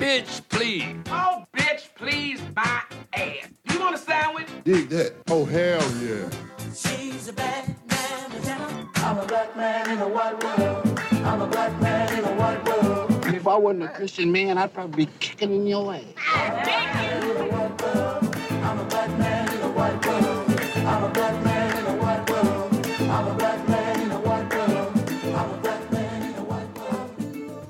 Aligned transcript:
bitch, 0.00 0.40
please. 0.48 0.96
Oh, 1.08 1.44
bitch, 1.54 1.94
please, 1.94 2.40
my 2.56 2.80
ass. 3.12 3.48
You 3.70 3.80
want 3.80 3.94
a 3.94 3.98
sandwich? 3.98 4.48
Dig 4.64 4.88
that. 4.88 5.12
Oh, 5.28 5.44
hell 5.44 5.82
yeah. 6.02 6.28
She's 6.74 7.28
a 7.28 7.34
black 7.34 7.66
man 7.86 8.32
in 8.32 8.42
town. 8.42 8.88
I'm 8.96 9.18
a 9.18 9.26
black 9.26 9.54
man 9.54 9.90
in 9.90 9.98
a 9.98 10.08
white 10.08 10.42
world. 10.42 11.00
I'm 11.12 11.42
a 11.42 11.46
black 11.46 11.78
man 11.82 12.18
in 12.18 12.24
a 12.24 12.34
white 12.34 12.64
world. 12.64 13.26
If 13.26 13.46
I 13.46 13.56
wasn't 13.56 13.84
a 13.84 13.88
Christian 13.88 14.32
man, 14.32 14.56
I'd 14.56 14.72
probably 14.72 15.04
be 15.04 15.12
kicking 15.20 15.54
in 15.54 15.66
your 15.66 15.94
ass. 15.94 16.02
I'm 16.16 16.50
a 16.50 16.64
black 16.64 16.94
man 16.94 17.22
in 17.22 17.36
a 17.36 17.46
white 17.52 17.82
world. 17.82 18.36
I'm 18.64 18.78
a 18.78 18.84
black 18.84 19.18
man 19.18 19.52
in 19.52 19.60
a 19.60 19.70
white 19.70 20.06
world. 20.06 20.60
I'm 20.86 21.04
a 21.04 21.08
black 21.10 21.44
man 21.44 21.78
in 21.78 21.86
a 21.86 21.96
white 22.02 22.30
world. 22.30 22.86
I'm 23.00 23.26
a 23.26 23.34
black 23.34 23.68
man 23.68 24.00
in 24.00 24.10
a 24.10 24.20
white 24.20 24.54
world. 24.54 24.98
I'm 25.36 25.50
a 25.50 25.60
black 25.60 25.92
man 25.92 26.22
in 26.22 26.34
a 26.36 26.44
white 26.44 26.78
world. 26.78 27.64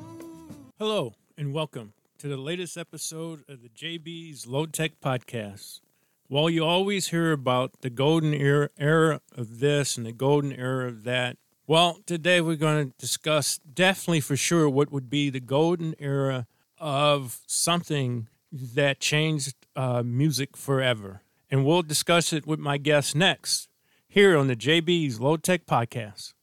Hello, 0.78 1.14
and 1.36 1.52
welcome 1.52 1.92
to 2.20 2.29
the 2.29 2.37
latest 2.37 2.77
episode 2.77 3.42
of 3.48 3.62
the 3.62 3.70
JB's 3.70 4.47
Low 4.47 4.66
Tech 4.66 5.01
Podcast. 5.01 5.80
While 6.28 6.51
you 6.51 6.62
always 6.62 7.09
hear 7.09 7.33
about 7.33 7.80
the 7.80 7.88
golden 7.88 8.34
era, 8.34 8.69
era 8.78 9.23
of 9.34 9.61
this 9.61 9.97
and 9.97 10.05
the 10.05 10.12
golden 10.12 10.52
era 10.52 10.87
of 10.87 11.05
that, 11.05 11.38
well, 11.66 12.01
today 12.05 12.42
we're 12.42 12.56
going 12.56 12.91
to 12.91 12.98
discuss 12.98 13.56
definitely 13.56 14.20
for 14.20 14.37
sure 14.37 14.69
what 14.69 14.92
would 14.92 15.09
be 15.09 15.30
the 15.30 15.41
golden 15.41 15.95
era 15.98 16.47
of 16.77 17.41
something 17.47 18.28
that 18.52 19.00
changed 19.00 19.55
uh, 19.75 20.02
music 20.02 20.59
forever. 20.59 21.23
And 21.50 21.64
we'll 21.64 21.80
discuss 21.80 22.34
it 22.34 22.47
with 22.47 22.61
my 22.61 22.77
guest 22.77 23.16
next 23.16 23.70
here 24.06 24.37
on 24.37 24.47
the 24.47 24.56
JB's 24.56 25.20
Low 25.20 25.39
Tech 25.39 25.64
Podcast. 25.64 26.34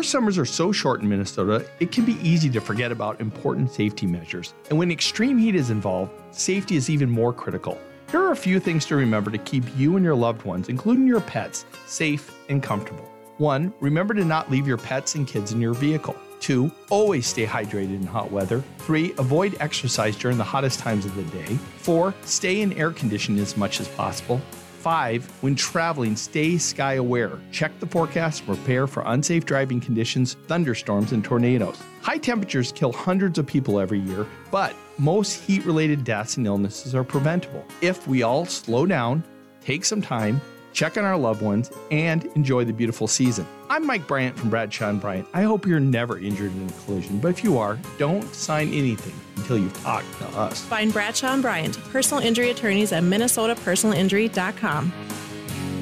Our 0.00 0.04
summers 0.04 0.38
are 0.38 0.46
so 0.46 0.72
short 0.72 1.02
in 1.02 1.10
Minnesota, 1.10 1.62
it 1.78 1.92
can 1.92 2.06
be 2.06 2.16
easy 2.26 2.48
to 2.52 2.60
forget 2.62 2.90
about 2.90 3.20
important 3.20 3.70
safety 3.70 4.06
measures. 4.06 4.54
And 4.70 4.78
when 4.78 4.90
extreme 4.90 5.36
heat 5.36 5.54
is 5.54 5.68
involved, 5.68 6.10
safety 6.30 6.76
is 6.76 6.88
even 6.88 7.10
more 7.10 7.34
critical. 7.34 7.78
Here 8.10 8.22
are 8.22 8.32
a 8.32 8.36
few 8.36 8.60
things 8.60 8.86
to 8.86 8.96
remember 8.96 9.30
to 9.30 9.36
keep 9.36 9.62
you 9.76 9.96
and 9.96 10.02
your 10.02 10.14
loved 10.14 10.46
ones, 10.46 10.70
including 10.70 11.06
your 11.06 11.20
pets, 11.20 11.66
safe 11.84 12.34
and 12.48 12.62
comfortable. 12.62 13.04
1. 13.36 13.74
Remember 13.80 14.14
to 14.14 14.24
not 14.24 14.50
leave 14.50 14.66
your 14.66 14.78
pets 14.78 15.16
and 15.16 15.28
kids 15.28 15.52
in 15.52 15.60
your 15.60 15.74
vehicle. 15.74 16.16
2. 16.40 16.72
Always 16.88 17.26
stay 17.26 17.44
hydrated 17.44 17.94
in 17.94 18.06
hot 18.06 18.32
weather. 18.32 18.64
3. 18.78 19.12
Avoid 19.18 19.58
exercise 19.60 20.16
during 20.16 20.38
the 20.38 20.44
hottest 20.44 20.78
times 20.78 21.04
of 21.04 21.14
the 21.14 21.24
day. 21.24 21.58
4. 21.76 22.14
Stay 22.24 22.62
in 22.62 22.72
air 22.72 22.90
conditioning 22.90 23.42
as 23.42 23.54
much 23.54 23.80
as 23.80 23.88
possible. 23.88 24.40
5. 24.80 25.42
When 25.42 25.54
traveling, 25.54 26.16
stay 26.16 26.58
sky 26.58 26.94
aware. 26.94 27.32
Check 27.52 27.78
the 27.80 27.86
forecast 27.86 28.40
and 28.46 28.56
prepare 28.56 28.86
for 28.86 29.02
unsafe 29.06 29.44
driving 29.44 29.80
conditions, 29.80 30.36
thunderstorms, 30.46 31.12
and 31.12 31.22
tornadoes. 31.22 31.78
High 32.02 32.18
temperatures 32.18 32.72
kill 32.72 32.92
hundreds 32.92 33.38
of 33.38 33.46
people 33.46 33.78
every 33.78 34.00
year, 34.00 34.26
but 34.50 34.74
most 34.98 35.34
heat 35.42 35.64
related 35.66 36.02
deaths 36.04 36.38
and 36.38 36.46
illnesses 36.46 36.94
are 36.94 37.04
preventable. 37.04 37.64
If 37.82 38.08
we 38.08 38.22
all 38.22 38.46
slow 38.46 38.86
down, 38.86 39.22
take 39.60 39.84
some 39.84 40.00
time, 40.00 40.40
check 40.72 40.96
on 40.96 41.04
our 41.04 41.16
loved 41.16 41.42
ones, 41.42 41.70
and 41.90 42.24
enjoy 42.36 42.64
the 42.64 42.72
beautiful 42.72 43.06
season. 43.06 43.46
I'm 43.68 43.86
Mike 43.86 44.06
Bryant 44.06 44.38
from 44.38 44.50
Bradshaw 44.50 44.88
and 44.88 45.00
Bryant. 45.00 45.28
I 45.32 45.42
hope 45.42 45.66
you're 45.66 45.80
never 45.80 46.18
injured 46.18 46.52
in 46.52 46.68
a 46.68 46.72
collision, 46.84 47.18
but 47.18 47.28
if 47.28 47.44
you 47.44 47.58
are, 47.58 47.78
don't 47.98 48.34
sign 48.34 48.72
anything 48.72 49.14
until 49.36 49.58
you've 49.58 49.82
talked 49.82 50.12
to 50.18 50.26
us. 50.38 50.60
Find 50.62 50.92
Bradshaw 50.92 51.32
and 51.34 51.42
Bryant, 51.42 51.78
personal 51.90 52.22
injury 52.22 52.50
attorneys 52.50 52.92
at 52.92 53.02
minnesotapersonalinjury.com. 53.02 54.92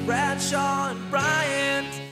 Bradshaw 0.05 0.89
and 0.91 1.09
Bryant. 1.11 2.08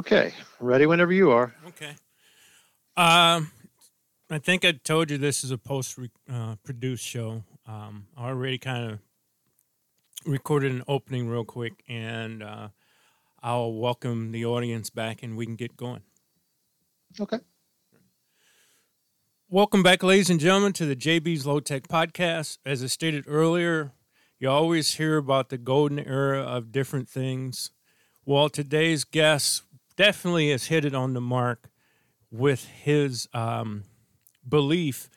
Okay, 0.00 0.32
ready 0.60 0.86
whenever 0.86 1.12
you 1.12 1.30
are. 1.30 1.54
Okay. 1.68 1.94
Um, 2.96 3.50
I 4.30 4.38
think 4.38 4.64
I 4.64 4.72
told 4.72 5.10
you 5.10 5.18
this 5.18 5.44
is 5.44 5.50
a 5.50 5.58
post 5.58 5.98
uh, 6.32 6.56
produced 6.64 7.04
show. 7.04 7.44
Um, 7.66 8.06
I 8.16 8.28
already 8.28 8.58
kind 8.58 8.92
of 8.92 8.98
recorded 10.24 10.72
an 10.72 10.82
opening 10.86 11.28
real 11.28 11.44
quick, 11.44 11.82
and 11.88 12.42
uh, 12.42 12.68
I'll 13.42 13.72
welcome 13.72 14.32
the 14.32 14.44
audience 14.44 14.90
back, 14.90 15.22
and 15.22 15.36
we 15.36 15.46
can 15.46 15.56
get 15.56 15.76
going. 15.76 16.02
Okay. 17.18 17.38
Welcome 19.48 19.82
back, 19.82 20.02
ladies 20.02 20.30
and 20.30 20.38
gentlemen, 20.38 20.72
to 20.74 20.86
the 20.86 20.94
JB's 20.94 21.46
Low 21.46 21.58
Tech 21.60 21.88
Podcast. 21.88 22.58
As 22.64 22.84
I 22.84 22.86
stated 22.86 23.24
earlier, 23.26 23.92
you 24.38 24.48
always 24.48 24.94
hear 24.94 25.16
about 25.16 25.48
the 25.48 25.58
golden 25.58 25.98
era 25.98 26.40
of 26.40 26.70
different 26.70 27.08
things. 27.08 27.70
Well, 28.24 28.48
today's 28.48 29.04
guest 29.04 29.62
definitely 29.96 30.50
has 30.50 30.66
hit 30.66 30.84
it 30.84 30.94
on 30.94 31.14
the 31.14 31.20
mark 31.20 31.68
with 32.30 32.66
his 32.66 33.28
um, 33.34 33.84
belief 34.48 35.08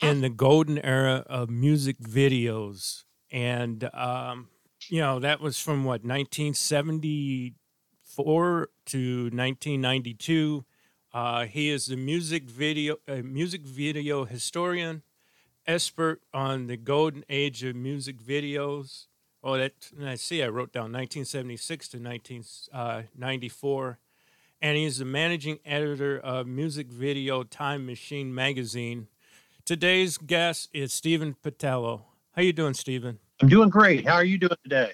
in 0.00 0.20
the 0.20 0.30
golden 0.30 0.78
era 0.78 1.24
of 1.26 1.50
music 1.50 1.98
videos. 1.98 3.04
And, 3.34 3.90
um, 3.92 4.48
you 4.88 5.00
know, 5.00 5.18
that 5.18 5.40
was 5.40 5.58
from 5.58 5.84
what, 5.84 6.04
1974 6.04 8.68
to 8.86 9.22
1992. 9.24 10.64
Uh, 11.12 11.44
he 11.46 11.68
is 11.68 11.86
the 11.86 11.96
music 11.96 12.44
video 12.44 12.98
uh, 13.08 13.22
music 13.24 13.62
video 13.62 14.24
historian, 14.24 15.02
expert 15.66 16.20
on 16.32 16.68
the 16.68 16.76
golden 16.76 17.24
age 17.28 17.64
of 17.64 17.74
music 17.74 18.22
videos. 18.22 19.06
Oh, 19.42 19.58
that 19.58 19.90
I 20.00 20.14
see. 20.14 20.40
I 20.40 20.46
wrote 20.46 20.72
down 20.72 20.92
1976 20.92 21.88
to 21.88 21.98
1994, 21.98 23.98
and 24.62 24.76
he's 24.76 24.98
the 24.98 25.04
managing 25.04 25.58
editor 25.64 26.20
of 26.20 26.46
Music 26.46 26.86
Video 26.86 27.42
Time 27.42 27.84
Machine 27.84 28.32
magazine. 28.32 29.08
Today's 29.64 30.18
guest 30.18 30.68
is 30.72 30.92
Stephen 30.92 31.34
Pitalo. 31.42 32.02
How 32.32 32.42
you 32.42 32.52
doing, 32.52 32.74
Stephen? 32.74 33.18
I'm 33.44 33.50
doing 33.50 33.68
great. 33.68 34.08
How 34.08 34.14
are 34.14 34.24
you 34.24 34.38
doing 34.38 34.56
today? 34.62 34.92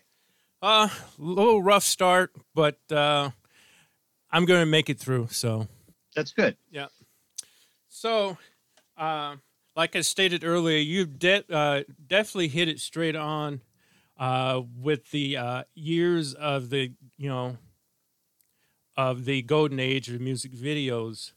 Uh, 0.61 0.89
a 0.91 1.23
little 1.23 1.63
rough 1.63 1.85
start, 1.85 2.33
but 2.53 2.81
uh, 2.91 3.31
I'm 4.29 4.45
going 4.45 4.59
to 4.59 4.67
make 4.67 4.91
it 4.91 4.99
through. 4.99 5.29
So. 5.31 5.69
That's 6.17 6.33
good. 6.33 6.57
Yeah. 6.69 6.89
So, 7.87 8.39
uh, 8.97 9.37
like 9.77 9.95
I 9.95 10.01
stated 10.01 10.43
earlier, 10.43 10.79
you 10.79 11.07
de- 11.07 11.45
uh, 11.49 11.85
definitely 12.05 12.49
hit 12.49 12.67
it 12.67 12.81
straight 12.81 13.15
on 13.15 13.61
uh, 14.19 14.63
with 14.77 15.13
the 15.13 15.37
uh, 15.37 15.63
years 15.77 16.35
of 16.35 16.71
the 16.71 16.93
you 17.19 17.29
know 17.29 17.57
of 18.97 19.27
the 19.27 19.43
golden 19.43 19.79
age 19.79 20.09
of 20.09 20.21
music 20.21 20.55
videos. 20.55 21.35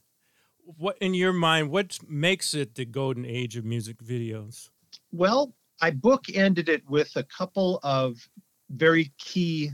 What 0.66 0.98
in 1.00 1.14
your 1.14 1.32
mind? 1.32 1.70
What 1.70 2.00
makes 2.10 2.56
it 2.56 2.74
the 2.74 2.86
golden 2.86 3.24
age 3.24 3.56
of 3.56 3.66
music 3.66 3.98
videos? 4.00 4.70
Well, 5.12 5.54
I 5.84 5.92
bookended 5.92 6.70
it 6.70 6.90
with 6.90 7.14
a 7.18 7.24
couple 7.24 7.82
of 7.84 8.30
very 8.70 9.12
key 9.18 9.70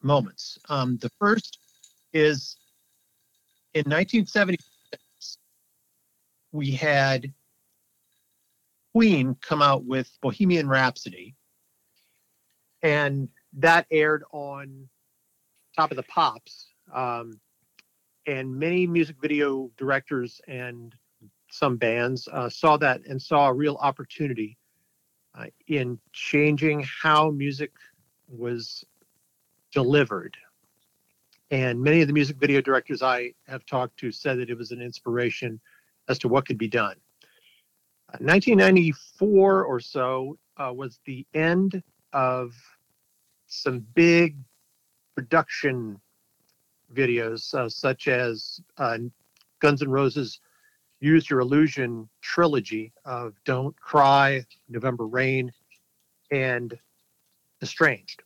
moments. 0.00 0.56
Um, 0.68 0.98
the 0.98 1.10
first 1.18 1.58
is 2.12 2.56
in 3.74 3.80
1976, 3.80 5.38
we 6.52 6.70
had 6.70 7.32
Queen 8.94 9.34
come 9.40 9.60
out 9.60 9.84
with 9.84 10.08
Bohemian 10.22 10.68
Rhapsody, 10.68 11.34
and 12.82 13.28
that 13.54 13.86
aired 13.90 14.22
on 14.30 14.88
Top 15.74 15.90
of 15.90 15.96
the 15.96 16.04
Pops. 16.04 16.68
Um, 16.94 17.40
and 18.28 18.54
many 18.54 18.86
music 18.86 19.16
video 19.20 19.72
directors 19.76 20.40
and 20.46 20.94
some 21.50 21.78
bands 21.78 22.28
uh, 22.28 22.48
saw 22.48 22.76
that 22.76 23.00
and 23.06 23.20
saw 23.20 23.48
a 23.48 23.52
real 23.52 23.74
opportunity 23.80 24.56
uh, 25.38 25.46
in 25.68 25.98
changing 26.12 26.84
how 27.02 27.30
music 27.30 27.72
was 28.28 28.84
delivered. 29.72 30.36
And 31.50 31.80
many 31.80 32.00
of 32.00 32.08
the 32.08 32.12
music 32.12 32.36
video 32.36 32.60
directors 32.60 33.02
I 33.02 33.32
have 33.46 33.64
talked 33.64 33.98
to 34.00 34.10
said 34.10 34.38
that 34.38 34.50
it 34.50 34.58
was 34.58 34.72
an 34.72 34.82
inspiration 34.82 35.60
as 36.08 36.18
to 36.20 36.28
what 36.28 36.46
could 36.46 36.58
be 36.58 36.68
done. 36.68 36.96
Uh, 38.10 38.18
1994 38.20 39.64
or 39.64 39.80
so 39.80 40.38
uh, 40.56 40.72
was 40.74 40.98
the 41.04 41.26
end 41.34 41.82
of 42.12 42.52
some 43.46 43.80
big 43.94 44.36
production 45.14 46.00
videos, 46.94 47.54
uh, 47.54 47.68
such 47.68 48.08
as 48.08 48.60
uh, 48.78 48.98
Guns 49.60 49.82
N' 49.82 49.90
Roses' 49.90 50.40
Use 51.00 51.30
Your 51.30 51.40
Illusion 51.40 52.08
trilogy 52.20 52.92
of 53.04 53.34
Don't 53.44 53.78
Cry, 53.80 54.44
November 54.68 55.06
Rain, 55.06 55.52
and 56.30 56.76
Estranged. 57.62 58.22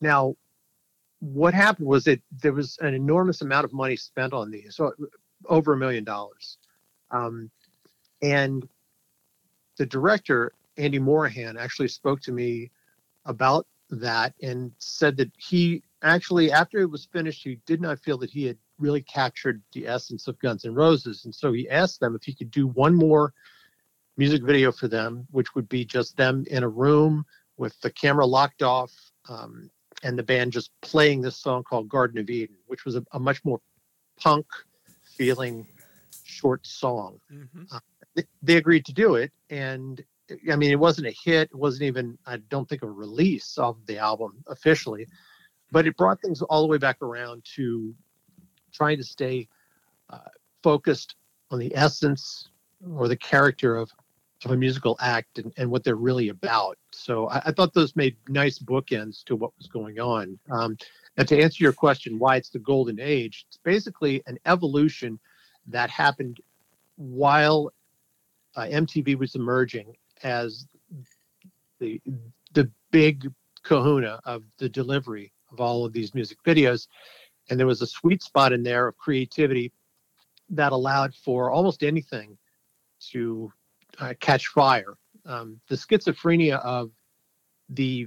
Now, 0.00 0.36
what 1.20 1.52
happened 1.52 1.86
was 1.86 2.04
that 2.04 2.20
there 2.30 2.52
was 2.52 2.78
an 2.80 2.94
enormous 2.94 3.42
amount 3.42 3.64
of 3.64 3.72
money 3.72 3.96
spent 3.96 4.32
on 4.32 4.50
these, 4.50 4.76
so 4.76 4.92
over 5.48 5.74
a 5.74 5.76
million 5.76 6.04
dollars. 6.04 6.58
Um, 7.10 7.50
and 8.22 8.66
the 9.76 9.86
director, 9.86 10.52
Andy 10.76 10.98
Morahan, 10.98 11.56
actually 11.56 11.88
spoke 11.88 12.20
to 12.22 12.32
me 12.32 12.70
about 13.26 13.66
that 13.90 14.34
and 14.42 14.72
said 14.78 15.16
that 15.18 15.30
he 15.36 15.82
actually, 16.02 16.50
after 16.50 16.78
it 16.78 16.90
was 16.90 17.06
finished, 17.06 17.44
he 17.44 17.58
did 17.66 17.80
not 17.80 17.98
feel 17.98 18.18
that 18.18 18.30
he 18.30 18.44
had 18.44 18.56
really 18.80 19.02
captured 19.02 19.62
the 19.72 19.86
essence 19.86 20.26
of 20.26 20.38
Guns 20.40 20.64
N' 20.64 20.74
Roses. 20.74 21.24
And 21.24 21.34
so 21.34 21.52
he 21.52 21.68
asked 21.68 22.00
them 22.00 22.14
if 22.14 22.24
he 22.24 22.34
could 22.34 22.50
do 22.50 22.66
one 22.66 22.94
more 22.94 23.32
music 24.16 24.42
video 24.42 24.72
for 24.72 24.88
them, 24.88 25.26
which 25.30 25.54
would 25.54 25.68
be 25.68 25.84
just 25.84 26.16
them 26.16 26.44
in 26.50 26.62
a 26.62 26.68
room 26.68 27.24
with 27.56 27.78
the 27.80 27.90
camera 27.90 28.26
locked 28.26 28.62
off 28.62 28.92
um, 29.28 29.70
and 30.02 30.18
the 30.18 30.22
band 30.22 30.52
just 30.52 30.70
playing 30.80 31.20
this 31.20 31.36
song 31.36 31.62
called 31.62 31.88
Garden 31.88 32.18
of 32.18 32.28
Eden, 32.30 32.56
which 32.66 32.84
was 32.84 32.96
a, 32.96 33.04
a 33.12 33.20
much 33.20 33.44
more 33.44 33.60
punk 34.18 34.46
feeling 35.02 35.66
short 36.24 36.66
song. 36.66 37.20
Mhm. 37.32 37.80
They, 38.14 38.24
they 38.42 38.56
agreed 38.56 38.84
to 38.86 38.92
do 38.92 39.14
it. 39.14 39.30
And 39.50 40.02
I 40.50 40.56
mean, 40.56 40.70
it 40.70 40.78
wasn't 40.78 41.08
a 41.08 41.14
hit. 41.24 41.50
It 41.50 41.56
wasn't 41.56 41.84
even, 41.84 42.18
I 42.26 42.36
don't 42.36 42.68
think, 42.68 42.82
a 42.82 42.90
release 42.90 43.58
of 43.58 43.84
the 43.86 43.98
album 43.98 44.42
officially, 44.48 45.06
but 45.70 45.86
it 45.86 45.96
brought 45.96 46.20
things 46.20 46.42
all 46.42 46.62
the 46.62 46.68
way 46.68 46.78
back 46.78 47.02
around 47.02 47.44
to 47.56 47.94
trying 48.72 48.96
to 48.96 49.04
stay 49.04 49.48
uh, 50.10 50.18
focused 50.62 51.16
on 51.50 51.58
the 51.58 51.74
essence 51.74 52.48
or 52.96 53.08
the 53.08 53.16
character 53.16 53.76
of, 53.76 53.90
of 54.44 54.52
a 54.52 54.56
musical 54.56 54.96
act 55.00 55.38
and, 55.38 55.52
and 55.56 55.70
what 55.70 55.84
they're 55.84 55.96
really 55.96 56.28
about. 56.28 56.78
So 56.92 57.28
I, 57.28 57.42
I 57.46 57.52
thought 57.52 57.74
those 57.74 57.96
made 57.96 58.16
nice 58.28 58.58
bookends 58.58 59.24
to 59.24 59.36
what 59.36 59.52
was 59.58 59.66
going 59.66 60.00
on. 60.00 60.38
Um, 60.50 60.76
and 61.16 61.26
to 61.28 61.40
answer 61.40 61.62
your 61.62 61.72
question, 61.72 62.18
why 62.18 62.36
it's 62.36 62.50
the 62.50 62.58
golden 62.58 63.00
age, 63.00 63.44
it's 63.48 63.58
basically 63.58 64.22
an 64.26 64.38
evolution 64.46 65.18
that 65.66 65.90
happened 65.90 66.40
while 66.96 67.72
uh, 68.56 68.62
MTV 68.62 69.16
was 69.16 69.34
emerging 69.34 69.96
as 70.22 70.66
the 71.78 72.00
the 72.52 72.70
big 72.90 73.30
kahuna 73.62 74.20
of 74.24 74.42
the 74.58 74.68
delivery 74.68 75.32
of 75.52 75.60
all 75.60 75.84
of 75.84 75.92
these 75.92 76.14
music 76.14 76.38
videos 76.44 76.88
and 77.50 77.58
there 77.58 77.66
was 77.66 77.82
a 77.82 77.86
sweet 77.86 78.22
spot 78.22 78.52
in 78.52 78.62
there 78.62 78.88
of 78.88 78.96
creativity 78.96 79.72
that 80.48 80.72
allowed 80.72 81.14
for 81.14 81.50
almost 81.50 81.82
anything 81.82 82.36
to 83.10 83.52
uh, 83.98 84.14
catch 84.20 84.48
fire 84.48 84.96
um, 85.26 85.60
the 85.68 85.74
schizophrenia 85.74 86.58
of 86.60 86.90
the 87.70 88.06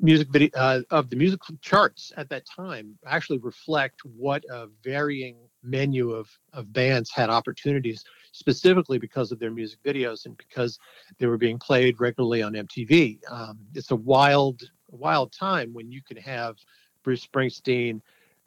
music 0.00 0.28
video 0.30 0.50
uh, 0.56 0.80
of 0.90 1.10
the 1.10 1.16
music 1.16 1.40
charts 1.60 2.12
at 2.16 2.28
that 2.28 2.44
time 2.46 2.96
actually 3.06 3.38
reflect 3.38 4.00
what 4.16 4.42
a 4.50 4.66
varying 4.82 5.36
menu 5.62 6.10
of 6.10 6.28
of 6.52 6.72
bands 6.72 7.10
had 7.10 7.30
opportunities 7.30 8.04
specifically 8.34 8.98
because 8.98 9.30
of 9.30 9.38
their 9.38 9.52
music 9.52 9.78
videos 9.84 10.26
and 10.26 10.36
because 10.36 10.78
they 11.18 11.26
were 11.26 11.38
being 11.38 11.58
played 11.58 12.00
regularly 12.00 12.42
on 12.42 12.52
MTV. 12.52 13.20
Um, 13.30 13.58
it's 13.74 13.92
a 13.92 13.96
wild, 13.96 14.62
wild 14.90 15.32
time 15.32 15.72
when 15.72 15.90
you 15.90 16.02
can 16.02 16.16
have 16.16 16.56
Bruce 17.04 17.24
Springsteen, 17.24 18.00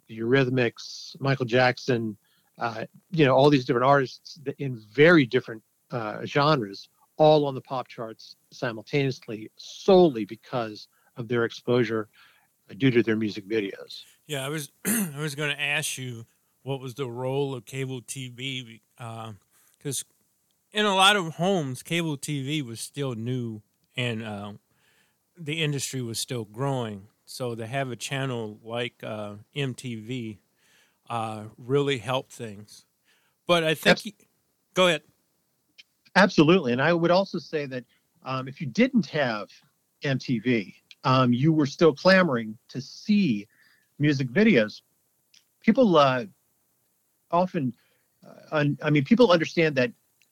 Eurythmics, 0.10 1.16
Michael 1.20 1.46
Jackson, 1.46 2.18
uh, 2.60 2.86
you 3.12 3.26
know, 3.26 3.36
all 3.36 3.50
these 3.50 3.66
different 3.66 3.86
artists 3.86 4.40
in 4.58 4.82
very 4.94 5.26
different 5.26 5.62
uh, 5.92 6.26
genres, 6.26 6.90
all 7.18 7.46
on 7.46 7.56
the 7.56 7.62
pop 7.62 7.88
charts 7.88 8.36
simultaneously, 8.52 9.50
solely 9.58 10.26
because 10.26 10.88
of 11.18 11.28
their 11.28 11.46
exposure 11.46 12.10
uh, 12.70 12.74
due 12.78 12.92
to 12.92 13.04
their 13.04 13.16
music 13.16 13.48
videos. 13.48 14.04
Yeah, 14.26 14.46
I 14.46 14.50
was 14.50 14.72
I 14.86 15.20
was 15.20 15.36
going 15.36 15.56
to 15.56 15.62
ask 15.62 15.98
you 15.98 16.26
what 16.64 16.80
was 16.80 16.96
the 16.96 17.10
role 17.10 17.56
of 17.56 17.66
cable 17.66 18.02
TV 18.02 18.82
because 19.78 20.04
in 20.72 20.86
a 20.86 20.96
lot 20.96 21.16
of 21.16 21.36
homes, 21.36 21.82
cable 21.82 22.18
TV 22.18 22.62
was 22.62 22.80
still 22.80 23.14
new 23.16 23.62
and 23.96 24.24
uh, 24.24 24.54
the 25.38 25.64
industry 25.64 26.02
was 26.02 26.20
still 26.20 26.44
growing. 26.46 27.08
So 27.30 27.56
to 27.56 27.68
have 27.68 27.92
a 27.92 27.98
channel 27.98 28.58
like 28.64 29.04
uh, 29.04 29.34
MTV 29.54 30.38
uh, 31.10 31.44
really 31.58 31.98
helped 31.98 32.32
things. 32.32 32.86
But 33.46 33.66
I 33.66 33.74
think, 33.76 33.92
Abs- 33.92 34.12
go 34.74 34.88
ahead. 34.88 35.02
Absolutely. 36.16 36.72
And 36.72 36.82
I 36.82 36.94
would 36.94 37.12
also 37.12 37.38
say 37.38 37.66
that 37.66 37.84
um, 38.24 38.48
if 38.48 38.62
you 38.62 38.68
didn't 38.68 39.08
have 39.08 39.50
MTV, 40.04 40.74
um, 41.04 41.34
you 41.34 41.52
were 41.52 41.66
still 41.66 41.94
clamoring 41.94 42.58
to 42.70 42.80
see 42.80 43.46
music 44.00 44.30
videos. 44.30 44.82
People 45.62 45.98
uh, 45.98 46.24
often, 47.30 47.74
uh, 48.26 48.56
un- 48.56 48.78
I 48.82 48.90
mean, 48.90 49.04
people 49.04 49.32
understand 49.34 49.76
that 49.76 49.92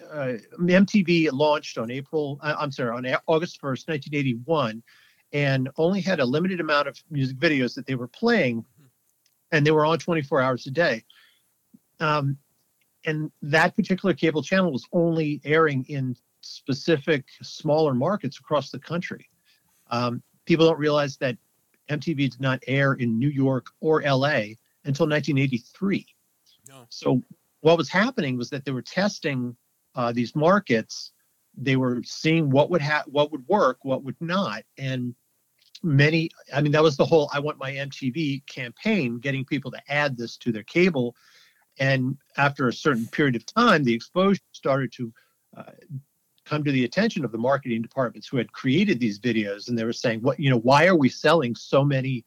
uh, 0.10 0.34
MTV 0.62 1.30
launched 1.34 1.78
on 1.78 1.92
April, 1.92 2.40
uh, 2.42 2.56
I'm 2.58 2.72
sorry, 2.72 2.92
on 2.92 3.06
August 3.28 3.62
1st, 3.62 3.90
1981, 3.90 4.82
and 5.36 5.70
only 5.76 6.00
had 6.00 6.22
a 6.22 6.26
limited 6.26 6.62
amount 6.62 6.88
of 6.88 6.98
music 7.12 7.38
videos 7.38 7.76
that 7.76 7.86
they 7.86 7.96
were 7.96 8.08
playing, 8.08 8.64
and 9.52 9.68
they 9.68 9.72
were 9.72 9.86
on 9.86 10.00
24 10.00 10.42
hours 10.42 10.66
a 10.66 10.72
day. 10.72 11.04
Um, 12.00 12.38
and 13.06 13.30
that 13.42 13.76
particular 13.76 14.14
cable 14.14 14.42
channel 14.42 14.72
was 14.72 14.88
only 14.94 15.42
airing 15.44 15.84
in 15.90 16.16
specific 16.40 17.26
smaller 17.42 17.94
markets 17.94 18.40
across 18.40 18.70
the 18.70 18.80
country. 18.80 19.30
Um, 19.92 20.24
people 20.46 20.68
don't 20.68 20.80
realize 20.80 21.18
that 21.18 21.36
MTV 21.90 22.16
did 22.32 22.40
not 22.40 22.64
air 22.66 22.94
in 22.94 23.20
New 23.20 23.30
York 23.30 23.68
or 23.82 24.04
LA 24.04 24.56
until 24.86 25.06
1983. 25.06 26.06
No. 26.70 26.86
So 26.88 27.22
what 27.60 27.78
was 27.78 27.90
happening 27.90 28.38
was 28.38 28.50
that 28.52 28.64
they 28.64 28.72
were 28.72 28.82
testing 28.82 29.58
uh, 29.96 30.14
these 30.14 30.34
markets. 30.34 31.12
They 31.58 31.76
were 31.76 32.02
seeing 32.06 32.50
what 32.50 32.70
would 32.70 32.82
ha- 32.82 33.04
what 33.08 33.34
would 33.34 33.46
work, 33.50 33.80
what 33.84 34.02
would 34.06 34.16
not, 34.22 34.64
and 34.78 35.14
many. 35.84 36.30
I 36.54 36.62
mean, 36.62 36.72
that 36.72 36.84
was 36.84 36.98
the 36.98 37.06
whole 37.06 37.30
"I 37.34 37.40
want 37.40 37.60
my 37.60 37.72
MTV" 37.72 38.46
campaign, 38.48 39.20
getting 39.20 39.46
people 39.46 39.72
to 39.72 39.82
add 39.92 40.18
this 40.18 40.38
to 40.38 40.52
their 40.52 40.64
cable. 40.64 41.16
And 41.80 42.18
after 42.38 42.68
a 42.68 42.74
certain 42.74 43.08
period 43.08 43.36
of 43.36 43.46
time, 43.46 43.84
the 43.84 43.94
exposure 43.94 44.42
started 44.54 44.92
to 44.94 45.14
uh, 45.58 45.64
come 46.46 46.64
to 46.64 46.72
the 46.72 46.86
attention 46.86 47.26
of 47.26 47.32
the 47.32 47.38
marketing 47.38 47.82
departments 47.82 48.28
who 48.28 48.38
had 48.38 48.52
created 48.54 49.00
these 49.00 49.20
videos, 49.20 49.68
and 49.68 49.78
they 49.78 49.84
were 49.84 49.94
saying, 49.94 50.22
"What 50.22 50.40
you 50.40 50.50
know? 50.50 50.60
Why 50.60 50.88
are 50.88 50.96
we 50.96 51.10
selling 51.10 51.56
so 51.56 51.84
many 51.84 52.26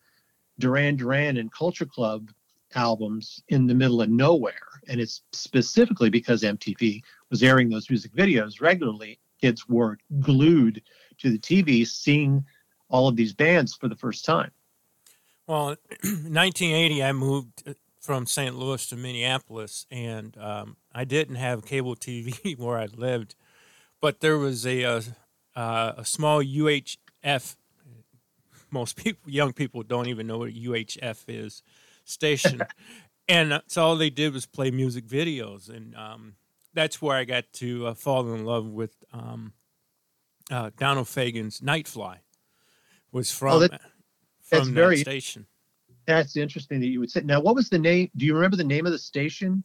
Duran 0.58 0.96
Duran 0.96 1.36
and 1.36 1.52
Culture 1.52 1.86
Club 1.86 2.30
albums 2.74 3.42
in 3.48 3.66
the 3.66 3.74
middle 3.74 4.02
of 4.02 4.10
nowhere?" 4.10 4.82
And 4.88 5.00
it's 5.00 5.22
specifically 5.32 6.10
because 6.10 6.42
MTV 6.42 7.02
was 7.30 7.42
airing 7.42 7.68
those 7.68 7.88
music 7.90 8.12
videos 8.12 8.60
regularly. 8.60 9.18
Kids 9.40 9.68
were 9.68 9.98
glued 10.20 10.82
to 11.18 11.30
the 11.30 11.38
TV, 11.38 11.86
seeing 11.86 12.44
all 12.88 13.08
of 13.08 13.16
these 13.16 13.32
bands 13.32 13.74
for 13.74 13.88
the 13.88 13.96
first 13.96 14.24
time. 14.24 14.50
Well, 15.46 15.70
in 16.04 16.32
1980, 16.34 17.02
I 17.02 17.12
moved 17.12 17.62
uh, 17.66 17.74
from 18.00 18.26
St. 18.26 18.54
Louis 18.54 18.86
to 18.86 18.96
Minneapolis, 18.96 19.86
and 19.90 20.36
um, 20.38 20.76
I 20.92 21.04
didn't 21.04 21.36
have 21.36 21.64
cable 21.64 21.96
TV 21.96 22.56
where 22.58 22.78
I 22.78 22.86
lived, 22.86 23.34
but 24.00 24.20
there 24.20 24.38
was 24.38 24.66
a 24.66 24.84
uh, 24.84 25.02
uh, 25.56 25.92
a 25.96 26.04
small 26.04 26.42
UHF. 26.42 27.56
Most 28.70 28.96
people, 28.96 29.30
young 29.30 29.52
people, 29.52 29.82
don't 29.82 30.08
even 30.08 30.26
know 30.26 30.38
what 30.38 30.50
a 30.50 30.52
UHF 30.52 31.24
is. 31.28 31.62
Station, 32.04 32.62
and 33.28 33.60
so 33.66 33.82
all 33.82 33.96
they 33.96 34.10
did 34.10 34.32
was 34.32 34.46
play 34.46 34.70
music 34.70 35.06
videos, 35.06 35.68
and 35.68 35.94
um, 35.94 36.34
that's 36.72 37.02
where 37.02 37.16
I 37.16 37.24
got 37.24 37.52
to 37.54 37.88
uh, 37.88 37.94
fall 37.94 38.32
in 38.32 38.44
love 38.44 38.66
with 38.66 38.94
um, 39.12 39.52
uh, 40.50 40.70
Donald 40.78 41.08
Fagen's 41.08 41.60
"Nightfly." 41.60 42.18
Was 43.12 43.30
from 43.30 43.60
that- 43.60 43.80
that's 44.50 44.64
from 44.66 44.74
very- 44.74 44.98
station. 44.98 45.46
That's 46.06 46.36
interesting 46.36 46.80
that 46.80 46.86
you 46.88 47.00
would 47.00 47.10
say. 47.10 47.20
Now, 47.20 47.40
what 47.40 47.54
was 47.54 47.68
the 47.68 47.78
name? 47.78 48.10
Do 48.16 48.24
you 48.24 48.34
remember 48.34 48.56
the 48.56 48.64
name 48.64 48.86
of 48.86 48.92
the 48.92 48.98
station 48.98 49.62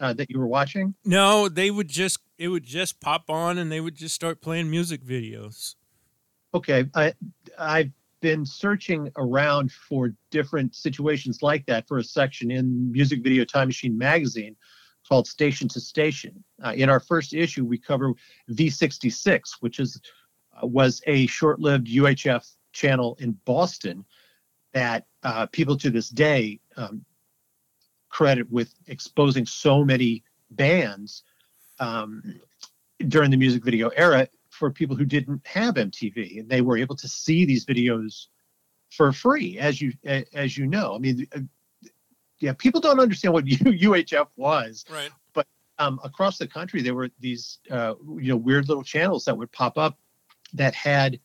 uh, 0.00 0.12
that 0.14 0.28
you 0.28 0.40
were 0.40 0.46
watching? 0.48 0.92
No, 1.04 1.48
they 1.48 1.70
would 1.70 1.88
just 1.88 2.18
it 2.36 2.48
would 2.48 2.64
just 2.64 2.98
pop 3.00 3.30
on 3.30 3.58
and 3.58 3.70
they 3.70 3.80
would 3.80 3.94
just 3.94 4.12
start 4.14 4.40
playing 4.40 4.68
music 4.70 5.04
videos. 5.04 5.76
Okay, 6.52 6.86
I 6.94 7.14
I've 7.58 7.92
been 8.20 8.44
searching 8.44 9.10
around 9.16 9.70
for 9.70 10.12
different 10.30 10.74
situations 10.74 11.42
like 11.42 11.64
that 11.66 11.86
for 11.86 11.98
a 11.98 12.04
section 12.04 12.50
in 12.50 12.90
Music 12.90 13.22
Video 13.22 13.44
Time 13.44 13.68
Machine 13.68 13.96
magazine 13.96 14.56
called 15.08 15.28
Station 15.28 15.68
to 15.68 15.78
Station. 15.80 16.42
Uh, 16.64 16.72
in 16.74 16.88
our 16.88 16.98
first 17.00 17.34
issue, 17.34 17.64
we 17.64 17.78
cover 17.78 18.14
V66, 18.50 19.42
which 19.60 19.78
is 19.78 20.00
uh, 20.60 20.66
was 20.66 21.02
a 21.06 21.26
short-lived 21.26 21.86
UHF 21.86 22.50
channel 22.74 23.16
in 23.20 23.32
Boston 23.46 24.04
that 24.74 25.06
uh, 25.22 25.46
people 25.46 25.78
to 25.78 25.88
this 25.88 26.10
day 26.10 26.60
um, 26.76 27.04
credit 28.10 28.50
with 28.50 28.74
exposing 28.86 29.46
so 29.46 29.84
many 29.84 30.22
bands 30.50 31.22
um, 31.78 32.40
during 33.08 33.30
the 33.30 33.36
music 33.36 33.64
video 33.64 33.88
era 33.90 34.28
for 34.50 34.70
people 34.70 34.94
who 34.94 35.04
didn't 35.04 35.44
have 35.46 35.74
MTV, 35.74 36.40
and 36.40 36.48
they 36.48 36.60
were 36.60 36.76
able 36.76 36.96
to 36.96 37.08
see 37.08 37.44
these 37.44 37.64
videos 37.64 38.26
for 38.90 39.12
free, 39.12 39.58
as 39.58 39.80
you 39.80 39.92
as 40.04 40.56
you 40.56 40.66
know. 40.66 40.94
I 40.94 40.98
mean, 40.98 41.26
uh, 41.34 41.40
yeah, 42.38 42.52
people 42.52 42.80
don't 42.80 43.00
understand 43.00 43.34
what 43.34 43.44
UHF 43.46 44.28
was, 44.36 44.84
Right. 44.88 45.10
But 45.32 45.46
um, 45.78 45.98
across 46.04 46.38
the 46.38 46.46
country, 46.46 46.82
there 46.82 46.94
were 46.94 47.10
these 47.18 47.58
uh, 47.70 47.94
you 48.18 48.28
know 48.28 48.36
weird 48.36 48.68
little 48.68 48.84
channels 48.84 49.24
that 49.24 49.36
would 49.36 49.50
pop 49.50 49.76
up 49.76 49.98
that 50.52 50.74
had 50.74 51.18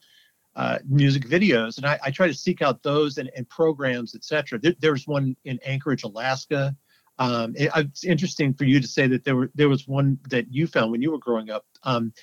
uh, 0.56 0.79
music 0.88 1.25
videos, 1.27 1.77
and 1.77 1.86
I, 1.86 2.00
I 2.03 2.12
try 2.12 2.27
to 2.27 2.34
seek 2.34 2.62
out 2.62 2.84
those 2.84 3.18
and, 3.18 3.29
and 3.36 3.48
programs, 3.50 4.15
etc. 4.15 4.60
There, 4.60 4.74
there's 4.79 5.08
one 5.08 5.36
in 5.46 5.60
Anchorage, 5.65 6.03
Alaska. 6.03 6.75
Um, 7.18 7.53
it- 7.56 7.72
it's 7.75 8.03
interesting 8.03 8.53
for 8.53 8.65
you 8.65 8.79
to 8.79 8.88
say 8.88 9.08
that 9.08 9.24
there 9.24 9.36
were 9.36 9.51
there 9.56 9.70
was 9.70 9.88
one 9.88 10.18
that 10.29 10.51
you 10.51 10.68
found 10.68 10.91
when 10.91 11.01
you 11.01 11.12
were 11.12 11.20
growing 11.20 11.50
up. 11.50 11.65
Um, 11.84 12.13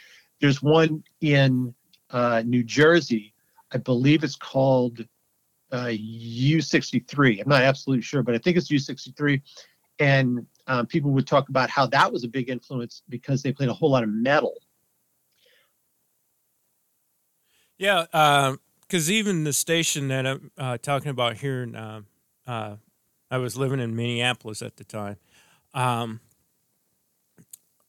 there's 0.40 0.62
one 0.62 1.02
in 1.20 1.74
uh, 2.10 2.42
New 2.44 2.62
Jersey, 2.62 3.32
I 3.72 3.78
believe 3.78 4.22
it's 4.22 4.36
called 4.36 5.00
uh, 5.72 5.86
U63. 5.86 7.42
I'm 7.42 7.48
not 7.48 7.62
absolutely 7.62 8.02
sure, 8.02 8.22
but 8.22 8.34
I 8.34 8.38
think 8.38 8.56
it's 8.56 8.70
U63 8.70 9.40
and 9.98 10.46
um, 10.66 10.86
people 10.86 11.10
would 11.12 11.26
talk 11.26 11.48
about 11.48 11.70
how 11.70 11.86
that 11.86 12.12
was 12.12 12.24
a 12.24 12.28
big 12.28 12.50
influence 12.50 13.02
because 13.08 13.42
they 13.42 13.52
played 13.52 13.68
a 13.68 13.74
whole 13.74 13.90
lot 13.90 14.02
of 14.02 14.10
metal. 14.10 14.54
Yeah, 17.78 18.54
because 18.80 19.10
even 19.10 19.44
the 19.44 19.52
station 19.52 20.08
that 20.08 20.26
I'm 20.26 20.50
uh, 20.56 20.78
talking 20.78 21.10
about 21.10 21.36
here, 21.36 21.62
in, 21.62 21.74
uh, 21.76 22.00
uh, 22.46 22.76
I 23.30 23.38
was 23.38 23.56
living 23.56 23.80
in 23.80 23.94
Minneapolis 23.94 24.62
at 24.62 24.76
the 24.76 24.84
time. 24.84 25.16
Um, 25.74 26.20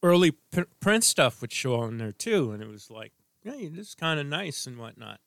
early 0.02 0.32
P- 0.32 0.64
Prince 0.80 1.06
stuff 1.06 1.40
would 1.40 1.52
show 1.52 1.76
on 1.76 1.98
there 1.98 2.12
too, 2.12 2.52
and 2.52 2.62
it 2.62 2.68
was 2.68 2.90
like, 2.90 3.12
hey, 3.42 3.68
this 3.68 3.88
is 3.88 3.94
kind 3.94 4.20
of 4.20 4.26
nice 4.26 4.66
and 4.66 4.78
whatnot. 4.78 5.20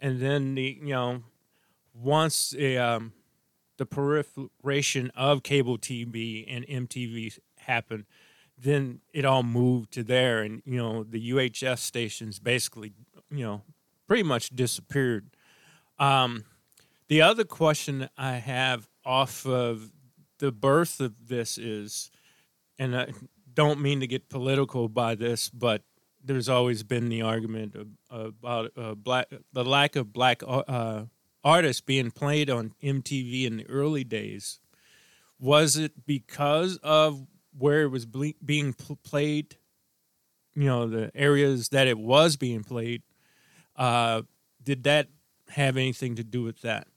And 0.00 0.20
then 0.20 0.54
the 0.54 0.78
you 0.80 0.94
know, 0.94 1.22
once 1.92 2.50
the 2.50 2.78
um, 2.78 3.12
the 3.76 3.86
proliferation 3.86 5.10
of 5.16 5.42
cable 5.42 5.78
TV 5.78 6.44
and 6.48 6.66
MTV 6.66 7.38
happened, 7.58 8.06
then 8.56 9.00
it 9.12 9.24
all 9.24 9.42
moved 9.42 9.92
to 9.92 10.02
there, 10.02 10.42
and 10.42 10.62
you 10.64 10.78
know 10.78 11.04
the 11.04 11.30
UHF 11.30 11.78
stations 11.78 12.38
basically, 12.38 12.92
you 13.30 13.44
know, 13.44 13.62
pretty 14.08 14.24
much 14.24 14.50
disappeared. 14.50 15.30
Um, 15.98 16.44
the 17.08 17.22
other 17.22 17.44
question 17.44 18.08
I 18.16 18.32
have 18.34 18.88
off 19.04 19.46
of 19.46 19.92
the 20.38 20.50
birth 20.50 21.00
of 21.00 21.28
this 21.28 21.58
is, 21.58 22.10
and 22.78 22.96
I 22.96 23.12
don't 23.52 23.80
mean 23.80 24.00
to 24.00 24.06
get 24.06 24.28
political 24.28 24.88
by 24.88 25.14
this, 25.14 25.50
but 25.50 25.82
there's 26.24 26.48
always 26.48 26.82
been 26.82 27.08
the 27.08 27.22
argument 27.22 27.76
about 28.10 28.72
uh, 28.76 28.94
black, 28.94 29.28
the 29.52 29.64
lack 29.64 29.96
of 29.96 30.12
black 30.12 30.42
uh, 30.46 31.04
artists 31.44 31.80
being 31.80 32.10
played 32.10 32.50
on 32.50 32.74
MTV 32.82 33.46
in 33.46 33.58
the 33.58 33.66
early 33.68 34.04
days. 34.04 34.60
Was 35.38 35.76
it 35.76 36.06
because 36.06 36.76
of 36.78 37.26
where 37.56 37.82
it 37.82 37.88
was 37.88 38.06
being 38.06 38.72
pl- 38.72 38.98
played? 39.02 39.56
You 40.54 40.64
know, 40.64 40.88
the 40.88 41.12
areas 41.14 41.68
that 41.68 41.86
it 41.86 41.98
was 41.98 42.36
being 42.36 42.64
played. 42.64 43.02
Uh, 43.78 44.22
did 44.62 44.82
that 44.82 45.08
have 45.48 45.76
anything 45.76 46.16
to 46.16 46.24
do 46.24 46.42
with 46.42 46.60
that? 46.62 46.88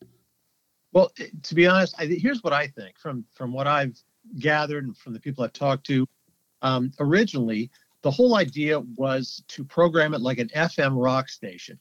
Well, 0.91 1.11
eh, 1.19 1.27
to 1.43 1.55
be 1.55 1.67
honest, 1.67 1.95
I, 1.97 2.05
here's 2.05 2.43
what 2.43 2.51
I 2.51 2.67
think 2.67 2.97
from 2.99 3.23
from 3.31 3.53
what 3.53 3.67
I've 3.67 3.97
gathered 4.39 4.83
and 4.85 4.97
from 4.97 5.13
the 5.13 5.19
people 5.19 5.43
I've 5.43 5.53
talked 5.53 5.85
to. 5.87 6.07
Um, 6.61 6.91
originally, 6.99 7.71
the 8.01 8.11
whole 8.11 8.35
idea 8.35 8.79
was 8.79 9.43
to 9.49 9.63
program 9.63 10.13
it 10.13 10.21
like 10.21 10.39
an 10.39 10.49
FM 10.49 11.01
rock 11.01 11.29
station. 11.29 11.79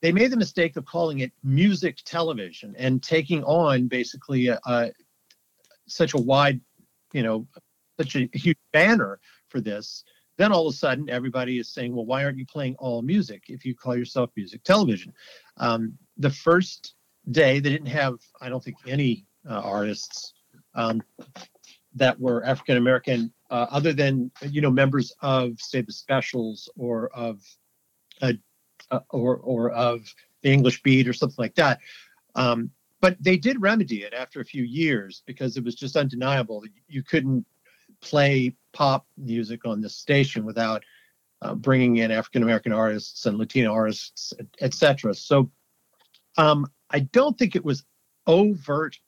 They 0.00 0.12
made 0.12 0.32
the 0.32 0.36
mistake 0.36 0.76
of 0.76 0.84
calling 0.84 1.20
it 1.20 1.32
music 1.44 1.98
television 2.04 2.74
and 2.76 3.02
taking 3.02 3.44
on 3.44 3.86
basically 3.86 4.48
a, 4.48 4.58
a, 4.66 4.92
such 5.86 6.14
a 6.14 6.18
wide, 6.18 6.60
you 7.12 7.22
know, 7.22 7.46
such 8.00 8.16
a 8.16 8.28
huge 8.32 8.58
banner 8.72 9.20
for 9.48 9.60
this. 9.60 10.04
Then 10.38 10.52
all 10.52 10.66
of 10.66 10.74
a 10.74 10.76
sudden, 10.76 11.10
everybody 11.10 11.58
is 11.58 11.68
saying, 11.68 11.94
"Well, 11.94 12.06
why 12.06 12.24
aren't 12.24 12.38
you 12.38 12.46
playing 12.46 12.76
all 12.78 13.02
music 13.02 13.44
if 13.48 13.64
you 13.64 13.74
call 13.74 13.96
yourself 13.96 14.30
music 14.36 14.62
television?" 14.64 15.12
Um, 15.58 15.98
the 16.16 16.30
first 16.30 16.94
day 17.30 17.60
they 17.60 17.70
didn't 17.70 17.86
have 17.86 18.18
i 18.40 18.48
don't 18.48 18.62
think 18.62 18.76
any 18.86 19.24
uh, 19.48 19.60
artists 19.60 20.34
um, 20.74 21.02
that 21.94 22.18
were 22.18 22.44
african 22.44 22.76
american 22.76 23.32
uh, 23.50 23.66
other 23.70 23.92
than 23.92 24.30
you 24.48 24.60
know 24.60 24.70
members 24.70 25.12
of 25.22 25.58
say 25.60 25.80
the 25.82 25.92
specials 25.92 26.68
or 26.76 27.08
of 27.14 27.40
uh, 28.22 28.32
uh, 28.90 29.00
or 29.10 29.36
or 29.36 29.70
of 29.70 30.00
the 30.42 30.52
english 30.52 30.82
beat 30.82 31.06
or 31.06 31.12
something 31.12 31.36
like 31.38 31.54
that 31.54 31.78
um, 32.34 32.70
but 33.00 33.16
they 33.20 33.36
did 33.36 33.60
remedy 33.60 34.02
it 34.02 34.14
after 34.14 34.40
a 34.40 34.44
few 34.44 34.64
years 34.64 35.22
because 35.26 35.56
it 35.56 35.64
was 35.64 35.74
just 35.74 35.96
undeniable 35.96 36.62
you 36.88 37.02
couldn't 37.02 37.46
play 38.02 38.54
pop 38.72 39.06
music 39.16 39.64
on 39.64 39.80
this 39.80 39.96
station 39.96 40.44
without 40.44 40.82
uh, 41.40 41.54
bringing 41.54 41.96
in 41.96 42.10
african 42.10 42.42
american 42.42 42.72
artists 42.72 43.26
and 43.26 43.38
latino 43.38 43.72
artists 43.72 44.32
etc 44.60 45.14
so 45.14 45.50
um, 46.38 46.66
I 46.90 47.00
don't 47.00 47.38
think 47.38 47.56
it 47.56 47.64
was 47.64 47.84
overt 48.26 48.98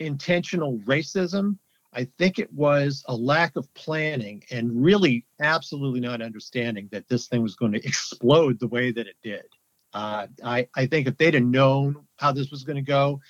intentional 0.00 0.78
racism. 0.80 1.58
I 1.92 2.08
think 2.18 2.38
it 2.38 2.52
was 2.52 3.04
a 3.06 3.14
lack 3.14 3.54
of 3.56 3.72
planning 3.74 4.42
and 4.50 4.82
really 4.82 5.24
absolutely 5.40 6.00
not 6.00 6.22
understanding 6.22 6.88
that 6.90 7.08
this 7.08 7.28
thing 7.28 7.42
was 7.42 7.54
going 7.54 7.72
to 7.72 7.84
explode 7.86 8.58
the 8.58 8.68
way 8.68 8.90
that 8.92 9.06
it 9.06 9.16
did. 9.22 9.44
Uh, 9.92 10.26
I, 10.42 10.66
I 10.74 10.86
think 10.86 11.06
if 11.06 11.16
they'd 11.16 11.34
have 11.34 11.44
known 11.44 12.04
how 12.16 12.32
this 12.32 12.50
was 12.50 12.64
going 12.64 12.76
to 12.76 12.82
go, 12.82 13.20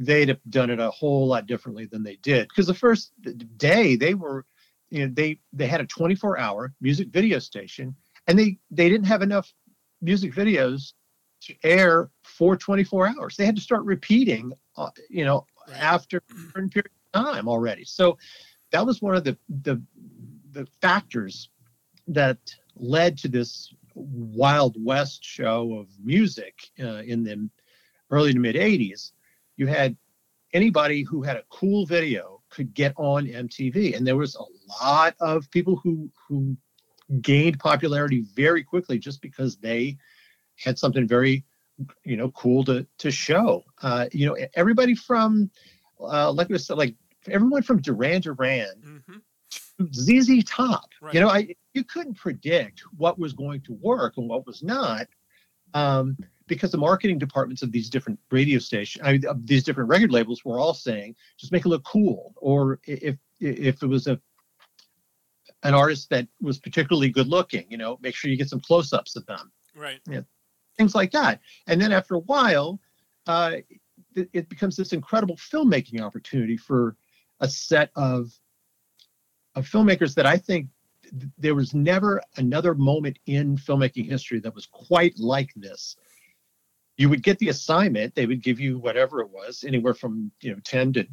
they'd 0.00 0.28
have 0.28 0.40
done 0.48 0.70
it 0.70 0.80
a 0.80 0.90
whole 0.90 1.26
lot 1.26 1.46
differently 1.46 1.84
than 1.84 2.02
they 2.02 2.16
did. 2.16 2.48
Because 2.48 2.66
the 2.66 2.74
first 2.74 3.12
day 3.58 3.96
they 3.96 4.14
were, 4.14 4.46
you 4.88 5.06
know, 5.06 5.12
they 5.14 5.38
they 5.52 5.66
had 5.66 5.80
a 5.80 5.86
24-hour 5.86 6.72
music 6.80 7.08
video 7.08 7.38
station, 7.38 7.94
and 8.26 8.38
they 8.38 8.58
they 8.70 8.88
didn't 8.88 9.06
have 9.06 9.22
enough 9.22 9.52
music 10.00 10.32
videos 10.32 10.94
to 11.42 11.54
air 11.62 12.10
for 12.24 12.56
24 12.56 13.08
hours. 13.08 13.36
They 13.36 13.46
had 13.46 13.56
to 13.56 13.62
start 13.62 13.84
repeating, 13.84 14.52
uh, 14.76 14.90
you 15.08 15.24
know, 15.24 15.46
after 15.74 16.18
a 16.18 16.34
certain 16.52 16.70
period 16.70 16.90
of 17.14 17.24
time 17.24 17.48
already. 17.48 17.84
So 17.84 18.18
that 18.72 18.84
was 18.84 19.02
one 19.02 19.14
of 19.14 19.24
the 19.24 19.36
the 19.62 19.82
the 20.52 20.66
factors 20.80 21.50
that 22.08 22.38
led 22.74 23.18
to 23.18 23.28
this 23.28 23.72
wild 23.94 24.76
west 24.82 25.22
show 25.22 25.74
of 25.74 25.88
music 26.02 26.70
uh, 26.80 27.02
in 27.04 27.22
the 27.22 27.50
early 28.10 28.32
to 28.32 28.38
mid 28.38 28.56
80s. 28.56 29.12
You 29.60 29.66
had 29.66 29.94
anybody 30.54 31.02
who 31.02 31.22
had 31.22 31.36
a 31.36 31.44
cool 31.50 31.84
video 31.84 32.42
could 32.48 32.72
get 32.72 32.94
on 32.96 33.26
MTV, 33.26 33.94
and 33.94 34.06
there 34.06 34.16
was 34.16 34.34
a 34.36 34.82
lot 34.82 35.14
of 35.20 35.50
people 35.50 35.76
who 35.76 36.10
who 36.26 36.56
gained 37.20 37.58
popularity 37.58 38.24
very 38.34 38.62
quickly 38.64 38.98
just 38.98 39.20
because 39.20 39.58
they 39.58 39.98
had 40.56 40.78
something 40.78 41.06
very 41.06 41.44
you 42.04 42.16
know 42.16 42.30
cool 42.30 42.64
to 42.64 42.86
to 42.98 43.10
show 43.10 43.64
uh 43.82 44.06
you 44.12 44.26
know 44.26 44.36
everybody 44.54 44.94
from 44.94 45.50
uh 46.00 46.30
like 46.32 46.48
we 46.48 46.58
said 46.58 46.76
like 46.78 46.94
everyone 47.28 47.62
from 47.62 47.80
duran 47.80 48.20
duran 48.20 48.68
Mm-hmm. 48.84 49.86
zz 49.86 50.42
top 50.46 50.90
Right. 51.00 51.14
you 51.14 51.20
know 51.20 51.28
i 51.28 51.54
you 51.74 51.84
couldn't 51.84 52.14
predict 52.16 52.80
what 52.98 53.18
was 53.18 53.32
going 53.32 53.60
to 53.62 53.72
work 53.74 54.18
and 54.18 54.28
what 54.28 54.46
was 54.46 54.62
not 54.62 55.06
um 55.74 56.16
because 56.50 56.70
the 56.70 56.76
marketing 56.78 57.18
departments 57.18 57.62
of 57.62 57.72
these 57.72 57.88
different 57.88 58.18
radio 58.30 58.58
stations 58.58 59.02
I 59.06 59.12
mean, 59.12 59.26
of 59.26 59.46
these 59.46 59.64
different 59.64 59.88
record 59.88 60.12
labels 60.12 60.44
were 60.44 60.58
all 60.58 60.74
saying 60.74 61.16
just 61.38 61.52
make 61.52 61.64
it 61.64 61.68
look 61.68 61.84
cool 61.84 62.34
or 62.36 62.78
if 62.84 63.16
if 63.40 63.82
it 63.82 63.86
was 63.86 64.06
a 64.06 64.20
an 65.62 65.72
artist 65.74 66.10
that 66.10 66.26
was 66.42 66.58
particularly 66.58 67.08
good 67.08 67.28
looking 67.28 67.64
you 67.70 67.78
know 67.78 67.98
make 68.02 68.14
sure 68.14 68.30
you 68.30 68.36
get 68.36 68.50
some 68.50 68.60
close-ups 68.60 69.16
of 69.16 69.24
them 69.26 69.50
Right. 69.74 70.00
Yeah. 70.08 70.22
things 70.76 70.94
like 70.94 71.12
that. 71.12 71.40
And 71.66 71.80
then 71.80 71.92
after 71.92 72.14
a 72.14 72.20
while, 72.20 72.80
uh, 73.26 73.56
it, 74.16 74.28
it 74.32 74.48
becomes 74.48 74.76
this 74.76 74.92
incredible 74.92 75.36
filmmaking 75.36 76.00
opportunity 76.00 76.56
for 76.56 76.96
a 77.40 77.48
set 77.48 77.90
of 77.96 78.32
of 79.54 79.68
filmmakers 79.68 80.14
that 80.14 80.26
I 80.26 80.36
think 80.36 80.68
th- 81.02 81.30
there 81.38 81.54
was 81.54 81.74
never 81.74 82.20
another 82.36 82.74
moment 82.74 83.18
in 83.26 83.56
filmmaking 83.56 84.06
history 84.08 84.40
that 84.40 84.54
was 84.54 84.66
quite 84.66 85.18
like 85.18 85.50
this. 85.56 85.96
You 87.00 87.08
would 87.08 87.22
get 87.22 87.38
the 87.38 87.48
assignment; 87.48 88.14
they 88.14 88.26
would 88.26 88.42
give 88.42 88.60
you 88.60 88.78
whatever 88.78 89.20
it 89.20 89.30
was, 89.30 89.64
anywhere 89.66 89.94
from 89.94 90.30
you 90.40 90.52
know 90.52 90.60
ten 90.64 90.92
to 90.94 91.06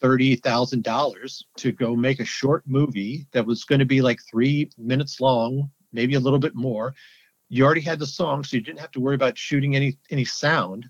thirty 0.00 0.36
thousand 0.36 0.82
dollars 0.82 1.44
to 1.58 1.72
go 1.72 1.94
make 1.94 2.20
a 2.20 2.24
short 2.24 2.62
movie 2.66 3.26
that 3.32 3.46
was 3.46 3.64
going 3.64 3.78
to 3.78 3.84
be 3.84 4.00
like 4.00 4.20
three 4.30 4.70
minutes 4.78 5.20
long, 5.20 5.70
maybe 5.92 6.14
a 6.14 6.20
little 6.20 6.38
bit 6.38 6.54
more 6.54 6.94
you 7.48 7.64
already 7.64 7.80
had 7.80 8.00
the 8.00 8.06
song 8.06 8.42
so 8.42 8.56
you 8.56 8.60
didn't 8.60 8.80
have 8.80 8.90
to 8.90 8.98
worry 8.98 9.14
about 9.14 9.38
shooting 9.38 9.76
any 9.76 9.96
any 10.10 10.24
sound 10.24 10.84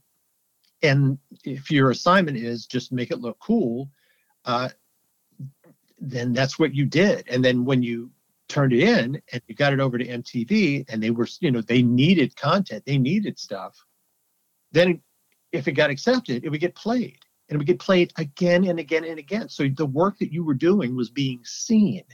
and 0.83 1.19
if 1.45 1.71
your 1.71 1.91
assignment 1.91 2.35
is 2.35 2.67
just 2.67 2.93
make 2.93 3.11
it 3.11 3.21
look 3.21 3.39
cool 3.41 3.91
uh, 4.47 4.71
then 5.99 6.33
that's 6.33 6.59
what 6.59 6.75
you 6.75 6.85
did. 6.85 7.27
And 7.29 7.45
then 7.45 7.65
when 7.65 7.83
you 7.83 8.11
turned 8.49 8.73
it 8.73 8.83
in 8.83 9.21
and 9.33 9.43
you 9.47 9.55
got 9.55 9.73
it 9.73 9.81
over 9.81 9.99
to 9.99 10.07
MTV 10.07 10.87
and 10.89 11.03
they 11.03 11.11
were, 11.11 11.27
you 11.41 11.51
know, 11.51 11.61
they 11.61 11.83
needed 11.83 12.37
content, 12.37 12.85
they 12.87 12.99
needed 12.99 13.39
stuff. 13.39 13.77
Then 14.77 15.01
if 15.53 15.67
it 15.69 15.73
got 15.73 15.89
accepted, 15.89 16.45
it 16.45 16.51
would 16.51 16.61
get 16.61 16.75
played 16.75 17.19
and 17.49 17.57
it 17.57 17.59
would 17.59 17.67
get 17.67 17.79
played 17.79 18.13
again 18.19 18.65
and 18.65 18.79
again 18.79 19.05
and 19.05 19.19
again. 19.19 19.49
So 19.49 19.67
the 19.69 19.87
work 19.87 20.19
that 20.19 20.33
you 20.33 20.45
were 20.45 20.55
doing 20.55 20.95
was 20.95 21.09
being 21.09 21.41
seen. 21.45 22.05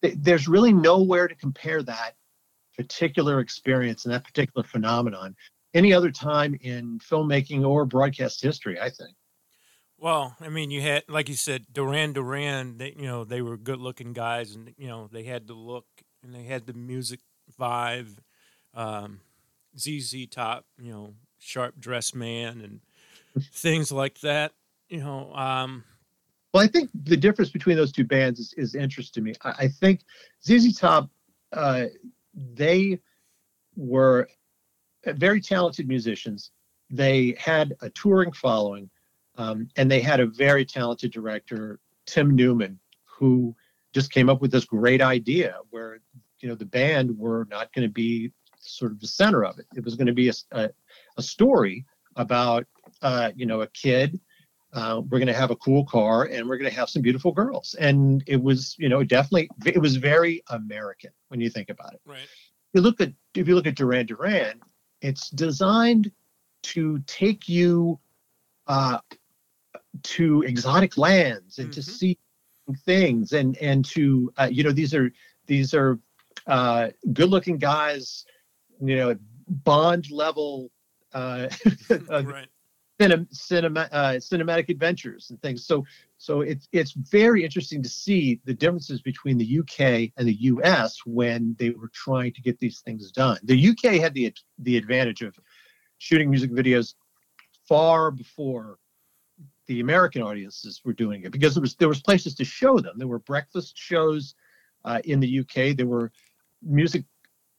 There's 0.00 0.46
really 0.46 0.72
nowhere 0.72 1.26
to 1.26 1.34
compare 1.34 1.82
that 1.82 2.14
particular 2.76 3.40
experience 3.40 4.04
and 4.04 4.14
that 4.14 4.24
particular 4.24 4.62
phenomenon 4.62 5.34
any 5.74 5.92
other 5.92 6.12
time 6.12 6.56
in 6.62 7.00
filmmaking 7.00 7.66
or 7.66 7.84
broadcast 7.84 8.40
history, 8.40 8.78
I 8.80 8.90
think. 8.90 9.16
Well, 9.98 10.36
I 10.40 10.50
mean, 10.50 10.70
you 10.70 10.80
had, 10.80 11.02
like 11.08 11.28
you 11.28 11.34
said, 11.34 11.66
Duran 11.72 12.12
Duran. 12.12 12.78
They, 12.78 12.94
you 12.96 13.06
know, 13.06 13.24
they 13.24 13.42
were 13.42 13.56
good-looking 13.56 14.12
guys, 14.12 14.54
and 14.54 14.72
you 14.78 14.88
know, 14.88 15.08
they 15.12 15.24
had 15.24 15.46
the 15.46 15.54
look 15.54 15.86
and 16.22 16.32
they 16.32 16.44
had 16.44 16.66
the 16.66 16.72
music 16.72 17.20
vibe. 17.58 18.18
Um, 18.72 19.20
ZZ 19.78 20.26
Top, 20.30 20.64
you 20.80 20.92
know, 20.92 21.14
sharp 21.40 21.74
dressed 21.80 22.14
man, 22.14 22.60
and 22.60 22.80
things 23.52 23.90
like 23.90 24.20
that. 24.20 24.52
You 24.88 25.00
know, 25.00 25.32
um, 25.34 25.84
Well, 26.54 26.62
I 26.62 26.66
think 26.66 26.90
the 26.94 27.16
difference 27.16 27.50
between 27.50 27.76
those 27.76 27.92
two 27.92 28.04
bands 28.04 28.38
is, 28.38 28.52
is 28.54 28.74
interesting 28.74 29.24
to 29.24 29.30
me. 29.30 29.34
I, 29.42 29.64
I 29.64 29.68
think 29.68 30.02
ZZ 30.44 30.78
Top, 30.78 31.10
uh, 31.52 31.86
they 32.34 33.00
were 33.76 34.28
very 35.06 35.40
talented 35.40 35.88
musicians. 35.88 36.50
They 36.90 37.36
had 37.38 37.74
a 37.82 37.90
touring 37.90 38.32
following, 38.32 38.90
um, 39.36 39.68
and 39.76 39.90
they 39.90 40.00
had 40.00 40.20
a 40.20 40.26
very 40.26 40.64
talented 40.64 41.12
director, 41.12 41.78
Tim 42.06 42.34
Newman, 42.34 42.78
who 43.04 43.54
just 43.92 44.12
came 44.12 44.28
up 44.28 44.40
with 44.40 44.50
this 44.50 44.64
great 44.64 45.00
idea 45.00 45.56
where 45.70 46.00
you 46.40 46.48
know 46.48 46.54
the 46.54 46.64
band 46.64 47.16
were 47.16 47.46
not 47.50 47.72
going 47.72 47.86
to 47.86 47.92
be 47.92 48.32
sort 48.58 48.92
of 48.92 49.00
the 49.00 49.06
center 49.06 49.44
of 49.44 49.58
it. 49.58 49.66
It 49.74 49.84
was 49.84 49.94
going 49.94 50.06
to 50.06 50.12
be 50.12 50.28
a, 50.28 50.32
a, 50.52 50.70
a 51.16 51.22
story 51.22 51.84
about 52.16 52.66
uh, 53.02 53.30
you 53.36 53.46
know 53.46 53.62
a 53.62 53.66
kid 53.68 54.20
uh, 54.72 55.00
we're 55.08 55.18
going 55.18 55.26
to 55.26 55.32
have 55.34 55.50
a 55.50 55.56
cool 55.56 55.84
car 55.84 56.24
and 56.26 56.48
we're 56.48 56.56
going 56.56 56.70
to 56.70 56.76
have 56.76 56.88
some 56.88 57.02
beautiful 57.02 57.32
girls 57.32 57.74
and 57.80 58.22
it 58.26 58.40
was 58.40 58.76
you 58.78 58.88
know 58.88 59.02
definitely 59.02 59.48
it 59.66 59.80
was 59.80 59.96
very 59.96 60.42
american 60.50 61.10
when 61.28 61.40
you 61.40 61.50
think 61.50 61.70
about 61.70 61.92
it 61.94 62.00
right? 62.06 62.28
you 62.74 62.80
look 62.80 63.00
at 63.00 63.12
if 63.34 63.48
you 63.48 63.54
look 63.54 63.66
at 63.66 63.74
duran 63.76 64.06
duran 64.06 64.60
it's 65.02 65.30
designed 65.30 66.10
to 66.62 66.98
take 67.06 67.48
you 67.48 67.98
uh, 68.66 68.98
to 70.02 70.42
exotic 70.42 70.96
lands 70.98 71.58
and 71.58 71.72
to 71.72 71.80
Mhm. 71.80 71.84
see 71.84 72.18
things 72.84 73.32
and 73.32 73.56
and 73.58 73.84
to 73.84 74.32
uh, 74.38 74.48
you 74.50 74.62
know 74.62 74.70
these 74.72 74.94
are 74.94 75.12
these 75.46 75.74
are 75.74 75.98
uh, 76.46 76.88
good 77.12 77.28
looking 77.28 77.58
guys 77.58 78.24
you 78.80 78.96
know 78.96 79.16
bond 79.48 80.10
level 80.10 80.70
uh, 81.12 81.48
uh, 82.10 82.24
right. 82.24 82.48
cinem- 83.00 83.32
cinema, 83.34 83.88
uh, 83.92 84.14
cinematic 84.14 84.68
adventures 84.68 85.30
and 85.30 85.40
things. 85.42 85.66
So, 85.66 85.84
so 86.18 86.42
it's 86.42 86.68
it's 86.72 86.92
very 86.92 87.44
interesting 87.44 87.82
to 87.82 87.88
see 87.88 88.40
the 88.44 88.54
differences 88.54 89.00
between 89.02 89.38
the 89.38 89.58
UK 89.60 90.12
and 90.16 90.28
the 90.28 90.36
US 90.42 90.98
when 91.06 91.56
they 91.58 91.70
were 91.70 91.90
trying 91.92 92.32
to 92.34 92.42
get 92.42 92.58
these 92.58 92.80
things 92.80 93.10
done. 93.10 93.38
The 93.44 93.70
UK 93.70 94.00
had 94.00 94.14
the 94.14 94.32
the 94.58 94.76
advantage 94.76 95.22
of 95.22 95.38
shooting 95.98 96.30
music 96.30 96.50
videos 96.50 96.94
far 97.68 98.10
before 98.10 98.78
the 99.66 99.80
American 99.80 100.22
audiences 100.22 100.80
were 100.84 100.92
doing 100.92 101.22
it 101.22 101.30
because 101.30 101.54
there 101.54 101.60
was 101.60 101.76
there 101.76 101.88
was 101.88 102.00
places 102.00 102.34
to 102.34 102.44
show 102.44 102.78
them. 102.78 102.98
There 102.98 103.06
were 103.06 103.20
breakfast 103.20 103.78
shows 103.78 104.34
uh, 104.84 105.00
in 105.04 105.20
the 105.20 105.40
UK. 105.40 105.76
There 105.76 105.86
were 105.86 106.10
music 106.62 107.04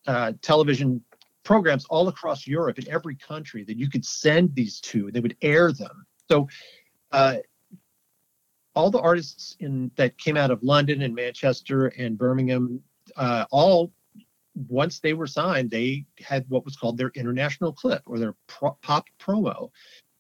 uh, 0.08 0.34
television 0.42 1.02
programs 1.44 1.86
all 1.86 2.08
across 2.08 2.48
Europe 2.48 2.80
in 2.80 2.90
every 2.90 3.16
country 3.16 3.64
that 3.64 3.78
you 3.78 3.90
could 3.90 4.06
send 4.06 4.54
these 4.56 4.80
to. 4.82 5.12
They 5.12 5.20
would 5.20 5.36
air 5.42 5.72
them. 5.72 6.06
So 6.30 6.48
uh, 7.12 7.38
all 8.76 8.90
the 8.90 9.00
artists 9.00 9.56
in 9.60 9.92
that 9.96 10.18
came 10.18 10.38
out 10.38 10.52
of 10.52 10.64
London 10.64 11.02
and 11.02 11.14
Manchester 11.14 11.88
and 11.88 12.18
Birmingham, 12.18 12.82
uh, 13.16 13.46
all 13.52 13.92
once 14.68 15.00
they 15.00 15.14
were 15.14 15.28
signed, 15.28 15.72
they 15.72 16.06
had 16.20 16.46
what 16.50 16.66
was 16.66 16.76
called 16.76 16.98
their 16.98 17.12
international 17.16 17.72
clip 17.72 18.02
or 18.06 18.20
their 18.20 18.36
pro- 18.48 18.78
pop 18.82 19.08
promo. 19.20 19.70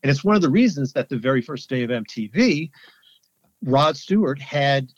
And 0.03 0.09
it's 0.09 0.23
one 0.23 0.35
of 0.35 0.41
the 0.41 0.49
reasons 0.49 0.93
that 0.93 1.09
the 1.09 1.17
very 1.17 1.41
first 1.41 1.69
day 1.69 1.83
of 1.83 1.89
MTV, 1.89 2.71
Rod 3.63 3.95
Stewart 3.95 4.41
had 4.41 4.91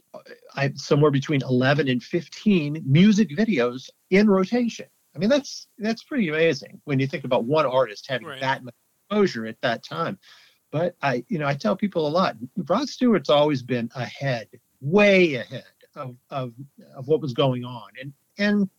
uh, 0.55 0.69
somewhere 0.75 1.11
between 1.11 1.41
11 1.43 1.89
and 1.89 2.01
15 2.01 2.83
music 2.85 3.29
videos 3.29 3.89
in 4.09 4.29
rotation. 4.29 4.85
I 5.15 5.19
mean, 5.19 5.29
that's 5.29 5.67
that's 5.77 6.03
pretty 6.03 6.29
amazing 6.29 6.81
when 6.85 6.99
you 6.99 7.07
think 7.07 7.23
about 7.23 7.45
one 7.45 7.65
artist 7.65 8.07
having 8.09 8.27
Right. 8.27 8.41
that 8.41 8.63
much 8.63 8.73
exposure 9.09 9.45
at 9.45 9.61
that 9.61 9.83
time. 9.83 10.17
But 10.71 10.95
I, 11.03 11.23
you 11.27 11.37
know, 11.37 11.45
I 11.47 11.53
tell 11.53 11.75
people 11.75 12.07
a 12.07 12.09
lot. 12.09 12.35
Rod 12.67 12.89
Stewart's 12.89 13.29
always 13.29 13.61
been 13.61 13.91
ahead, 13.95 14.47
way 14.81 15.35
ahead 15.35 15.65
of 15.95 16.15
of, 16.31 16.53
of 16.95 17.07
what 17.07 17.21
was 17.21 17.33
going 17.33 17.63
on, 17.63 17.89
and 18.01 18.13
and 18.39 18.69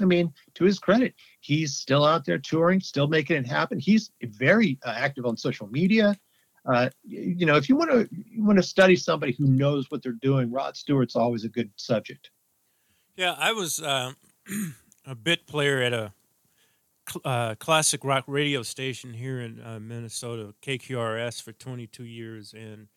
I 0.00 0.04
mean, 0.04 0.32
to 0.54 0.64
his 0.64 0.80
credit, 0.80 1.14
he's 1.40 1.76
still 1.76 2.04
out 2.04 2.24
there 2.24 2.38
touring, 2.38 2.80
still 2.80 3.06
making 3.06 3.36
it 3.36 3.46
happen. 3.46 3.78
He's 3.78 4.10
very 4.22 4.78
uh, 4.84 4.94
active 4.96 5.26
on 5.26 5.36
social 5.36 5.68
media. 5.68 6.16
Uh, 6.66 6.88
you 7.04 7.46
know, 7.46 7.56
if 7.56 7.68
you 7.68 7.76
want 7.76 7.90
to 7.90 8.08
want 8.38 8.56
to 8.56 8.62
study 8.62 8.96
somebody 8.96 9.32
who 9.38 9.46
knows 9.46 9.90
what 9.90 10.02
they're 10.02 10.12
doing, 10.12 10.50
Rod 10.50 10.76
Stewart's 10.76 11.14
always 11.14 11.44
a 11.44 11.48
good 11.48 11.70
subject. 11.76 12.30
Yeah, 13.16 13.36
I 13.38 13.52
was 13.52 13.80
uh, 13.80 14.14
a 15.06 15.14
bit 15.14 15.46
player 15.46 15.82
at 15.82 15.92
a 15.92 16.12
uh, 17.24 17.54
classic 17.56 18.04
rock 18.04 18.24
radio 18.26 18.62
station 18.62 19.12
here 19.12 19.40
in 19.40 19.60
uh, 19.60 19.78
Minnesota, 19.80 20.54
KQRS, 20.62 21.42
for 21.42 21.52
22 21.52 22.04
years, 22.04 22.54
and 22.54 22.88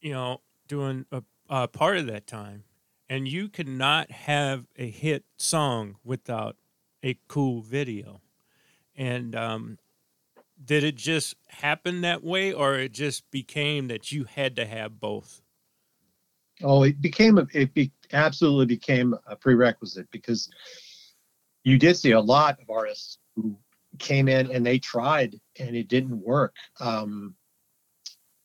you 0.00 0.12
know, 0.12 0.40
doing 0.68 1.06
a, 1.10 1.22
a 1.48 1.68
part 1.68 1.98
of 1.98 2.06
that 2.06 2.26
time. 2.26 2.64
And 3.08 3.28
you 3.28 3.48
could 3.48 3.68
not 3.68 4.10
have 4.10 4.66
a 4.76 4.88
hit 4.88 5.24
song 5.36 5.96
without 6.04 6.56
a 7.02 7.18
cool 7.28 7.60
video. 7.60 8.20
And 8.96 9.34
um, 9.34 9.78
did 10.64 10.84
it 10.84 10.96
just 10.96 11.34
happen 11.48 12.02
that 12.02 12.22
way, 12.22 12.52
or 12.52 12.76
it 12.78 12.92
just 12.92 13.30
became 13.30 13.88
that 13.88 14.12
you 14.12 14.24
had 14.24 14.56
to 14.56 14.66
have 14.66 15.00
both? 15.00 15.42
Oh, 16.62 16.84
it 16.84 17.00
became 17.00 17.38
a, 17.38 17.46
it 17.52 17.74
be, 17.74 17.90
absolutely 18.12 18.66
became 18.66 19.14
a 19.26 19.36
prerequisite 19.36 20.10
because 20.10 20.48
you 21.64 21.78
did 21.78 21.96
see 21.96 22.12
a 22.12 22.20
lot 22.20 22.58
of 22.60 22.70
artists 22.70 23.18
who 23.36 23.56
came 23.98 24.28
in 24.28 24.50
and 24.50 24.64
they 24.64 24.78
tried 24.78 25.38
and 25.58 25.76
it 25.76 25.88
didn't 25.88 26.18
work. 26.20 26.54
Um, 26.80 27.34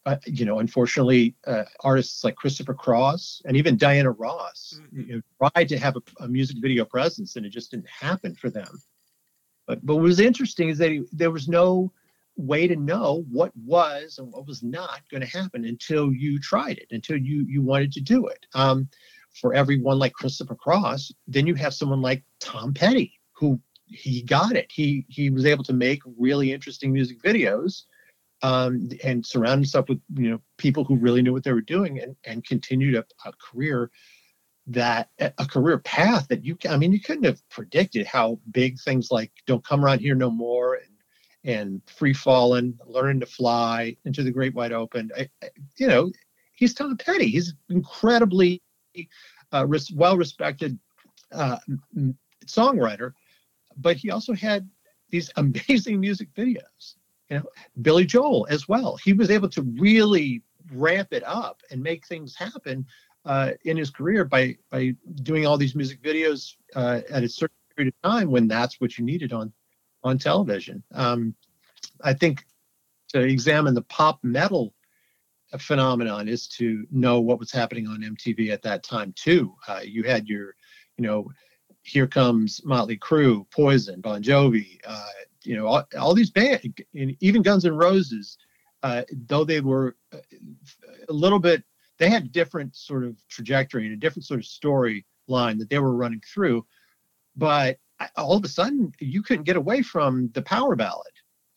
uh, 0.06 0.18
you 0.26 0.46
know, 0.46 0.60
unfortunately, 0.60 1.36
uh, 1.46 1.66
artists 1.82 2.24
like 2.24 2.36
Christopher 2.36 2.74
Cross 2.74 3.42
and 3.44 3.58
even 3.58 3.76
Diana 3.76 4.12
Ross 4.12 4.80
you 4.94 5.16
know, 5.18 5.50
tried 5.52 5.68
to 5.70 5.78
have 5.78 5.98
a, 5.98 6.24
a 6.24 6.28
music 6.28 6.58
video 6.62 6.86
presence 6.86 7.36
and 7.36 7.46
it 7.46 7.50
just 7.50 7.72
didn't 7.72 7.90
happen 7.90 8.34
for 8.34 8.50
them. 8.50 8.82
But 9.68 9.86
but 9.86 9.96
what 9.96 10.04
was 10.04 10.22
interesting 10.22 10.70
is 10.70 10.78
that 10.78 10.92
he- 10.92 11.04
there 11.12 11.32
was 11.32 11.50
no 11.50 11.92
way 12.38 12.68
to 12.68 12.76
know 12.76 13.26
what 13.30 13.52
was 13.58 14.18
and 14.20 14.32
what 14.32 14.48
was 14.48 14.64
not 14.64 15.02
going 15.12 15.22
to 15.22 15.28
happen 15.38 15.66
until 15.66 16.14
you 16.14 16.40
tried 16.40 16.78
it, 16.78 16.88
until 16.92 17.18
you 17.18 17.46
you 17.50 17.62
wanted 17.62 17.92
to 17.94 18.02
do 18.02 18.28
it. 18.28 18.46
Um, 18.54 18.88
for 19.40 19.54
everyone 19.54 20.00
like 20.00 20.14
Christopher 20.14 20.56
Cross, 20.56 21.12
then 21.28 21.48
you 21.48 21.56
have 21.56 21.74
someone 21.74 22.02
like 22.02 22.24
Tom 22.40 22.74
Petty 22.74 23.14
who 23.34 23.60
he 23.86 24.22
got 24.24 24.56
it. 24.56 24.72
He 24.72 25.06
he 25.08 25.30
was 25.30 25.46
able 25.46 25.64
to 25.66 25.74
make 25.74 26.02
really 26.18 26.52
interesting 26.52 26.92
music 26.92 27.22
videos 27.22 27.84
um, 28.44 28.90
and 29.04 29.26
surround 29.26 29.60
himself 29.60 29.88
with 29.90 30.00
you 30.16 30.30
know 30.32 30.42
people 30.58 30.84
who 30.84 30.96
really 30.98 31.22
knew 31.22 31.34
what 31.34 31.44
they 31.44 31.54
were 31.54 31.62
doing 31.62 32.00
and 32.00 32.16
and 32.26 32.46
continued 32.46 32.96
a, 32.96 33.06
a 33.26 33.32
career 33.34 33.90
that 34.68 35.10
a 35.20 35.46
career 35.46 35.78
path 35.80 36.28
that 36.28 36.44
you 36.44 36.58
I 36.70 36.76
mean 36.78 36.92
you 36.92 37.00
couldn't 37.00 37.24
have 37.24 37.42
predicted 37.50 38.06
how 38.06 38.40
big 38.52 38.78
things 38.80 39.10
like 39.12 39.32
Don't 39.46 39.66
Come 39.66 39.84
Around 39.84 40.00
Here 40.00 40.16
No 40.16 40.30
More 40.30 40.76
and 40.76 40.92
and 41.44 41.82
Free 41.86 42.14
Falling, 42.14 42.78
Learning 42.86 43.22
to 43.22 43.26
Fly, 43.26 43.96
Into 44.04 44.24
the 44.24 44.32
Great 44.32 44.54
Wide 44.54 44.74
Open. 44.74 45.10
I, 45.18 45.30
I- 45.42 45.50
you 45.78 45.88
know, 45.88 46.12
he's 46.56 46.74
Tom 46.74 46.98
Petty. 46.98 47.30
He's 47.30 47.54
incredibly 47.70 48.62
uh, 49.52 49.66
well 49.94 50.18
respected 50.18 50.78
uh, 51.32 51.58
songwriter, 52.46 53.14
but 53.78 53.98
he 53.98 54.12
also 54.12 54.34
had 54.34 54.70
these 55.10 55.32
amazing 55.38 56.00
music 56.00 56.34
videos. 56.34 56.96
You 57.30 57.38
know, 57.38 57.44
Billy 57.82 58.06
Joel 58.06 58.48
as 58.50 58.70
well. 58.70 58.98
He 59.04 59.14
was 59.14 59.30
able 59.30 59.50
to 59.50 59.62
really 59.78 60.42
ramp 60.72 61.10
it 61.12 61.24
up 61.26 61.62
and 61.72 61.82
make 61.82 62.06
things 62.06 62.36
happen 62.36 62.86
uh, 63.26 63.52
in 63.66 63.76
his 63.76 63.90
career 63.90 64.24
by 64.24 64.56
by 64.70 64.96
doing 65.24 65.46
all 65.46 65.58
these 65.58 65.76
music 65.76 66.02
videos 66.02 66.56
uh, 66.76 67.02
at 67.10 67.24
a 67.24 67.30
certain 67.30 67.56
period 67.76 67.94
of 67.94 68.10
time 68.10 68.32
when 68.32 68.48
that's 68.48 68.80
what 68.80 68.98
you 68.98 69.04
needed 69.04 69.34
on 69.34 69.52
on 70.04 70.18
television. 70.18 70.82
Um, 70.94 71.36
I 72.04 72.14
think 72.14 72.46
to 73.10 73.20
examine 73.20 73.74
the 73.74 73.82
pop 73.84 74.20
metal 74.24 74.74
phenomenon 75.58 76.28
is 76.28 76.48
to 76.48 76.86
know 76.92 77.20
what 77.20 77.40
was 77.40 77.52
happening 77.52 77.88
on 77.88 78.02
MTV 78.02 78.50
at 78.52 78.62
that 78.64 78.84
time 78.84 79.14
too. 79.16 79.56
Uh, 79.68 79.82
you 79.84 80.04
had 80.04 80.28
your, 80.28 80.56
you 80.98 81.06
know, 81.06 81.28
here 81.84 82.08
comes 82.08 82.62
Motley 82.66 82.98
Crue, 82.98 83.50
Poison, 83.52 84.02
Bon 84.02 84.22
Jovi, 84.22 84.80
uh, 84.86 85.08
you 85.44 85.56
know, 85.56 85.68
all, 85.68 85.88
all 85.98 86.14
these 86.14 86.32
bands, 86.32 86.68
and 86.94 87.16
even 87.22 87.42
Guns 87.42 87.66
N' 87.66 87.76
Roses, 87.76 88.38
uh, 88.84 89.04
though 89.28 89.46
they 89.46 89.62
were 89.62 89.96
uh, 90.14 90.18
a 91.08 91.14
little 91.14 91.40
bit, 91.40 91.64
they 91.98 92.10
had 92.10 92.26
a 92.26 92.30
different 92.30 92.76
sort 92.76 93.06
of 93.06 93.16
trajectory 93.30 93.86
and 93.86 93.94
a 93.94 93.98
different 93.98 94.26
sort 94.26 94.40
of 94.40 94.46
storyline 94.46 95.58
that 95.58 95.70
they 95.70 95.80
were 95.80 95.96
running 95.96 96.22
through. 96.34 96.66
But 97.36 97.78
all 98.16 98.36
of 98.36 98.44
a 98.44 98.50
sudden, 98.50 98.92
you 99.00 99.24
couldn't 99.24 99.46
get 99.46 99.56
away 99.56 99.82
from 99.82 100.30
the 100.34 100.42
power 100.42 100.76
ballad. 100.76 101.08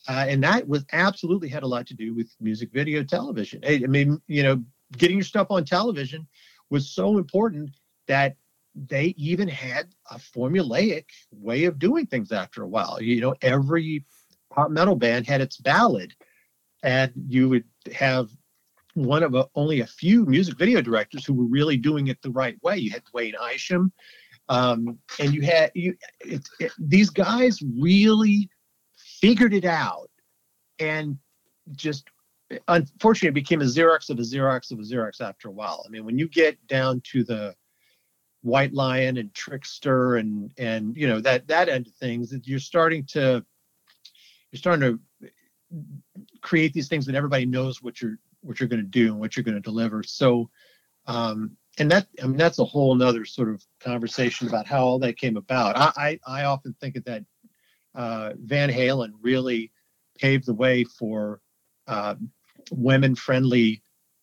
Uh, 0.09 0.27
and 0.29 0.43
that 0.43 0.67
was 0.67 0.85
absolutely 0.93 1.49
had 1.49 1.63
a 1.63 1.67
lot 1.67 1.87
to 1.87 1.95
do 1.95 2.15
with 2.15 2.35
music 2.41 2.71
video 2.73 3.03
television. 3.03 3.61
I 3.67 3.83
I 3.85 3.87
mean, 3.87 4.21
you 4.27 4.43
know, 4.43 4.63
getting 4.97 5.19
your 5.19 5.25
stuff 5.25 5.49
on 5.51 5.65
television 5.65 6.27
was 6.71 6.91
so 6.91 7.19
important 7.19 7.71
that 8.07 8.37
they 8.75 9.15
even 9.17 9.49
had 9.49 9.89
a 10.11 10.17
formulaic 10.17 11.07
way 11.33 11.65
of 11.65 11.79
doing 11.79 12.07
things 12.07 12.33
after 12.33 12.63
a 12.63 12.69
while. 12.69 13.01
You 13.01 13.21
know, 13.21 13.35
every 13.43 14.05
pop 14.51 14.71
metal 14.71 14.97
band 14.97 15.27
had 15.27 15.41
its 15.41 15.57
ballad, 15.59 16.15
and 16.83 17.13
you 17.29 17.49
would 17.49 17.65
have 17.93 18.31
one 18.95 19.23
of 19.23 19.35
a, 19.35 19.47
only 19.55 19.81
a 19.81 19.87
few 19.87 20.25
music 20.27 20.59
video 20.59 20.81
directors 20.81 21.25
who 21.25 21.35
were 21.35 21.45
really 21.45 21.77
doing 21.77 22.09
it 22.09 22.21
the 22.23 22.31
right 22.31 22.57
way. 22.63 22.79
You 22.79 22.91
had 22.91 23.03
Wayne 23.13 23.35
Isham, 23.53 23.93
um, 24.49 24.99
and 25.19 25.35
you 25.35 25.43
had 25.43 25.73
you. 25.75 25.97
It, 26.21 26.49
it, 26.59 26.73
these 26.79 27.11
guys 27.11 27.61
really 27.79 28.49
figured 29.21 29.55
it 29.55 29.65
out, 29.65 30.11
and 30.79 31.19
just 31.73 32.05
unfortunately 32.69 33.29
it 33.29 33.35
became 33.35 33.61
a 33.61 33.65
Xerox 33.65 34.11
of 34.11 34.19
a 34.19 34.23
Xerox 34.23 34.71
of 34.71 34.79
a 34.79 34.83
Xerox 34.83 35.21
after 35.21 35.49
a 35.49 35.53
while. 35.53 35.85
I 35.87 35.91
mean, 35.91 36.05
when 36.05 36.19
you 36.19 36.29
get 36.29 36.67
down 36.67 37.01
to 37.13 37.25
the 37.25 37.55
White 38.43 38.73
Lion 38.73 39.19
and 39.19 39.33
Trixter 39.35 40.19
and 40.19 40.53
and 40.59 40.97
you 40.97 41.07
know 41.07 41.21
that 41.21 41.47
that 41.49 41.69
end 41.69 41.87
of 41.87 41.95
things, 41.95 42.31
that 42.31 42.47
you're 42.47 42.59
starting 42.59 43.05
to 43.07 43.45
you're 44.51 44.59
starting 44.59 44.81
to 44.81 45.31
create 46.41 46.73
these 46.73 46.89
things 46.89 47.07
that 47.07 47.15
everybody 47.15 47.47
knows 47.47 47.83
what 47.83 48.01
you're 48.01 48.19
what 48.43 48.59
you're 48.59 48.69
going 48.69 48.83
to 48.83 48.89
do 48.89 49.09
and 49.09 49.21
what 49.21 49.37
you're 49.37 49.45
going 49.45 49.55
to 49.55 49.61
deliver. 49.61 50.03
So, 50.03 50.49
um, 51.07 51.57
and 51.79 51.91
that 51.91 52.07
I 52.23 52.27
mean 52.27 52.37
that's 52.37 52.59
a 52.59 52.65
whole 52.65 52.95
nother 52.95 53.25
sort 53.25 53.51
of 53.51 53.63
conversation 53.79 54.49
about 54.49 54.67
how 54.67 54.85
all 54.85 54.99
that 55.01 55.19
came 55.19 55.37
about. 55.37 55.77
I 55.77 56.19
I, 56.27 56.41
I 56.41 56.45
often 56.45 56.75
think 56.81 56.97
of 56.97 57.05
that 57.05 57.25
uh, 57.95 58.33
Van 58.45 58.71
Halen 58.71 59.13
really 59.23 59.71
paved 60.19 60.47
the 60.47 60.55
way 60.55 60.85
for 60.85 61.41
uh, 61.87 62.15
women 62.71 63.15
friendly 63.15 63.83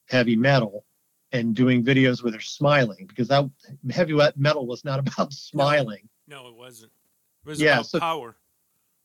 heavy 0.09 0.35
metal 0.35 0.85
and 1.33 1.55
doing 1.55 1.83
videos 1.83 2.23
where 2.23 2.31
they're 2.31 2.39
smiling 2.39 3.05
because 3.07 3.27
that 3.27 3.49
heavy 3.91 4.13
metal 4.37 4.65
was 4.65 4.85
not 4.85 4.99
about 5.07 5.33
smiling. 5.33 6.07
No, 6.27 6.47
it 6.47 6.55
wasn't. 6.55 6.91
It 7.45 7.49
was 7.49 7.61
Yeah, 7.61 7.73
about 7.75 7.85
so- 7.87 7.99
power. 7.99 8.35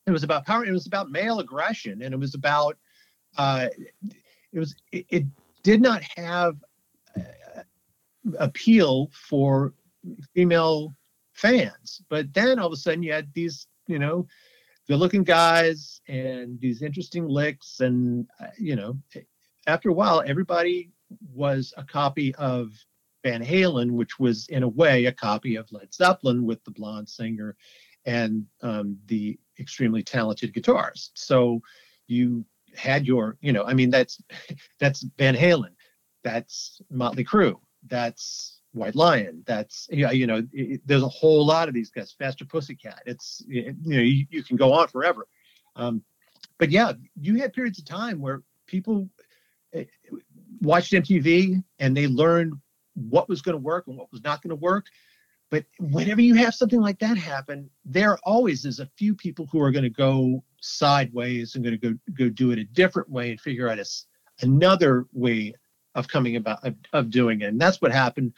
It 0.07 0.11
was 0.11 0.25
about 0.25 0.45
power. 0.45 0.65
It 0.65 0.73
was 0.73 0.87
about 0.89 1.11
male 1.13 1.39
aggression, 1.39 2.03
and 2.03 2.13
it 2.13 2.17
was 2.19 2.35
about. 2.35 2.77
Uh, 3.39 3.69
it 4.53 4.59
was. 4.59 4.75
It, 4.91 5.07
it 5.11 5.25
did 5.63 5.81
not 5.81 6.03
have 6.17 6.57
uh, 7.17 7.63
appeal 8.41 9.11
for 9.13 9.75
female 10.35 10.97
fans, 11.35 12.03
but 12.09 12.35
then 12.35 12.59
all 12.59 12.67
of 12.67 12.73
a 12.73 12.77
sudden 12.77 13.05
you 13.05 13.13
had 13.13 13.33
these, 13.33 13.69
you 13.87 14.01
know, 14.01 14.27
good-looking 14.89 15.25
guys 15.25 16.01
and 16.09 16.61
these 16.61 16.83
interesting 16.83 17.29
licks, 17.29 17.81
and 17.81 18.27
uh, 18.41 18.47
you 18.59 18.77
know, 18.77 18.99
after 19.67 19.89
a 19.89 19.95
while, 19.95 20.23
everybody 20.27 20.91
was 21.35 21.73
a 21.77 21.85
copy 21.85 22.35
of 22.37 22.73
Van 23.23 23.45
Halen, 23.45 23.93
which 23.93 24.19
was 24.19 24.49
in 24.49 24.63
a 24.63 24.69
way 24.69 25.05
a 25.05 25.13
copy 25.13 25.57
of 25.57 25.71
Led 25.71 25.93
Zeppelin 25.95 26.45
with 26.45 26.63
the 26.65 26.71
blonde 26.71 27.09
singer 27.09 27.57
and 28.05 28.45
um, 28.63 28.99
the 29.07 29.39
extremely 29.61 30.03
talented 30.03 30.53
guitarist. 30.53 31.11
So 31.15 31.61
you 32.09 32.45
had 32.75 33.07
your, 33.07 33.37
you 33.41 33.53
know, 33.53 33.65
I 33.65 33.75
mean, 33.75 33.91
that's 33.91 34.21
that's 34.81 35.05
Van 35.19 35.37
Halen, 35.37 35.75
that's 36.25 36.81
Motley 36.91 37.25
Crue, 37.25 37.59
that's 37.87 38.62
White 38.73 38.95
Lion, 38.95 39.43
that's 39.47 39.87
you 39.91 40.27
know, 40.27 40.43
it, 40.53 40.81
there's 40.87 41.03
a 41.03 41.09
whole 41.09 41.45
lot 41.45 41.69
of 41.69 41.75
these 41.75 41.91
guys. 41.91 42.15
Faster 42.19 42.45
Pussycat. 42.45 43.03
It's 43.07 43.43
it- 43.49 43.77
you 43.83 43.97
know, 43.97 44.03
you, 44.03 44.27
you 44.31 44.43
can 44.43 44.57
go 44.57 44.73
on 44.73 44.89
forever. 44.89 45.27
Um, 45.77 46.03
but 46.59 46.71
yeah, 46.71 46.93
you 47.21 47.37
had 47.37 47.53
periods 47.53 47.79
of 47.79 47.85
time 47.85 48.21
where 48.21 48.43
people 48.67 49.09
eh, 49.75 49.85
watched 50.61 50.93
MTV 50.93 51.63
and 51.79 51.97
they 51.97 52.07
learned 52.07 52.55
what 52.95 53.29
was 53.29 53.43
going 53.43 53.55
to 53.55 53.63
work 53.63 53.87
and 53.89 53.97
what 53.97 54.11
was 54.13 54.23
not 54.23 54.43
going 54.43 54.51
to 54.51 54.57
work. 54.57 54.87
But 55.51 55.67
whenever 55.79 56.23
you 56.23 56.35
have 56.35 56.55
something 56.55 56.81
like 56.81 56.99
that 57.01 57.19
happen, 57.19 57.69
there 57.85 58.17
always 58.25 58.65
is 58.65 58.81
a 58.81 58.87
few 58.97 59.15
people 59.15 59.47
who 59.53 59.61
are 59.61 59.71
going 59.71 59.83
to 59.83 59.91
go 59.91 60.43
sideways 60.63 61.55
and 61.55 61.65
going 61.65 61.79
to 61.79 61.91
go 61.91 61.99
go 62.15 62.31
do 62.31 62.53
it 62.53 62.59
a 62.59 62.65
different 62.65 63.11
way 63.11 63.31
and 63.31 63.41
figure 63.41 63.69
out 63.69 63.79
a 63.79 63.85
another 64.41 65.07
way 65.13 65.55
of 65.95 66.09
coming 66.09 66.37
about 66.37 66.65
of, 66.67 66.75
of 66.95 67.11
doing 67.11 67.43
it. 67.43 67.47
And 67.47 67.61
that's 67.61 67.83
what 67.83 67.93
happened 67.93 68.33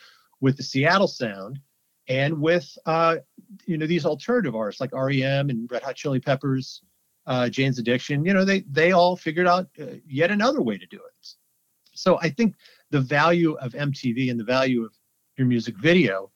with 0.44 0.58
the 0.58 0.62
Seattle 0.62 1.08
sound 1.08 1.58
and 2.06 2.38
with 2.38 2.68
uh, 2.84 3.16
you 3.64 3.78
know 3.78 3.86
these 3.86 4.04
alternative 4.04 4.54
artists 4.54 4.78
like 4.78 4.92
REM 4.92 5.48
and 5.48 5.68
Red 5.70 5.82
Hot 5.82 5.96
Chili 5.96 6.20
Peppers, 6.20 6.82
uh, 7.26 7.48
Jane's 7.48 7.78
Addiction. 7.78 8.26
You 8.26 8.34
know 8.34 8.44
they 8.44 8.60
they 8.70 8.92
all 8.92 9.16
figured 9.16 9.46
out 9.46 9.68
uh, 9.80 9.96
yet 10.06 10.30
another 10.30 10.60
way 10.60 10.76
to 10.76 10.86
do 10.86 10.98
it. 10.98 11.28
So 11.94 12.18
I 12.20 12.28
think 12.28 12.56
the 12.90 13.00
value 13.00 13.54
of 13.54 13.72
MTV 13.72 14.30
and 14.30 14.38
the 14.38 14.44
value 14.44 14.84
of 14.84 14.92
your 15.38 15.46
music 15.46 15.76
video 15.78 16.30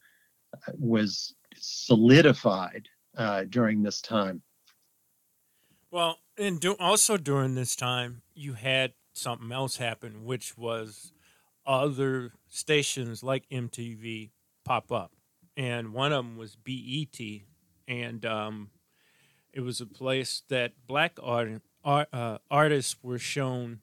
uh, 0.55 0.73
was 0.79 1.35
solidified 1.55 2.89
uh, 3.19 3.45
during 3.51 3.83
this 3.83 4.01
time. 4.01 4.41
Well, 5.91 6.21
and 6.39 6.59
do, 6.61 6.77
also 6.81 7.19
during 7.19 7.57
this 7.57 7.77
time, 7.77 8.23
you 8.35 8.55
had 8.55 8.95
something 9.13 9.53
else 9.53 9.77
happen, 9.77 10.25
which 10.25 10.57
was 10.57 11.13
other 11.69 12.33
stations 12.49 13.23
like 13.23 13.49
MTV 13.51 14.31
pop 14.65 14.91
up, 14.91 15.13
and 15.57 15.93
one 15.93 16.13
of 16.13 16.25
them 16.25 16.37
was 16.37 16.57
BET, 16.57 17.21
and 17.87 18.25
um, 18.27 18.71
it 19.53 19.61
was 19.61 19.81
a 19.81 19.87
place 19.87 20.43
that 20.49 20.73
black 20.87 21.19
art, 21.23 21.63
art 21.85 22.09
uh, 22.13 22.39
artists 22.51 22.97
were 23.03 23.19
shown, 23.19 23.81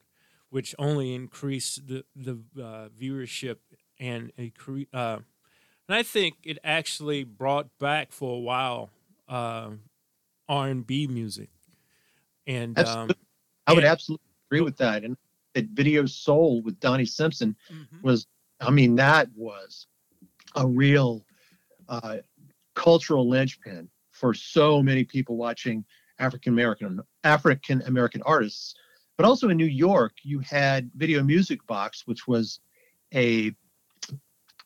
which 0.50 0.74
only 0.78 1.14
increased 1.14 1.86
the 1.86 2.04
the 2.14 2.38
uh, 2.60 2.88
viewership 2.88 3.58
and 3.98 4.32
incre- 4.36 4.88
uh, 4.92 5.18
and 5.88 5.96
I 5.96 6.02
think 6.02 6.36
it 6.42 6.58
actually 6.64 7.24
brought 7.24 7.68
back 7.78 8.10
for 8.12 8.34
a 8.36 8.40
while 8.40 8.90
uh, 9.28 9.70
R 10.48 10.68
and 10.68 10.86
B 10.86 11.06
music, 11.06 11.50
and 12.46 12.76
um, 12.78 13.10
I 13.66 13.72
would 13.72 13.84
and- 13.84 13.92
absolutely 13.92 14.26
agree 14.50 14.60
with 14.62 14.76
that. 14.78 15.04
And 15.04 15.16
that 15.56 15.70
Video 15.70 16.04
Soul 16.04 16.60
with 16.62 16.78
Donnie 16.80 17.06
Simpson 17.06 17.56
Mhm. 17.70 18.02
was, 18.02 18.26
I 18.60 18.70
mean, 18.70 18.94
that 18.96 19.28
was 19.34 19.86
a 20.54 20.66
real 20.66 21.24
uh, 21.88 22.18
cultural 22.74 23.28
linchpin 23.28 23.88
for 24.10 24.34
so 24.34 24.82
many 24.82 25.02
people 25.04 25.36
watching 25.36 25.84
African 26.18 26.52
American 26.52 27.00
African 27.24 27.80
American 27.82 28.22
artists. 28.22 28.74
But 29.16 29.24
also 29.24 29.48
in 29.48 29.56
New 29.56 29.64
York, 29.88 30.12
you 30.22 30.40
had 30.40 30.90
Video 30.94 31.22
Music 31.22 31.64
Box, 31.66 32.06
which 32.06 32.26
was 32.26 32.60
a, 33.14 33.54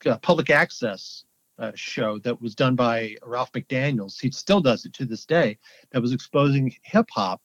a 0.07 0.19
public 0.19 0.51
access 0.51 1.25
uh, 1.59 1.73
show 1.75 2.19
that 2.21 2.41
was 2.41 2.55
done 2.55 2.75
by 2.75 3.17
Ralph 3.23 3.53
McDaniels. 3.53 4.19
He 4.21 4.31
still 4.31 4.61
does 4.61 4.87
it 4.87 4.93
to 4.95 5.05
this 5.05 5.25
day. 5.27 5.59
That 5.93 6.01
was 6.03 6.13
exposing 6.13 6.75
hip 6.83 7.09
hop 7.13 7.43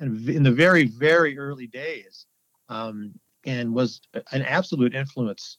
and 0.00 0.28
in 0.28 0.42
the 0.42 0.50
very 0.50 0.84
very 0.84 1.38
early 1.38 1.68
days, 1.68 2.26
um, 2.68 3.12
and 3.44 3.74
was 3.74 4.00
an 4.32 4.42
absolute 4.42 4.94
influence 4.94 5.58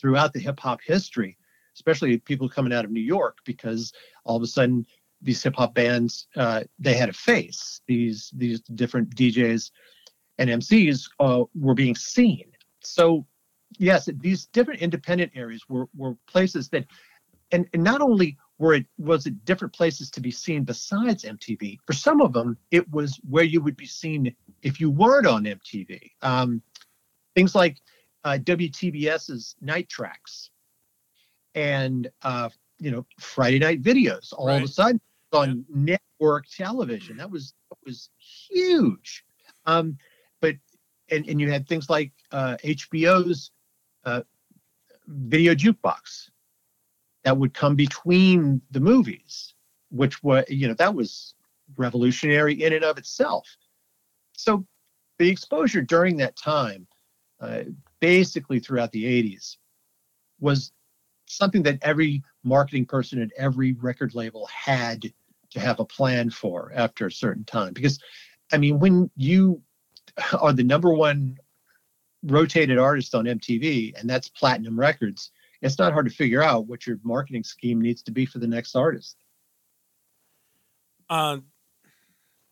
throughout 0.00 0.32
the 0.32 0.40
hip 0.40 0.58
hop 0.60 0.80
history, 0.84 1.38
especially 1.74 2.18
people 2.18 2.48
coming 2.48 2.72
out 2.72 2.84
of 2.84 2.90
New 2.90 3.00
York, 3.00 3.38
because 3.44 3.92
all 4.24 4.36
of 4.36 4.42
a 4.42 4.46
sudden 4.46 4.84
these 5.22 5.42
hip 5.42 5.54
hop 5.56 5.74
bands 5.74 6.26
uh, 6.36 6.62
they 6.78 6.94
had 6.94 7.08
a 7.08 7.12
face. 7.12 7.80
These 7.86 8.30
these 8.36 8.60
different 8.60 9.14
DJs 9.14 9.70
and 10.38 10.50
MCs 10.50 11.08
uh, 11.20 11.44
were 11.54 11.74
being 11.74 11.94
seen. 11.94 12.44
So 12.82 13.26
yes, 13.78 14.08
these 14.20 14.46
different 14.46 14.80
independent 14.80 15.32
areas 15.34 15.64
were 15.68 15.88
were 15.96 16.16
places 16.26 16.68
that, 16.70 16.86
and, 17.52 17.68
and 17.72 17.82
not 17.82 18.00
only 18.00 18.36
were 18.58 18.74
it 18.74 18.86
was 18.98 19.26
it 19.26 19.44
different 19.44 19.74
places 19.74 20.10
to 20.12 20.20
be 20.20 20.30
seen 20.30 20.64
besides 20.64 21.24
MTV. 21.24 21.78
For 21.86 21.92
some 21.92 22.20
of 22.20 22.32
them, 22.32 22.56
it 22.70 22.88
was 22.90 23.18
where 23.28 23.44
you 23.44 23.60
would 23.62 23.76
be 23.76 23.86
seen 23.86 24.34
if 24.64 24.80
you 24.80 24.90
weren't 24.90 25.26
on 25.26 25.44
MTV. 25.44 26.10
Um, 26.22 26.60
things 27.36 27.54
like 27.54 27.76
uh, 28.24 28.38
WTBS's 28.42 29.54
Night 29.60 29.88
Tracks 29.88 30.50
and 31.54 32.10
uh, 32.22 32.48
you 32.80 32.90
know 32.90 33.06
Friday 33.20 33.60
Night 33.60 33.82
Videos. 33.82 34.32
All 34.32 34.48
of 34.48 34.62
a 34.62 34.68
sudden 34.68 35.00
on 35.32 35.64
network 35.68 36.46
television, 36.48 37.16
that 37.18 37.30
was 37.30 37.54
that 37.70 37.78
was 37.84 38.10
huge. 38.18 39.24
Um, 39.66 39.96
but 40.40 40.56
and, 41.10 41.28
and 41.28 41.40
you 41.40 41.50
had 41.50 41.68
things 41.68 41.90
like 41.90 42.12
uh, 42.32 42.56
HBO's 42.64 43.50
uh, 44.04 44.22
video 45.06 45.54
jukebox 45.54 46.30
that 47.24 47.36
would 47.36 47.52
come 47.52 47.74
between 47.74 48.60
the 48.70 48.80
movies, 48.80 49.54
which 49.90 50.22
was, 50.22 50.44
you 50.48 50.68
know, 50.68 50.74
that 50.74 50.94
was 50.94 51.34
revolutionary 51.76 52.62
in 52.62 52.72
and 52.72 52.84
of 52.84 52.98
itself. 52.98 53.46
So 54.36 54.66
the 55.18 55.28
exposure 55.28 55.80
during 55.80 56.16
that 56.18 56.36
time, 56.36 56.86
uh, 57.40 57.64
basically 58.00 58.60
throughout 58.60 58.92
the 58.92 59.04
80s, 59.04 59.56
was 60.40 60.72
something 61.26 61.62
that 61.62 61.78
every 61.82 62.22
marketing 62.42 62.86
person 62.86 63.22
at 63.22 63.30
every 63.36 63.72
record 63.74 64.14
label 64.14 64.46
had 64.46 65.02
to 65.50 65.60
have 65.60 65.80
a 65.80 65.84
plan 65.84 66.30
for 66.30 66.72
after 66.74 67.06
a 67.06 67.12
certain 67.12 67.44
time. 67.44 67.72
Because, 67.72 67.98
I 68.52 68.58
mean, 68.58 68.78
when 68.78 69.10
you 69.16 69.62
are 70.40 70.52
the 70.52 70.64
number 70.64 70.92
one 70.92 71.38
rotated 72.24 72.78
artist 72.78 73.14
on 73.14 73.24
MTV, 73.24 73.98
and 73.98 74.08
that's 74.08 74.28
Platinum 74.28 74.78
Records, 74.78 75.30
it's 75.62 75.78
not 75.78 75.92
hard 75.92 76.06
to 76.06 76.14
figure 76.14 76.42
out 76.42 76.66
what 76.66 76.86
your 76.86 76.98
marketing 77.04 77.44
scheme 77.44 77.80
needs 77.80 78.02
to 78.02 78.10
be 78.10 78.26
for 78.26 78.38
the 78.38 78.46
next 78.46 78.74
artist. 78.74 79.16
Uh, 81.08 81.38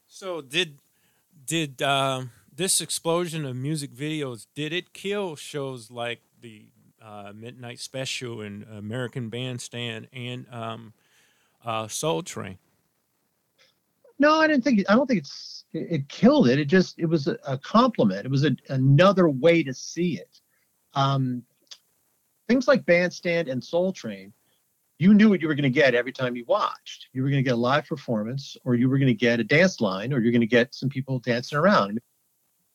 so 0.07 0.41
did 0.41 0.79
did 1.47 1.83
uh, 1.83 2.23
this 2.55 2.81
explosion 2.81 3.45
of 3.45 3.57
music 3.57 3.93
videos 3.93 4.47
did 4.55 4.73
it 4.73 4.93
kill 4.93 5.37
shows 5.37 5.91
like 5.91 6.21
the 6.41 6.67
uh, 7.01 7.33
Midnight 7.35 7.81
Special 7.81 8.41
and 8.41 8.65
American 8.65 9.29
Bandstand 9.29 10.09
and 10.13 10.47
um, 10.51 10.93
uh, 11.65 11.89
Soul 11.89 12.23
Train? 12.23 12.59
No, 14.19 14.35
I 14.35 14.47
didn't 14.47 14.63
think. 14.63 14.85
I 14.89 14.95
don't 14.95 15.07
think 15.07 15.21
it's 15.21 15.65
it, 15.73 16.09
killed 16.09 16.49
it. 16.49 16.59
It 16.59 16.67
just 16.67 16.99
it 16.99 17.07
was 17.07 17.27
a, 17.27 17.37
a 17.47 17.59
compliment. 17.59 18.25
It 18.25 18.31
was 18.31 18.45
a, 18.45 18.55
another 18.69 19.29
way 19.29 19.63
to 19.65 19.75
see 19.75 20.19
it. 20.19 20.41
Um, 20.95 21.43
things 22.49 22.69
like 22.69 22.87
Bandstand 22.87 23.49
and 23.49 23.63
Soul 23.63 23.93
Train, 23.93 24.33
you 25.03 25.15
knew 25.15 25.29
what 25.29 25.43
you 25.43 25.49
were 25.49 25.55
going 25.57 25.65
to 25.65 25.69
get 25.69 25.97
every 25.97 26.13
time 26.13 26.37
you 26.37 26.45
watched. 26.47 27.09
You 27.13 27.25
were 27.25 27.29
going 27.29 27.43
to 27.43 27.49
get 27.49 27.55
a 27.55 27.57
live 27.57 27.89
performance, 27.89 28.57
or 28.65 28.77
you 28.77 28.89
were 28.89 28.99
going 28.99 29.09
to 29.09 29.15
get 29.15 29.41
a 29.41 29.45
dance 29.45 29.81
line, 29.81 30.13
or 30.13 30.21
you're 30.21 30.31
going 30.31 30.43
to 30.43 30.47
get 30.47 30.77
some 30.77 30.89
people 30.89 31.19
dancing 31.19 31.59
around. 31.59 32.01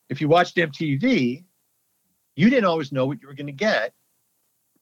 If 0.10 0.20
you 0.20 0.28
watched 0.28 0.58
MTV, 0.58 1.46
you 2.36 2.50
didn't 2.50 2.66
always 2.66 2.92
know 2.92 3.06
what 3.06 3.22
you 3.22 3.30
were 3.30 3.34
going 3.34 3.48
to 3.48 3.54
get 3.54 3.94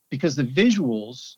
because 0.10 0.36
the 0.36 0.44
visuals 0.44 1.36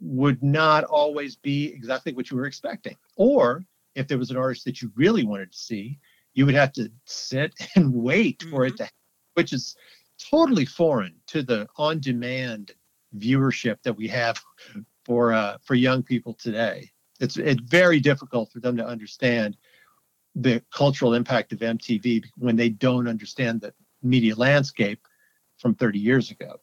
would 0.00 0.40
not 0.40 0.84
always 0.84 1.34
be 1.34 1.66
exactly 1.66 2.12
what 2.12 2.30
you 2.30 2.36
were 2.36 2.46
expecting. 2.46 2.96
Or 3.16 3.64
if 3.96 4.06
there 4.06 4.18
was 4.18 4.30
an 4.30 4.36
artist 4.36 4.64
that 4.66 4.82
you 4.82 4.92
really 4.94 5.24
wanted 5.24 5.50
to 5.50 5.58
see, 5.58 5.98
you 6.34 6.46
would 6.46 6.54
have 6.54 6.72
to 6.74 6.92
sit 7.06 7.52
and 7.74 7.92
wait 7.92 8.44
for 8.50 8.66
it 8.66 8.74
mm-hmm. 8.74 8.84
to, 8.84 8.90
which 9.34 9.52
is 9.52 9.74
totally 10.16 10.64
foreign 10.64 11.16
to 11.26 11.42
the 11.42 11.66
on-demand 11.76 12.70
viewership 13.18 13.78
that 13.82 13.96
we 13.96 14.06
have 14.06 14.40
for 15.04 15.32
uh, 15.32 15.58
for 15.62 15.74
young 15.74 16.02
people 16.02 16.34
today. 16.34 16.90
It's 17.20 17.36
it's 17.36 17.62
very 17.62 18.00
difficult 18.00 18.50
for 18.52 18.60
them 18.60 18.76
to 18.76 18.86
understand 18.86 19.56
the 20.34 20.62
cultural 20.72 21.14
impact 21.14 21.52
of 21.52 21.60
MTV 21.60 22.24
when 22.36 22.56
they 22.56 22.68
don't 22.68 23.06
understand 23.06 23.60
the 23.60 23.72
media 24.02 24.34
landscape 24.34 25.00
from 25.58 25.74
30 25.74 25.98
years 25.98 26.30
ago. 26.30 26.60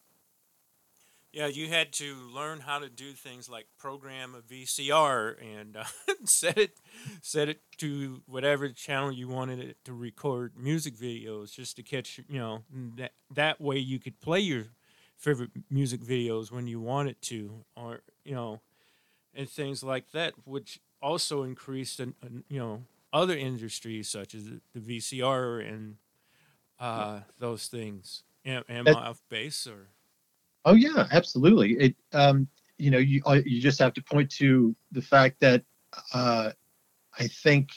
Yeah, 1.32 1.48
you 1.48 1.70
had 1.70 1.94
to 1.94 2.16
learn 2.34 2.60
how 2.60 2.80
to 2.80 2.90
do 2.90 3.14
things 3.14 3.48
like 3.48 3.68
program 3.80 4.36
a 4.36 4.42
VCR 4.42 5.36
and 5.42 5.78
uh, 5.78 5.86
set 6.26 6.58
it 6.58 6.78
set 7.22 7.48
it 7.48 7.62
to 7.78 8.22
whatever 8.26 8.68
channel 8.70 9.14
you 9.14 9.30
wanted 9.30 9.60
it 9.60 9.78
to 9.86 9.94
record 9.94 10.58
music 10.58 10.98
videos, 10.98 11.54
just 11.54 11.78
to 11.78 11.84
catch 11.84 12.20
you 12.28 12.40
know 12.40 12.64
that 12.98 13.14
that 13.34 13.62
way 13.62 13.78
you 13.78 13.98
could 13.98 14.20
play 14.20 14.42
your 14.42 14.66
favorite 15.18 15.52
music 15.70 16.02
videos 16.02 16.52
when 16.52 16.68
you 16.68 16.82
wanted 16.82 17.22
to, 17.22 17.64
or 17.78 18.02
you 18.24 18.36
know, 18.36 18.62
and 19.34 19.50
things 19.50 19.84
like 19.84 20.12
that, 20.12 20.34
which 20.46 20.80
also 21.02 21.44
increased 21.44 22.00
in, 22.00 22.14
in, 22.24 22.44
you 22.50 22.60
know 22.60 22.84
other 23.14 23.36
industries 23.36 24.08
such 24.10 24.34
as 24.34 24.46
the 24.46 24.80
VCR 24.80 25.68
and 25.68 25.98
uh, 26.80 27.20
those 27.40 27.68
things. 27.68 28.24
Am, 28.46 28.64
am 28.70 28.88
I 28.88 28.92
off 28.92 29.22
base 29.30 29.68
or? 29.68 29.90
Oh 30.66 30.74
yeah, 30.74 31.08
absolutely. 31.12 31.74
It 31.74 31.96
um, 32.14 32.48
you 32.78 32.92
know 32.92 32.98
you 32.98 33.22
uh, 33.26 33.42
you 33.46 33.62
just 33.62 33.80
have 33.80 33.94
to 33.94 34.04
point 34.04 34.30
to 34.32 34.76
the 34.92 35.02
fact 35.02 35.40
that 35.42 35.64
uh, 36.14 36.52
I 37.18 37.28
think 37.28 37.70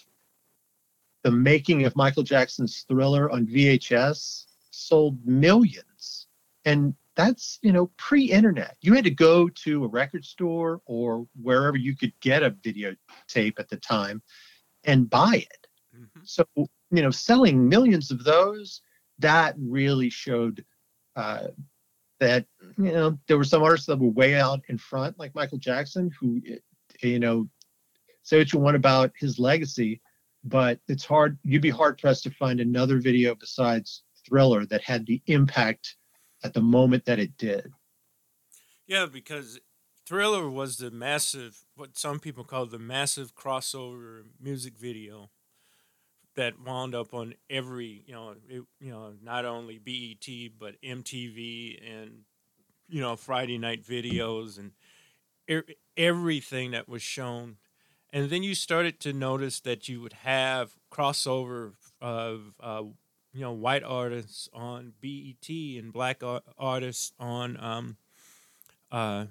the 1.22 1.30
making 1.30 1.84
of 1.84 1.96
Michael 1.96 2.22
Jackson's 2.22 2.84
Thriller 2.88 3.30
on 3.30 3.46
VHS 3.46 4.46
sold 4.70 5.18
millions, 5.26 6.26
and 6.64 6.94
that's 7.16 7.58
you 7.62 7.72
know 7.72 7.90
pre-internet. 7.96 8.76
You 8.80 8.94
had 8.94 9.04
to 9.04 9.10
go 9.10 9.48
to 9.48 9.84
a 9.84 9.88
record 9.88 10.24
store 10.24 10.80
or 10.86 11.26
wherever 11.40 11.76
you 11.76 11.96
could 11.96 12.12
get 12.20 12.42
a 12.42 12.50
videotape 12.50 13.58
at 13.58 13.68
the 13.68 13.76
time 13.76 14.22
and 14.84 15.08
buy 15.08 15.46
it. 15.50 15.66
So 16.24 16.44
you 16.56 17.02
know, 17.02 17.10
selling 17.10 17.68
millions 17.68 18.10
of 18.10 18.24
those 18.24 18.82
that 19.18 19.54
really 19.58 20.10
showed. 20.10 20.64
Uh, 21.16 21.48
that 22.20 22.46
you 22.78 22.92
know 22.92 23.18
there 23.26 23.36
were 23.36 23.44
some 23.44 23.62
artists 23.62 23.86
that 23.86 23.98
were 23.98 24.08
way 24.08 24.34
out 24.34 24.60
in 24.68 24.78
front 24.78 25.18
like 25.18 25.34
michael 25.34 25.58
jackson 25.58 26.10
who 26.18 26.40
you 27.02 27.18
know 27.18 27.46
say 28.22 28.38
what 28.38 28.52
you 28.52 28.58
want 28.58 28.76
about 28.76 29.12
his 29.18 29.38
legacy 29.38 30.00
but 30.44 30.78
it's 30.88 31.04
hard 31.04 31.36
you'd 31.42 31.60
be 31.60 31.70
hard 31.70 31.98
pressed 31.98 32.22
to 32.22 32.30
find 32.30 32.60
another 32.60 32.98
video 32.98 33.34
besides 33.34 34.04
thriller 34.26 34.64
that 34.64 34.82
had 34.82 35.04
the 35.06 35.20
impact 35.26 35.96
at 36.44 36.54
the 36.54 36.60
moment 36.60 37.04
that 37.06 37.18
it 37.18 37.36
did 37.36 37.72
Yeah, 38.86 39.06
because 39.06 39.60
Thriller 40.06 40.48
was 40.48 40.76
the 40.78 40.90
massive, 40.90 41.64
what 41.74 41.96
some 41.96 42.20
people 42.20 42.44
call 42.44 42.66
the 42.66 42.78
massive 42.78 43.34
crossover 43.34 44.24
music 44.38 44.76
video 44.76 45.30
that 46.36 46.58
wound 46.60 46.94
up 46.94 47.14
on 47.14 47.34
every, 47.48 48.04
you 48.06 48.12
know, 48.12 48.30
it, 48.48 48.64
you 48.80 48.90
know, 48.90 49.14
not 49.22 49.44
only 49.44 49.78
BET 49.78 50.48
but 50.58 50.76
MTV 50.82 51.80
and 51.84 52.24
you 52.88 53.00
know 53.00 53.16
Friday 53.16 53.58
night 53.58 53.84
videos 53.84 54.58
and 54.58 54.72
e- 55.48 55.74
everything 55.96 56.72
that 56.72 56.88
was 56.88 57.02
shown. 57.02 57.58
And 58.12 58.30
then 58.30 58.42
you 58.42 58.54
started 58.54 59.00
to 59.00 59.12
notice 59.12 59.60
that 59.60 59.88
you 59.88 60.00
would 60.02 60.14
have 60.14 60.76
crossover 60.92 61.74
of 62.00 62.54
uh, 62.60 62.84
you 63.34 63.40
know 63.40 63.52
white 63.52 63.82
artists 63.82 64.48
on 64.54 64.92
BET 65.00 65.48
and 65.48 65.92
black 65.92 66.22
ar- 66.22 66.42
artists 66.56 67.12
on 67.18 67.58
um, 67.60 67.96
uh, 68.92 69.26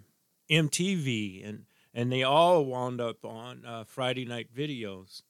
MTV, 0.51 1.47
and 1.47 1.65
and 1.93 2.11
they 2.11 2.21
all 2.21 2.65
wound 2.65 2.99
up 2.99 3.23
on 3.23 3.65
uh, 3.65 3.85
Friday 3.85 4.25
night 4.25 4.53
videos. 4.55 5.21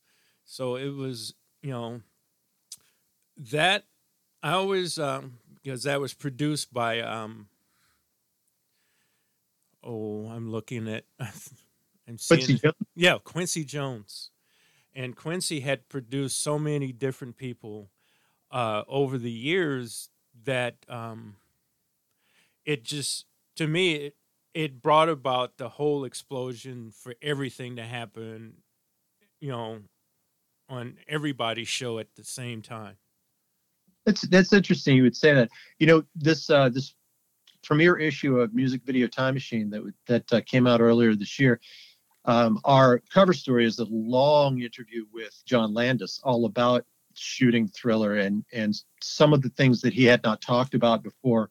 So 0.43 0.75
it 0.75 0.89
was 0.89 1.35
you 1.61 1.69
know 1.69 2.01
that 3.37 3.85
I 4.41 4.53
always 4.53 4.97
um, 4.97 5.37
because 5.61 5.83
that 5.83 6.01
was 6.01 6.15
produced 6.15 6.73
by 6.73 6.99
um, 7.01 7.47
oh 9.83 10.27
I'm 10.29 10.51
looking 10.51 10.89
at 10.89 11.05
I'm 11.19 12.17
seeing 12.17 12.39
Quincy 12.39 12.57
Jones? 12.57 12.75
yeah 12.95 13.17
Quincy 13.23 13.63
Jones, 13.65 14.31
and 14.95 15.15
Quincy 15.15 15.59
had 15.59 15.89
produced 15.89 16.41
so 16.41 16.57
many 16.57 16.91
different 16.91 17.37
people 17.37 17.91
uh, 18.53 18.83
over 18.87 19.17
the 19.17 19.31
years 19.31 20.09
that 20.45 20.77
um, 20.87 21.35
it 22.65 22.85
just 22.85 23.25
to 23.57 23.67
me 23.67 23.93
it, 23.95 24.15
it 24.53 24.81
brought 24.81 25.09
about 25.09 25.57
the 25.57 25.67
whole 25.67 26.05
explosion 26.05 26.91
for 26.91 27.15
everything 27.21 27.75
to 27.75 27.83
happen 27.83 28.53
you 29.41 29.49
know 29.49 29.79
on 30.69 30.95
everybody's 31.09 31.67
show 31.67 31.99
at 31.99 32.07
the 32.15 32.23
same 32.23 32.61
time. 32.61 32.95
That's 34.05 34.21
that's 34.21 34.53
interesting 34.53 34.95
you 34.95 35.03
would 35.03 35.15
say 35.15 35.33
that. 35.33 35.49
You 35.79 35.87
know 35.87 36.03
this 36.15 36.49
uh 36.49 36.69
this 36.69 36.93
premiere 37.63 37.97
issue 37.97 38.39
of 38.39 38.53
music 38.53 38.81
video 38.85 39.07
time 39.07 39.33
machine 39.33 39.69
that 39.71 39.81
that 40.07 40.33
uh, 40.33 40.41
came 40.45 40.67
out 40.67 40.81
earlier 40.81 41.15
this 41.15 41.39
year 41.39 41.59
um, 42.25 42.59
our 42.65 43.01
cover 43.11 43.33
story 43.33 43.65
is 43.65 43.79
a 43.79 43.85
long 43.89 44.61
interview 44.61 45.05
with 45.11 45.33
john 45.45 45.73
landis 45.73 46.19
all 46.23 46.45
about 46.45 46.85
shooting 47.15 47.67
thriller 47.67 48.17
and 48.17 48.43
and 48.53 48.75
some 49.01 49.33
of 49.33 49.41
the 49.41 49.49
things 49.49 49.81
that 49.81 49.93
he 49.93 50.03
had 50.05 50.23
not 50.23 50.41
talked 50.41 50.73
about 50.73 51.03
before 51.03 51.49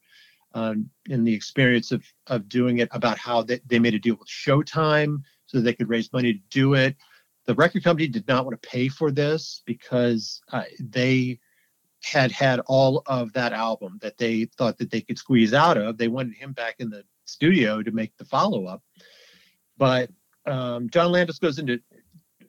um, 0.53 0.89
in 1.09 1.23
the 1.23 1.33
experience 1.33 1.91
of 1.91 2.03
of 2.27 2.47
doing 2.47 2.79
it 2.79 2.89
about 2.91 3.17
how 3.17 3.41
they, 3.41 3.59
they 3.65 3.79
made 3.79 3.93
a 3.93 3.99
deal 3.99 4.15
with 4.15 4.27
showtime 4.27 5.21
so 5.45 5.59
they 5.59 5.73
could 5.73 5.89
raise 5.89 6.11
money 6.13 6.33
to 6.33 6.39
do 6.49 6.73
it 6.73 6.95
the 7.45 7.55
record 7.55 7.83
company 7.83 8.07
did 8.07 8.27
not 8.27 8.45
want 8.45 8.61
to 8.61 8.69
pay 8.69 8.87
for 8.87 9.11
this 9.11 9.63
because 9.65 10.41
uh, 10.51 10.63
they 10.79 11.39
had 12.03 12.31
had 12.31 12.59
all 12.67 13.01
of 13.05 13.31
that 13.33 13.53
album 13.53 13.97
that 14.01 14.17
they 14.17 14.45
thought 14.57 14.77
that 14.77 14.91
they 14.91 15.01
could 15.01 15.17
squeeze 15.17 15.53
out 15.53 15.77
of. 15.77 15.97
They 15.97 16.09
wanted 16.09 16.35
him 16.35 16.53
back 16.53 16.75
in 16.79 16.89
the 16.89 17.03
studio 17.25 17.81
to 17.81 17.91
make 17.91 18.15
the 18.17 18.25
follow 18.25 18.65
up. 18.65 18.81
But 19.77 20.09
um, 20.45 20.89
John 20.89 21.11
Landis 21.11 21.39
goes 21.39 21.59
into 21.59 21.79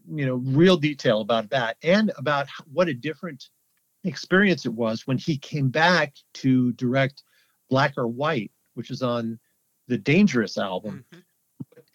you 0.08 0.26
know 0.26 0.34
real 0.36 0.76
detail 0.76 1.20
about 1.20 1.50
that 1.50 1.76
and 1.82 2.12
about 2.16 2.48
what 2.72 2.88
a 2.88 2.94
different 2.94 3.48
experience 4.04 4.66
it 4.66 4.72
was 4.72 5.06
when 5.06 5.16
he 5.18 5.36
came 5.38 5.70
back 5.70 6.14
to 6.34 6.72
direct 6.72 7.22
Black 7.70 7.94
or 7.96 8.06
White, 8.06 8.52
which 8.74 8.90
is 8.90 9.02
on 9.02 9.38
the 9.88 9.96
Dangerous 9.96 10.58
album, 10.58 11.04
Mhm. 11.12 11.22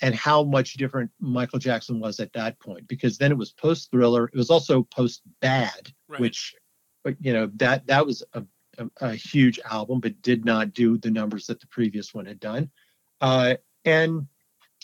and 0.01 0.15
how 0.15 0.43
much 0.43 0.73
different 0.73 1.11
Michael 1.19 1.59
Jackson 1.59 1.99
was 1.99 2.19
at 2.19 2.33
that 2.33 2.59
point. 2.59 2.87
Because 2.87 3.17
then 3.17 3.31
it 3.31 3.37
was 3.37 3.51
post 3.51 3.91
Thriller, 3.91 4.25
it 4.25 4.35
was 4.35 4.49
also 4.49 4.83
post 4.83 5.21
Bad, 5.39 5.91
Right. 6.07 6.19
which, 6.19 6.55
but 7.03 7.15
you 7.23 7.33
know 7.33 7.51
that 7.55 7.85
that 7.87 8.05
was 8.05 8.23
a, 8.33 8.43
a, 8.79 8.89
a 9.01 9.15
huge 9.15 9.59
album, 9.69 9.99
but 9.99 10.21
did 10.21 10.45
not 10.45 10.73
do 10.73 10.97
the 10.97 11.11
numbers 11.11 11.45
that 11.47 11.59
the 11.59 11.67
previous 11.67 12.13
one 12.13 12.25
had 12.25 12.39
done. 12.39 12.71
Uh, 13.21 13.55
and 13.85 14.27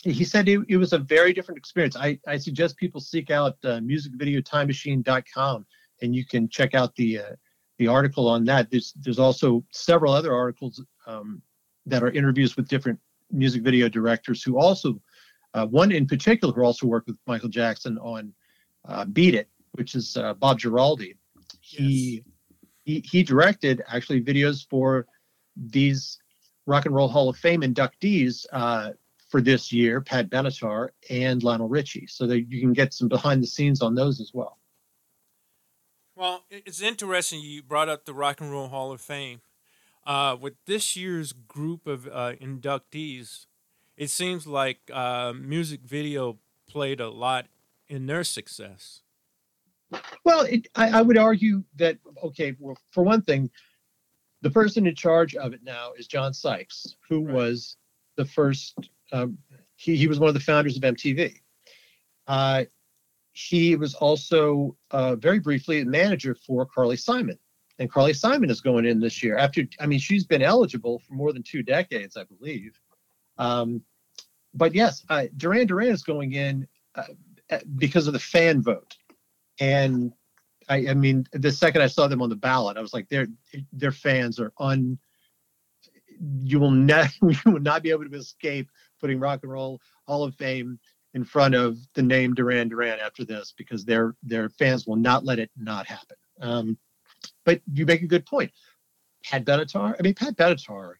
he 0.02 0.24
said 0.24 0.48
it, 0.48 0.60
it 0.68 0.76
was 0.76 0.92
a 0.92 0.98
very 0.98 1.32
different 1.32 1.58
experience. 1.58 1.96
I, 1.96 2.18
I 2.26 2.36
suggest 2.36 2.76
people 2.76 3.00
seek 3.00 3.30
out 3.30 3.56
uh, 3.64 3.80
musicvideotimemachine.com 3.80 5.66
and 6.02 6.14
you 6.14 6.24
can 6.24 6.48
check 6.48 6.74
out 6.74 6.94
the 6.96 7.18
uh, 7.18 7.32
the 7.78 7.86
article 7.86 8.28
on 8.28 8.44
that. 8.44 8.70
There's 8.70 8.92
there's 9.00 9.18
also 9.18 9.64
several 9.70 10.12
other 10.12 10.34
articles 10.34 10.82
um, 11.06 11.42
that 11.86 12.02
are 12.02 12.10
interviews 12.10 12.56
with 12.56 12.68
different 12.68 12.98
music 13.30 13.62
video 13.62 13.88
directors 13.88 14.42
who 14.42 14.58
also 14.58 15.00
uh, 15.54 15.66
one 15.66 15.92
in 15.92 16.06
particular 16.06 16.52
who 16.54 16.62
also 16.62 16.86
worked 16.86 17.08
with 17.08 17.18
Michael 17.26 17.48
Jackson 17.48 17.98
on 17.98 18.32
uh, 18.86 19.04
Beat 19.06 19.34
It, 19.34 19.48
which 19.72 19.94
is 19.94 20.16
uh, 20.16 20.34
Bob 20.34 20.60
Giraldi. 20.60 21.16
He, 21.60 22.22
he 22.84 23.00
he 23.00 23.22
directed 23.22 23.82
actually 23.88 24.22
videos 24.22 24.66
for 24.68 25.06
these 25.56 26.18
Rock 26.66 26.86
and 26.86 26.94
Roll 26.94 27.08
Hall 27.08 27.28
of 27.28 27.36
Fame 27.36 27.62
inductees 27.62 28.46
uh, 28.52 28.90
for 29.36 29.42
this 29.42 29.70
year, 29.70 30.00
Pat 30.00 30.30
Benatar 30.30 30.88
and 31.10 31.42
Lionel 31.42 31.68
Richie. 31.68 32.06
So 32.06 32.26
that 32.26 32.50
you 32.50 32.58
can 32.58 32.72
get 32.72 32.94
some 32.94 33.06
behind 33.06 33.42
the 33.42 33.46
scenes 33.46 33.82
on 33.82 33.94
those 33.94 34.18
as 34.18 34.30
well. 34.32 34.56
Well, 36.14 36.44
it's 36.48 36.80
interesting 36.80 37.42
you 37.42 37.62
brought 37.62 37.90
up 37.90 38.06
the 38.06 38.14
Rock 38.14 38.40
and 38.40 38.50
Roll 38.50 38.68
Hall 38.68 38.92
of 38.92 39.00
Fame. 39.02 39.42
Uh, 40.06 40.38
with 40.40 40.54
this 40.64 40.96
year's 40.96 41.34
group 41.34 41.86
of 41.86 42.06
uh, 42.06 42.32
inductees, 42.40 43.44
it 43.98 44.08
seems 44.08 44.46
like 44.46 44.78
uh, 44.90 45.34
music 45.34 45.80
video 45.82 46.38
played 46.66 46.98
a 46.98 47.10
lot 47.10 47.48
in 47.90 48.06
their 48.06 48.24
success. 48.24 49.02
Well, 50.24 50.46
it, 50.46 50.66
I, 50.74 51.00
I 51.00 51.02
would 51.02 51.18
argue 51.18 51.62
that 51.76 51.98
okay. 52.24 52.56
Well, 52.58 52.78
for 52.90 53.02
one 53.04 53.20
thing, 53.20 53.50
the 54.40 54.50
person 54.50 54.86
in 54.86 54.94
charge 54.94 55.34
of 55.34 55.52
it 55.52 55.60
now 55.62 55.92
is 55.92 56.06
John 56.06 56.32
Sykes, 56.32 56.96
who 57.06 57.26
Right. 57.26 57.34
was 57.34 57.76
the 58.16 58.24
first. 58.24 58.78
Um, 59.12 59.38
he 59.76 59.96
he 59.96 60.06
was 60.06 60.18
one 60.18 60.28
of 60.28 60.34
the 60.34 60.40
founders 60.40 60.76
of 60.76 60.82
MTV. 60.82 61.34
Uh, 62.26 62.64
he 63.32 63.76
was 63.76 63.94
also 63.94 64.76
uh, 64.90 65.16
very 65.16 65.38
briefly 65.38 65.80
a 65.80 65.84
manager 65.84 66.34
for 66.34 66.66
Carly 66.66 66.96
Simon, 66.96 67.38
and 67.78 67.90
Carly 67.90 68.14
Simon 68.14 68.50
is 68.50 68.60
going 68.60 68.86
in 68.86 69.00
this 69.00 69.22
year. 69.22 69.36
After 69.36 69.62
I 69.80 69.86
mean, 69.86 69.98
she's 69.98 70.24
been 70.24 70.42
eligible 70.42 71.00
for 71.00 71.14
more 71.14 71.32
than 71.32 71.42
two 71.42 71.62
decades, 71.62 72.16
I 72.16 72.24
believe. 72.24 72.78
Um, 73.38 73.82
but 74.54 74.74
yes, 74.74 75.04
uh, 75.10 75.26
Duran 75.36 75.66
Duran 75.66 75.88
is 75.88 76.02
going 76.02 76.32
in 76.32 76.66
uh, 76.94 77.04
because 77.76 78.06
of 78.06 78.12
the 78.12 78.18
fan 78.18 78.62
vote 78.62 78.96
and 79.60 80.12
I, 80.68 80.88
I 80.88 80.94
mean, 80.94 81.26
the 81.32 81.52
second 81.52 81.82
I 81.82 81.86
saw 81.86 82.08
them 82.08 82.22
on 82.22 82.28
the 82.28 82.36
ballot, 82.36 82.76
I 82.76 82.80
was 82.80 82.92
like, 82.92 83.08
their 83.08 83.26
their 83.72 83.92
fans 83.92 84.40
are 84.40 84.52
un. 84.58 84.98
You 86.42 86.58
will 86.58 86.70
not 86.70 87.10
you 87.22 87.52
will 87.52 87.60
not 87.60 87.82
be 87.82 87.90
able 87.90 88.08
to 88.08 88.16
escape 88.16 88.68
putting 89.00 89.18
Rock 89.18 89.40
and 89.42 89.52
Roll 89.52 89.80
Hall 90.06 90.24
of 90.24 90.34
Fame 90.34 90.78
in 91.14 91.24
front 91.24 91.54
of 91.54 91.78
the 91.94 92.02
name 92.02 92.34
Duran 92.34 92.68
Duran 92.68 92.98
after 93.00 93.24
this 93.24 93.54
because 93.56 93.84
their 93.84 94.14
their 94.22 94.48
fans 94.50 94.86
will 94.86 94.96
not 94.96 95.24
let 95.24 95.38
it 95.38 95.50
not 95.56 95.86
happen. 95.86 96.16
Um, 96.40 96.78
but 97.44 97.60
you 97.72 97.86
make 97.86 98.02
a 98.02 98.06
good 98.06 98.26
point. 98.26 98.52
Pat 99.24 99.44
Benatar, 99.44 99.96
I 99.98 100.02
mean, 100.02 100.14
Pat 100.14 100.36
Benatar 100.36 100.94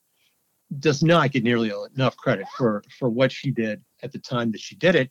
does 0.81 1.03
not 1.03 1.31
get 1.31 1.45
nearly 1.45 1.73
enough 1.95 2.17
credit 2.17 2.47
for 2.57 2.83
for 2.99 3.09
what 3.09 3.31
she 3.31 3.51
did 3.51 3.83
at 4.03 4.13
the 4.13 4.19
time 4.19 4.51
that 4.53 4.61
she 4.61 4.75
did 4.77 4.95
it, 4.95 5.11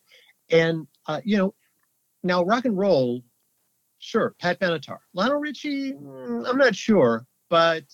and 0.49 0.87
uh, 1.07 1.21
you 1.23 1.37
know, 1.37 1.53
now 2.23 2.43
rock 2.43 2.65
and 2.65 2.77
roll 2.77 3.21
Sure, 4.05 4.35
Pat 4.39 4.59
Benatar. 4.59 4.99
Lionel 5.13 5.39
Richie, 5.39 5.93
mm, 5.93 6.47
I'm 6.47 6.59
not 6.59 6.75
sure, 6.75 7.25
but 7.49 7.85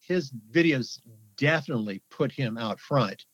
his 0.00 0.32
videos 0.50 0.98
definitely 1.36 2.02
put 2.10 2.32
him 2.32 2.56
out 2.56 2.80
front. 2.80 3.26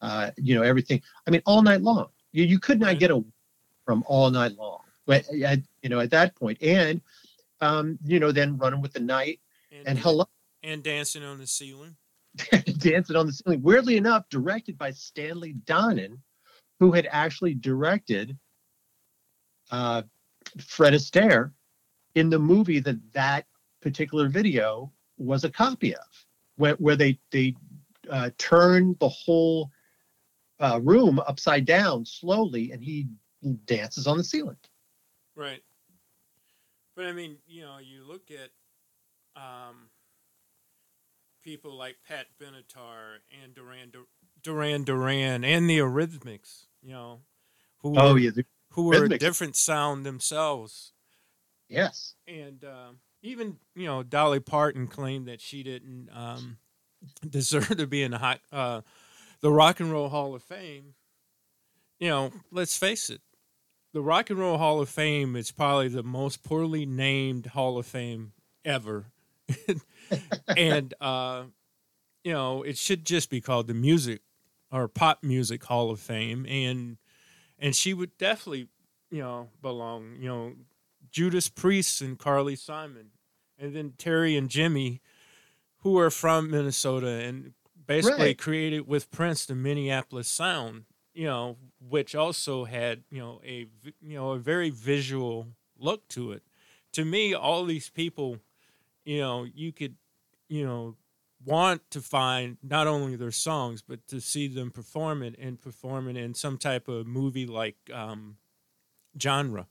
Uh, 0.00 0.30
you 0.36 0.54
know, 0.54 0.62
everything. 0.62 1.02
I 1.26 1.30
mean, 1.30 1.42
all 1.46 1.62
night 1.62 1.82
long. 1.82 2.06
You, 2.32 2.44
you 2.44 2.58
could 2.58 2.78
not 2.78 2.98
get 2.98 3.10
away 3.10 3.24
from 3.84 4.04
all 4.06 4.30
night 4.30 4.52
long. 4.56 4.80
But 5.06 5.24
at, 5.42 5.60
you 5.82 5.88
know, 5.88 6.00
at 6.00 6.10
that 6.10 6.36
point, 6.36 6.62
and 6.62 7.00
um, 7.60 7.98
you 8.04 8.20
know, 8.20 8.30
then 8.30 8.58
running 8.58 8.82
with 8.82 8.92
the 8.92 9.00
night 9.00 9.40
and 9.86 9.98
hello, 9.98 10.26
and 10.62 10.82
dancing 10.82 11.24
on 11.24 11.38
the 11.38 11.46
ceiling. 11.46 11.96
dancing 12.78 13.16
on 13.16 13.26
the 13.26 13.32
ceiling. 13.32 13.62
Weirdly 13.62 13.96
enough, 13.96 14.28
directed 14.28 14.76
by 14.76 14.90
Stanley 14.90 15.54
Donen, 15.64 16.18
who 16.78 16.92
had 16.92 17.08
actually 17.10 17.54
directed 17.54 18.36
uh, 19.70 20.02
Fred 20.60 20.92
Astaire 20.92 21.52
in 22.14 22.30
the 22.30 22.38
movie 22.38 22.80
that 22.80 22.96
that 23.12 23.46
particular 23.80 24.28
video 24.28 24.92
was 25.16 25.44
a 25.44 25.50
copy 25.50 25.94
of, 25.94 26.26
where, 26.56 26.74
where 26.74 26.96
they 26.96 27.18
they 27.30 27.54
uh, 28.10 28.30
turn 28.38 28.96
the 29.00 29.08
whole 29.08 29.70
uh, 30.60 30.80
room 30.82 31.18
upside 31.20 31.64
down 31.64 32.04
slowly, 32.04 32.72
and 32.72 32.82
he 32.82 33.08
dances 33.66 34.06
on 34.06 34.16
the 34.18 34.24
ceiling. 34.24 34.56
Right. 35.34 35.62
But 36.94 37.06
I 37.06 37.12
mean, 37.12 37.38
you 37.46 37.62
know, 37.62 37.78
you 37.78 38.04
look 38.04 38.30
at 38.30 38.50
um, 39.40 39.90
people 41.42 41.74
like 41.76 41.96
Pat 42.06 42.26
Benatar 42.40 43.18
and 43.42 43.54
Duran 43.54 43.92
Duran 44.42 44.84
Duran 44.84 45.44
and 45.44 45.68
the 45.68 45.78
Eurythmics, 45.78 46.66
you 46.82 46.92
know, 46.92 47.20
who 47.78 47.90
Oh 47.94 48.14
were, 48.14 48.16
yeah, 48.16 48.30
who 48.72 48.84
were 48.84 49.04
a 49.04 49.08
different 49.10 49.56
sound 49.56 50.04
themselves. 50.06 50.92
yes, 51.68 52.14
And 52.26 52.64
um, 52.64 53.00
even, 53.22 53.58
you 53.74 53.86
know, 53.86 54.02
Dolly 54.02 54.40
Parton 54.40 54.86
claimed 54.86 55.26
that 55.28 55.40
she 55.40 55.62
didn't 55.62 56.10
um, 56.12 56.58
deserve 57.28 57.76
to 57.76 57.86
be 57.86 58.02
in 58.02 58.12
hot, 58.12 58.40
uh, 58.52 58.82
the 59.40 59.50
Rock 59.50 59.80
and 59.80 59.90
Roll 59.90 60.08
Hall 60.08 60.34
of 60.34 60.42
Fame. 60.42 60.94
You 61.98 62.08
know, 62.08 62.32
let's 62.50 62.76
face 62.76 63.10
it, 63.10 63.20
the 63.92 64.00
Rock 64.00 64.30
and 64.30 64.38
Roll 64.38 64.58
Hall 64.58 64.80
of 64.80 64.88
Fame 64.88 65.34
is 65.34 65.50
probably 65.50 65.88
the 65.88 66.02
most 66.02 66.44
poorly 66.44 66.86
named 66.86 67.46
Hall 67.46 67.78
of 67.78 67.86
Fame 67.86 68.32
ever. 68.64 69.06
and, 70.56 70.94
uh, 71.00 71.44
you 72.22 72.32
know, 72.32 72.62
it 72.62 72.76
should 72.76 73.04
just 73.04 73.30
be 73.30 73.40
called 73.40 73.66
the 73.66 73.74
Music 73.74 74.20
or 74.70 74.86
Pop 74.88 75.22
Music 75.22 75.64
Hall 75.64 75.90
of 75.90 76.00
Fame. 76.00 76.46
And, 76.46 76.98
and 77.58 77.74
she 77.74 77.94
would 77.94 78.16
definitely, 78.18 78.68
you 79.10 79.22
know, 79.22 79.48
belong, 79.62 80.16
you 80.20 80.28
know, 80.28 80.52
Judas 81.10 81.48
Priest 81.48 82.02
and 82.02 82.18
Carly 82.18 82.54
Simon, 82.54 83.10
and 83.58 83.74
then 83.74 83.94
Terry 83.96 84.36
and 84.36 84.50
Jimmy, 84.50 85.00
who 85.78 85.98
are 85.98 86.10
from 86.10 86.50
Minnesota 86.50 87.08
and 87.08 87.54
basically 87.88 88.34
Right. 88.34 88.36
created 88.36 88.88
with 88.88 89.12
Prince 89.12 89.46
the 89.46 89.56
Minneapolis 89.56 90.28
sound, 90.28 90.86
you 91.14 91.26
know, 91.26 91.58
which 91.80 92.16
also 92.16 92.66
had 92.66 93.04
you 93.10 93.20
know 93.20 93.42
a 93.44 93.68
you 94.02 94.16
know 94.16 94.32
a 94.32 94.40
very 94.40 94.70
visual 94.70 95.48
look 95.78 96.08
to 96.10 96.32
it. 96.32 96.44
To 96.94 97.06
me, 97.06 97.34
all 97.34 97.66
these 97.66 97.90
people, 97.90 98.40
you 99.04 99.18
know, 99.20 99.44
you 99.44 99.72
could, 99.72 99.96
you 100.48 100.64
know, 100.66 100.96
want 101.44 101.90
to 101.92 102.00
find 102.02 102.58
not 102.62 102.86
only 102.88 103.16
their 103.16 103.32
songs 103.32 103.82
but 103.82 104.06
to 104.08 104.20
see 104.20 104.48
them 104.48 104.70
perform 104.72 105.22
it 105.22 105.36
and 105.38 105.60
perform 105.60 106.08
it 106.08 106.16
in 106.16 106.34
some 106.34 106.58
type 106.58 106.88
of 106.88 107.06
movie 107.06 107.46
like 107.46 107.78
um, 107.92 108.38
genre. 109.20 109.68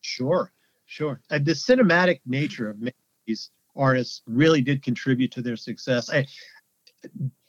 Sure, 0.00 0.52
sure. 0.84 1.20
And 1.30 1.44
the 1.46 1.52
cinematic 1.52 2.20
nature 2.26 2.70
of 2.70 2.78
these 3.26 3.50
artists 3.76 4.22
really 4.26 4.60
did 4.60 4.82
contribute 4.82 5.32
to 5.32 5.42
their 5.42 5.56
success. 5.56 6.10
I, 6.10 6.26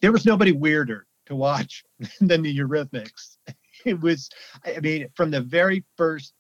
there 0.02 0.12
was 0.12 0.26
nobody 0.26 0.52
weirder 0.52 1.08
to 1.28 1.36
watch 1.36 1.84
than 2.22 2.42
the 2.42 2.58
Eurythmics. 2.58 3.38
It 3.86 4.00
was, 4.00 4.30
I 4.66 4.80
mean, 4.80 5.08
from 5.16 5.32
the 5.32 5.42
very 5.42 5.84
first 5.98 6.34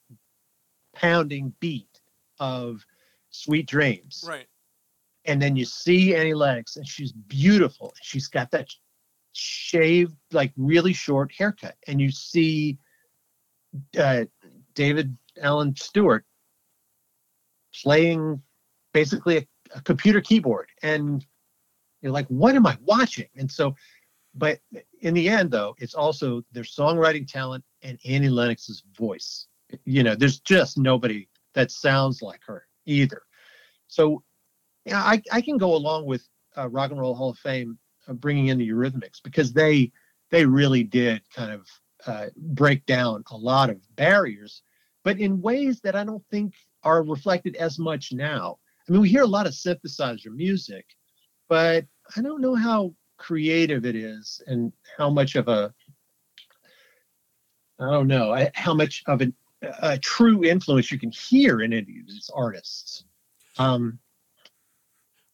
pounding 0.96 1.54
beat 1.60 2.02
of 2.40 2.84
Sweet 3.30 3.68
Dreams. 3.68 4.24
Right. 4.28 4.48
And 5.26 5.42
then 5.42 5.56
you 5.56 5.66
see 5.66 6.16
Annie 6.16 6.34
Lennox, 6.34 6.76
and 6.76 6.88
she's 6.88 7.12
beautiful. 7.12 7.94
She's 8.02 8.28
got 8.28 8.52
that 8.52 8.70
shaved, 9.34 10.16
like 10.32 10.54
really 10.56 10.94
short 10.94 11.32
haircut. 11.36 11.76
And 11.88 12.00
you 12.00 12.12
see 12.12 12.78
uh, 13.98 14.26
David 14.76 15.18
Allan 15.42 15.76
Stewart 15.76 16.26
playing 17.84 18.42
basically 18.94 19.38
a, 19.38 19.48
a 19.74 19.82
computer 19.82 20.22
keyboard. 20.22 20.70
And 20.84 21.26
you're 22.02 22.12
like, 22.12 22.28
what 22.28 22.56
am 22.56 22.68
I 22.68 22.78
watching? 22.84 23.28
And 23.36 23.52
so, 23.52 23.76
but 24.36 24.60
in 25.02 25.14
the 25.14 25.30
end, 25.30 25.52
though, 25.52 25.76
it's 25.80 25.96
also 25.96 26.44
their 26.52 26.64
songwriting 26.64 27.28
talent 27.28 27.64
and 27.82 27.98
Annie 28.06 28.30
Lennox's 28.30 28.84
voice. 28.98 29.48
You 29.86 30.04
know, 30.04 30.16
there's 30.16 30.40
just 30.40 30.78
nobody 30.78 31.28
that 31.54 31.72
sounds 31.72 32.22
like 32.22 32.42
her 32.46 32.68
either. 32.86 33.24
So, 33.88 34.24
yeah, 34.86 35.02
I, 35.02 35.22
I 35.32 35.42
can 35.42 35.58
go 35.58 35.76
along 35.76 36.06
with 36.06 36.28
uh, 36.58 36.70
Rock 36.70 36.92
and 36.92 37.00
Roll 37.00 37.16
Hall 37.16 37.32
of 37.32 37.38
Fame 37.40 37.78
uh, 38.08 38.14
bringing 38.14 38.48
in 38.48 38.58
the 38.58 38.70
Eurythmics 38.70 39.22
because 39.24 39.54
they 39.54 39.92
they 40.32 40.46
really 40.46 40.84
did 40.84 41.22
kind 41.34 41.52
of 41.52 41.68
uh, 42.08 42.28
break 42.36 42.86
down 42.86 43.24
a 43.32 43.38
lot 43.38 43.70
of 43.70 43.80
barriers, 43.96 44.62
but 45.04 45.20
in 45.20 45.42
ways 45.42 45.80
that 45.82 45.96
I 45.96 46.04
don't 46.04 46.24
think 46.30 46.54
are 46.84 47.04
reflected 47.04 47.56
as 47.56 47.80
much 47.80 48.12
now. 48.12 48.60
I 48.88 48.92
mean, 48.92 49.02
we 49.02 49.10
hear 49.10 49.24
a 49.24 49.28
lot 49.28 49.48
of 49.48 49.54
synthesizer 49.54 50.32
music, 50.34 50.86
but 51.50 51.86
I 52.16 52.22
don't 52.22 52.42
know 52.42 52.56
how 52.56 52.96
creative 53.18 53.86
it 53.86 53.96
is 53.96 54.42
and 54.48 54.74
how 54.98 55.10
much 55.10 55.36
of 55.36 55.48
a 55.48 55.74
I 57.80 57.92
don't 57.92 58.08
know 58.08 58.34
I- 58.34 58.52
how 58.56 58.74
much 58.74 59.04
of 59.08 59.22
an, 59.22 59.36
a 59.62 59.98
true 59.98 60.44
influence 60.44 60.92
you 60.92 61.00
can 61.00 61.12
hear 61.12 61.62
in 61.62 61.74
any 61.74 62.00
of 62.00 62.08
these 62.08 62.30
artists. 62.34 63.04
Um, 63.58 64.00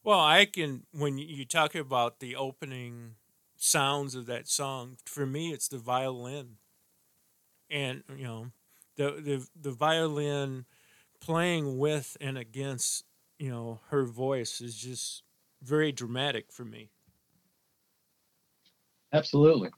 Well, 0.04 0.20
I 0.20 0.46
can 0.46 0.86
when 0.92 1.18
you 1.18 1.44
talk 1.46 1.74
about 1.76 2.20
the 2.20 2.36
opening 2.36 3.16
sounds 3.56 4.14
of 4.16 4.26
that 4.28 4.48
song. 4.48 4.98
For 5.06 5.26
me, 5.26 5.54
it's 5.54 5.68
the 5.68 5.78
violin, 5.80 6.58
and 7.70 8.04
you 8.10 8.24
know, 8.24 8.52
the 8.96 9.12
the 9.12 9.48
the 9.56 9.72
violin 9.72 10.66
playing 11.22 11.80
with 11.80 12.18
and 12.22 12.38
against 12.38 13.06
you 13.42 13.50
know 13.50 13.80
her 13.90 14.06
voice 14.06 14.62
is 14.62 14.76
just 14.76 15.24
very 15.64 15.92
dramatic 15.92 16.52
for 16.52 16.64
me. 16.64 16.92
absolutely. 19.14 19.70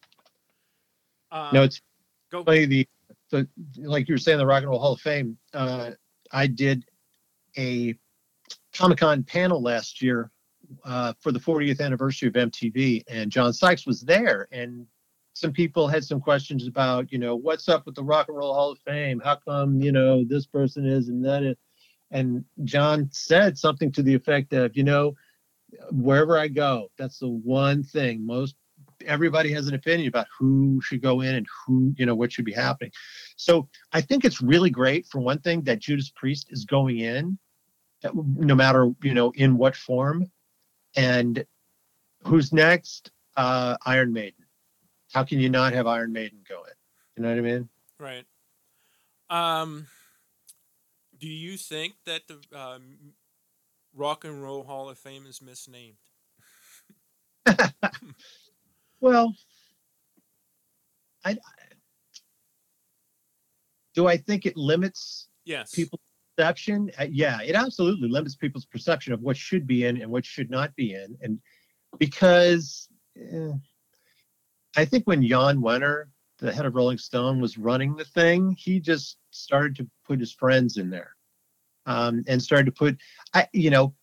Uh, 1.31 1.49
No, 1.53 1.63
it's 1.63 1.81
go. 2.29 2.43
funny 2.43 2.65
the, 2.65 2.87
the 3.31 3.47
like 3.77 4.07
you 4.09 4.15
were 4.15 4.19
saying 4.19 4.37
the 4.37 4.45
Rock 4.45 4.63
and 4.63 4.69
Roll 4.69 4.79
Hall 4.79 4.93
of 4.93 5.01
Fame. 5.01 5.37
Uh, 5.53 5.91
I 6.31 6.45
did 6.45 6.85
a 7.57 7.95
Comic 8.73 8.99
Con 8.99 9.23
panel 9.23 9.61
last 9.61 10.01
year 10.01 10.29
uh, 10.83 11.13
for 11.21 11.31
the 11.31 11.39
40th 11.39 11.79
anniversary 11.79 12.27
of 12.27 12.33
MTV, 12.33 13.03
and 13.07 13.31
John 13.31 13.53
Sykes 13.53 13.87
was 13.87 14.01
there, 14.01 14.47
and 14.51 14.85
some 15.33 15.53
people 15.53 15.87
had 15.87 16.03
some 16.03 16.19
questions 16.19 16.67
about, 16.67 17.11
you 17.11 17.17
know, 17.17 17.35
what's 17.35 17.69
up 17.69 17.85
with 17.85 17.95
the 17.95 18.03
Rock 18.03 18.27
and 18.27 18.37
Roll 18.37 18.53
Hall 18.53 18.71
of 18.71 18.79
Fame? 18.79 19.21
How 19.23 19.37
come, 19.37 19.81
you 19.81 19.91
know, 19.91 20.23
this 20.23 20.45
person 20.45 20.85
is 20.85 21.07
and 21.07 21.23
that 21.25 21.43
is? 21.43 21.55
And 22.13 22.45
John 22.63 23.09
said 23.11 23.57
something 23.57 23.91
to 23.91 24.03
the 24.03 24.13
effect 24.13 24.53
of, 24.53 24.77
you 24.77 24.83
know, 24.83 25.15
wherever 25.91 26.37
I 26.37 26.47
go, 26.47 26.89
that's 26.97 27.19
the 27.19 27.27
one 27.27 27.83
thing 27.83 28.25
most 28.25 28.55
everybody 29.05 29.51
has 29.51 29.67
an 29.67 29.73
opinion 29.73 30.07
about 30.07 30.27
who 30.37 30.79
should 30.81 31.01
go 31.01 31.19
in 31.21 31.35
and 31.35 31.47
who, 31.65 31.93
you 31.97 32.05
know, 32.05 32.15
what 32.15 32.31
should 32.31 32.45
be 32.45 32.53
happening. 32.53 32.91
So 33.35 33.67
I 33.91 33.99
think 33.99 34.23
it's 34.23 34.41
really 34.41 34.69
great 34.69 35.07
for 35.07 35.19
one 35.19 35.39
thing 35.39 35.63
that 35.63 35.79
Judas 35.79 36.09
Priest 36.15 36.47
is 36.51 36.63
going 36.63 36.99
in, 36.99 37.37
uh, 38.05 38.11
no 38.13 38.55
matter, 38.55 38.91
you 39.01 39.13
know, 39.13 39.31
in 39.35 39.57
what 39.57 39.75
form. 39.75 40.31
And 40.95 41.45
who's 42.23 42.53
next? 42.53 43.11
Uh, 43.35 43.75
Iron 43.85 44.13
Maiden. 44.13 44.45
How 45.11 45.23
can 45.23 45.39
you 45.39 45.49
not 45.49 45.73
have 45.73 45.87
Iron 45.87 46.13
Maiden 46.13 46.39
go 46.47 46.63
in? 46.63 46.73
You 47.17 47.23
know 47.23 47.29
what 47.29 47.37
I 47.37 47.41
mean? 47.41 47.69
Right. 47.99 48.25
Um, 49.29 49.87
do 51.23 51.29
you 51.29 51.55
think 51.55 51.93
that 52.05 52.23
the 52.27 52.35
um, 52.53 53.13
Rock 53.95 54.25
and 54.25 54.43
Roll 54.43 54.65
Hall 54.65 54.89
of 54.89 54.97
Fame 54.97 55.25
is 55.25 55.41
misnamed? 55.41 55.95
Well, 58.99 59.33
I 61.23 61.37
do 63.95 64.07
I 64.07 64.17
think 64.17 64.45
it 64.45 64.57
limits 64.57 65.29
Yes. 65.45 65.71
people's 65.73 66.01
perception? 66.35 66.91
Uh, 66.99 67.07
yeah, 67.09 67.39
it 67.41 67.55
absolutely 67.55 68.09
limits 68.09 68.35
people's 68.35 68.65
perception 68.65 69.13
of 69.13 69.21
what 69.21 69.37
should 69.37 69.65
be 69.65 69.85
in 69.85 70.01
and 70.01 70.11
what 70.11 70.25
should 70.25 70.49
not 70.49 70.75
be 70.75 70.93
in. 70.93 71.17
And 71.21 71.39
because 71.99 72.89
eh, 73.17 73.51
I 74.75 74.83
think 74.83 75.07
when 75.07 75.25
Jan 75.25 75.59
Wenner, 75.61 76.05
the 76.39 76.51
head 76.51 76.65
of 76.65 76.75
Rolling 76.75 76.97
Stone, 76.97 77.39
was 77.39 77.57
running 77.57 77.95
the 77.95 78.05
thing, 78.05 78.57
he 78.59 78.81
just 78.81 79.17
started 79.31 79.75
to 79.77 79.87
put 80.13 80.19
his 80.19 80.31
friends 80.31 80.77
in 80.77 80.89
there 80.91 81.15
um, 81.87 82.23
and 82.27 82.41
started 82.41 82.67
to 82.67 82.71
put, 82.71 82.95
I, 83.33 83.47
you 83.51 83.71
know, 83.71 83.95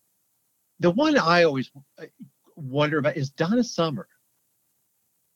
the 0.81 0.91
one 0.91 1.17
I 1.17 1.45
always 1.45 1.71
uh, 2.01 2.07
wonder 2.57 2.99
about 2.99 3.17
is 3.17 3.31
Donna 3.31 3.63
Summer. 3.63 4.09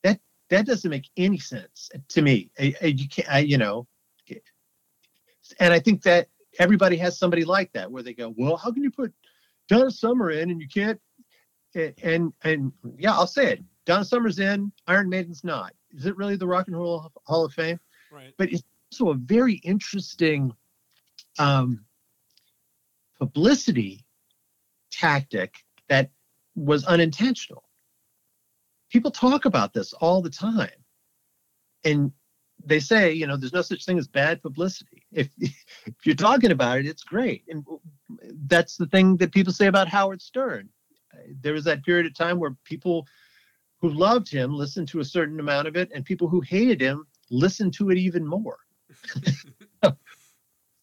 That 0.02 0.18
that 0.50 0.66
doesn't 0.66 0.90
make 0.90 1.08
any 1.16 1.38
sense 1.38 1.90
to 2.08 2.22
me. 2.22 2.50
I, 2.58 2.74
I- 2.82 2.86
you 2.86 3.08
can't, 3.08 3.30
I, 3.32 3.38
you 3.40 3.56
know, 3.58 3.86
and 5.60 5.72
I 5.72 5.78
think 5.78 6.02
that 6.02 6.28
everybody 6.58 6.96
has 6.96 7.18
somebody 7.18 7.44
like 7.44 7.72
that 7.74 7.88
where 7.90 8.02
they 8.02 8.14
go, 8.14 8.34
well, 8.36 8.56
how 8.56 8.72
can 8.72 8.82
you 8.82 8.90
put 8.90 9.12
Donna 9.68 9.90
Summer 9.92 10.30
in 10.32 10.50
and 10.50 10.60
you 10.60 10.68
can't? 10.68 11.00
And 12.02 12.32
and 12.42 12.72
yeah, 12.98 13.12
I'll 13.12 13.26
say 13.28 13.52
it. 13.52 13.62
Donna 13.86 14.04
Summer's 14.04 14.38
in, 14.40 14.72
Iron 14.88 15.08
Maiden's 15.08 15.44
not. 15.44 15.72
Is 15.92 16.06
it 16.06 16.16
really 16.16 16.34
the 16.36 16.46
Rock 16.48 16.66
and 16.66 16.76
Roll 16.76 17.12
Hall 17.26 17.44
of 17.44 17.52
Fame? 17.52 17.78
Right. 18.10 18.34
But 18.38 18.50
it's 18.52 18.62
also 18.92 19.10
a 19.12 19.14
very 19.14 19.54
interesting 19.64 20.52
um, 21.38 21.84
publicity 23.18 24.04
tactic 24.90 25.54
that 25.88 26.10
was 26.54 26.84
unintentional. 26.84 27.64
People 28.90 29.10
talk 29.10 29.44
about 29.44 29.72
this 29.72 29.92
all 29.94 30.22
the 30.22 30.30
time. 30.30 30.70
And 31.84 32.12
they 32.64 32.80
say, 32.80 33.12
you 33.12 33.26
know, 33.26 33.36
there's 33.36 33.52
no 33.52 33.62
such 33.62 33.84
thing 33.84 33.98
as 33.98 34.08
bad 34.08 34.40
publicity. 34.42 35.02
If 35.12 35.28
if 35.38 35.94
you're 36.04 36.14
talking 36.14 36.52
about 36.52 36.78
it, 36.78 36.86
it's 36.86 37.02
great. 37.02 37.44
And 37.48 37.64
that's 38.46 38.76
the 38.76 38.86
thing 38.86 39.16
that 39.18 39.32
people 39.32 39.52
say 39.52 39.66
about 39.66 39.88
Howard 39.88 40.22
Stern. 40.22 40.68
There 41.40 41.52
was 41.52 41.64
that 41.64 41.84
period 41.84 42.06
of 42.06 42.14
time 42.14 42.38
where 42.38 42.56
people 42.64 43.06
who 43.80 43.90
loved 43.90 44.30
him 44.30 44.54
listened 44.54 44.88
to 44.88 45.00
a 45.00 45.04
certain 45.04 45.40
amount 45.40 45.68
of 45.68 45.76
it, 45.76 45.90
and 45.94 46.04
people 46.04 46.28
who 46.28 46.40
hated 46.40 46.80
him 46.80 47.06
listened 47.30 47.74
to 47.74 47.90
it 47.90 47.98
even 47.98 48.26
more. 48.26 48.58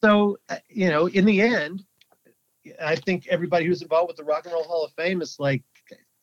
so, 0.04 0.38
uh, 0.50 0.58
you 0.70 0.90
know, 0.90 1.08
in 1.08 1.26
the 1.26 1.42
end, 1.42 1.86
I 2.82 2.96
think 2.96 3.28
everybody 3.28 3.66
who's 3.66 3.82
involved 3.82 4.10
with 4.10 4.18
the 4.18 4.24
Rock 4.24 4.46
and 4.46 4.54
Roll 4.54 4.64
Hall 4.64 4.86
of 4.86 4.94
Fame 4.94 5.22
is 5.22 5.40
like, 5.40 5.64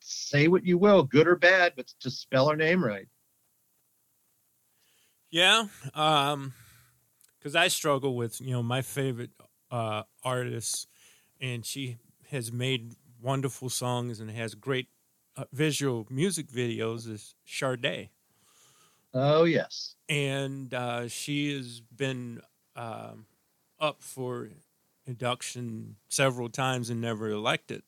say 0.00 0.48
what 0.48 0.64
you 0.64 0.78
will, 0.78 1.02
good 1.02 1.26
or 1.28 1.36
bad, 1.36 1.74
but 1.76 1.92
just 2.00 2.20
spell 2.20 2.48
our 2.48 2.56
name 2.56 2.84
right. 2.84 3.08
Yeah, 5.30 5.66
um, 5.94 6.54
because 7.38 7.54
I 7.54 7.68
struggle 7.68 8.16
with 8.16 8.40
you 8.40 8.52
know 8.52 8.62
my 8.62 8.82
favorite 8.82 9.30
uh, 9.70 10.04
artist, 10.24 10.88
and 11.40 11.64
she 11.66 11.98
has 12.30 12.50
made 12.50 12.94
wonderful 13.20 13.68
songs 13.68 14.20
and 14.20 14.30
has 14.30 14.54
great 14.54 14.88
uh, 15.36 15.44
visual 15.52 16.06
music 16.10 16.48
videos. 16.48 17.08
Is 17.08 17.34
Sade, 17.44 18.10
Oh 19.12 19.44
yes, 19.44 19.96
and 20.08 20.72
uh, 20.72 21.08
she 21.08 21.54
has 21.54 21.80
been 21.80 22.40
um, 22.76 23.26
up 23.80 24.02
for 24.02 24.50
induction 25.06 25.96
several 26.08 26.48
times 26.48 26.90
and 26.90 27.00
never 27.00 27.28
elected. 27.30 27.82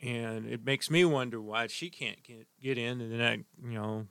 And 0.00 0.48
it 0.48 0.64
makes 0.64 0.90
me 0.90 1.04
wonder 1.04 1.40
why 1.40 1.66
she 1.66 1.88
can't 1.88 2.22
get 2.22 2.46
get 2.60 2.76
in, 2.76 3.00
and 3.00 3.12
then 3.12 3.20
I, 3.20 3.32
you 3.66 3.74
know, 3.74 4.06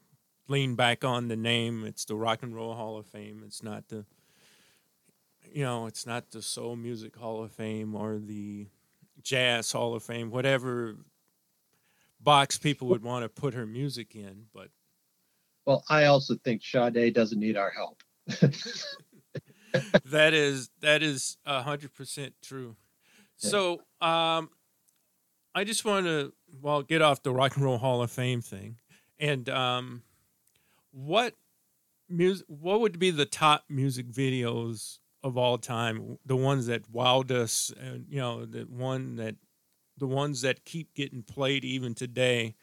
lean 0.48 0.76
back 0.76 1.04
on 1.04 1.28
the 1.28 1.36
name. 1.36 1.86
It's 1.86 2.06
the 2.06 2.16
Rock 2.16 2.42
and 2.42 2.56
Roll 2.56 2.74
Hall 2.74 2.98
of 2.98 3.06
Fame. 3.06 3.44
It's 3.46 3.62
not 3.62 3.90
the, 3.90 4.06
you 5.52 5.64
know, 5.64 5.86
it's 5.86 6.06
not 6.06 6.32
the 6.32 6.42
Soul 6.42 6.76
Music 6.76 7.16
Hall 7.16 7.44
of 7.44 7.52
Fame 7.52 7.96
or 7.96 8.18
the 8.18 8.68
Jazz 9.22 9.72
Hall 9.72 9.94
of 9.94 10.04
Fame, 10.04 10.32
whatever 10.32 10.96
box 12.20 12.58
people 12.58 12.88
would 12.88 13.04
want 13.04 13.24
to 13.24 13.30
put 13.30 13.54
her 13.54 13.66
music 13.66 14.16
in. 14.16 14.46
But 14.54 14.70
Well, 15.66 15.84
I 15.90 16.06
also 16.06 16.36
think 16.44 16.64
Sade 16.64 17.14
doesn't 17.14 17.40
need 17.40 17.58
our 17.58 17.70
help. 17.72 18.02
that 20.06 20.34
is 20.34 20.70
that 20.82 21.02
is 21.02 21.38
a 21.46 21.62
hundred 21.62 21.94
percent 21.94 22.34
true. 22.42 22.76
Yeah. 23.40 23.50
So, 23.50 23.72
um, 24.02 24.50
I 25.56 25.64
just 25.64 25.86
want 25.86 26.06
to 26.06 26.34
well 26.62 26.82
get 26.82 27.02
off 27.02 27.24
the 27.24 27.32
Rock 27.32 27.56
and 27.56 27.66
Roll 27.66 27.78
Hall 27.78 28.02
of 28.02 28.12
Fame 28.12 28.42
thing, 28.42 28.78
and 29.20 29.50
um, 29.50 30.04
what 30.92 31.34
music? 32.10 32.46
What 32.48 32.82
would 32.82 33.00
be 33.00 33.12
the 33.12 33.26
top 33.26 33.66
music 33.70 34.08
videos 34.12 35.00
of 35.24 35.38
all 35.38 35.58
time? 35.58 36.18
The 36.26 36.36
ones 36.36 36.68
that 36.68 36.92
wowed 36.92 37.32
us, 37.32 37.72
and 37.80 38.06
you 38.10 38.20
know, 38.20 38.46
the 38.46 38.62
one 38.62 39.16
that 39.16 39.36
the 39.98 40.08
ones 40.08 40.42
that 40.42 40.66
keep 40.66 40.94
getting 40.94 41.24
played 41.24 41.66
even 41.66 41.94
today, 41.94 42.56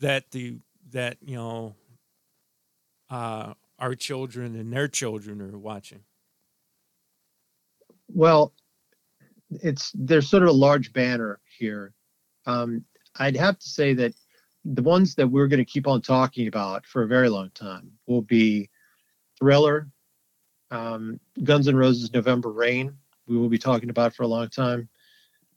that 0.00 0.30
the 0.30 0.58
that 0.90 1.18
you 1.20 1.36
know, 1.36 1.74
uh, 3.10 3.54
our 3.78 3.94
children 3.94 4.54
and 4.56 4.72
their 4.72 4.88
children 4.88 5.40
are 5.40 5.58
watching. 5.58 6.00
Well, 8.08 8.52
it's 9.50 9.92
there's 9.94 10.28
sort 10.28 10.42
of 10.42 10.48
a 10.48 10.52
large 10.52 10.92
banner 10.92 11.40
here. 11.58 11.92
Um, 12.46 12.84
I'd 13.18 13.36
have 13.36 13.58
to 13.58 13.68
say 13.68 13.94
that 13.94 14.14
the 14.64 14.82
ones 14.82 15.14
that 15.14 15.28
we're 15.28 15.46
going 15.46 15.64
to 15.64 15.70
keep 15.70 15.86
on 15.86 16.02
talking 16.02 16.48
about 16.48 16.86
for 16.86 17.02
a 17.02 17.06
very 17.06 17.28
long 17.28 17.50
time 17.54 17.92
will 18.06 18.22
be 18.22 18.68
Thriller, 19.38 19.88
um, 20.70 21.20
Guns 21.42 21.68
N' 21.68 21.76
Roses, 21.76 22.12
November 22.12 22.50
Rain. 22.50 22.96
We 23.28 23.36
will 23.36 23.48
be 23.48 23.58
talking 23.58 23.90
about 23.90 24.14
for 24.14 24.24
a 24.24 24.28
long 24.28 24.48
time. 24.48 24.88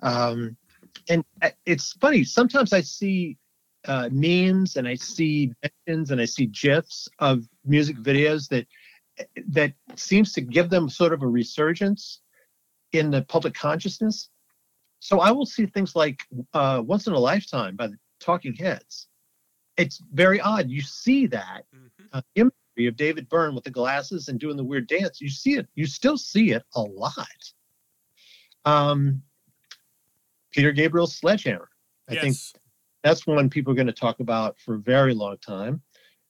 Um, 0.01 0.55
and 1.09 1.23
uh, 1.41 1.49
it's 1.65 1.93
funny. 1.93 2.23
Sometimes 2.23 2.73
I 2.73 2.81
see 2.81 3.37
uh, 3.85 4.09
memes 4.11 4.75
and 4.75 4.87
I 4.87 4.95
see 4.95 5.53
mentions 5.87 6.11
and 6.11 6.21
I 6.21 6.25
see 6.25 6.47
gifs 6.47 7.07
of 7.19 7.47
music 7.65 7.97
videos 7.97 8.47
that 8.49 8.67
that 9.49 9.73
seems 9.95 10.33
to 10.33 10.41
give 10.41 10.69
them 10.69 10.89
sort 10.89 11.13
of 11.13 11.23
a 11.23 11.27
resurgence 11.27 12.21
in 12.93 13.11
the 13.11 13.21
public 13.23 13.53
consciousness. 13.53 14.29
So 14.99 15.19
I 15.19 15.31
will 15.31 15.45
see 15.45 15.65
things 15.65 15.95
like 15.95 16.19
uh, 16.53 16.81
"Once 16.85 17.07
in 17.07 17.13
a 17.13 17.19
Lifetime" 17.19 17.75
by 17.75 17.87
the 17.87 17.97
Talking 18.19 18.53
Heads. 18.53 19.07
It's 19.77 20.01
very 20.13 20.41
odd. 20.41 20.69
You 20.69 20.81
see 20.81 21.25
that 21.27 21.65
uh, 22.11 22.21
imagery 22.35 22.87
of 22.87 22.95
David 22.97 23.29
Byrne 23.29 23.55
with 23.55 23.63
the 23.63 23.69
glasses 23.71 24.27
and 24.27 24.39
doing 24.39 24.57
the 24.57 24.63
weird 24.63 24.87
dance. 24.87 25.21
You 25.21 25.29
see 25.29 25.53
it. 25.55 25.67
You 25.75 25.85
still 25.85 26.17
see 26.17 26.51
it 26.51 26.63
a 26.75 26.81
lot. 26.81 27.27
Um, 28.65 29.21
Peter 30.51 30.71
Gabriel's 30.71 31.15
Sledgehammer. 31.15 31.69
I 32.09 32.15
think 32.23 32.35
that's 33.03 33.25
one 33.25 33.49
people 33.49 33.71
are 33.71 33.75
going 33.75 33.87
to 33.87 33.93
talk 33.93 34.19
about 34.19 34.57
for 34.59 34.75
a 34.75 34.79
very 34.79 35.13
long 35.13 35.37
time 35.37 35.81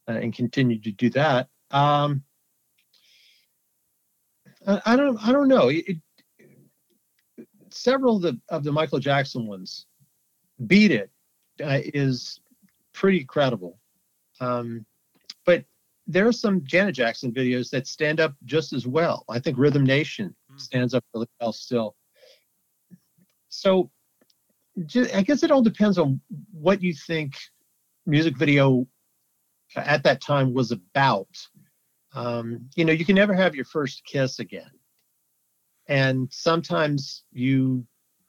uh, 0.07 0.11
and 0.13 0.33
continue 0.33 0.79
to 0.79 0.91
do 0.91 1.09
that. 1.11 1.47
Um, 1.71 2.23
I, 4.67 4.81
I 4.85 4.95
don't. 4.95 5.17
I 5.25 5.31
don't 5.31 5.47
know. 5.47 5.69
It- 5.69 5.97
several 7.73 8.17
of 8.17 8.21
the 8.21 8.39
of 8.49 8.63
the 8.63 8.71
Michael 8.71 8.99
Jackson 8.99 9.47
ones, 9.47 9.85
"Beat 10.67 10.91
It," 10.91 11.11
uh, 11.63 11.79
is 11.93 12.39
pretty 12.93 13.23
credible. 13.23 13.79
Um, 14.39 14.85
but 15.45 15.63
there 16.07 16.27
are 16.27 16.31
some 16.33 16.63
Janet 16.63 16.95
Jackson 16.95 17.31
videos 17.31 17.69
that 17.69 17.87
stand 17.87 18.19
up 18.19 18.33
just 18.45 18.73
as 18.73 18.87
well. 18.87 19.25
I 19.29 19.39
think 19.39 19.57
Rhythm 19.57 19.83
Nation 19.83 20.35
Mm. 20.51 20.59
stands 20.59 20.93
up 20.93 21.03
really 21.13 21.27
well 21.39 21.53
still. 21.53 21.95
So 23.49 23.91
I 25.13 25.21
guess 25.23 25.43
it 25.43 25.51
all 25.51 25.61
depends 25.61 25.97
on 25.97 26.21
what 26.51 26.81
you 26.81 26.93
think 26.93 27.35
music 28.05 28.37
video 28.37 28.87
at 29.75 30.03
that 30.03 30.21
time 30.21 30.53
was 30.53 30.71
about. 30.71 31.27
Um, 32.13 32.69
you 32.75 32.85
know, 32.85 32.93
you 32.93 33.05
can 33.05 33.15
never 33.15 33.33
have 33.33 33.55
your 33.55 33.65
first 33.65 34.03
kiss 34.05 34.39
again, 34.39 34.71
and 35.89 36.31
sometimes 36.31 37.23
you 37.33 37.85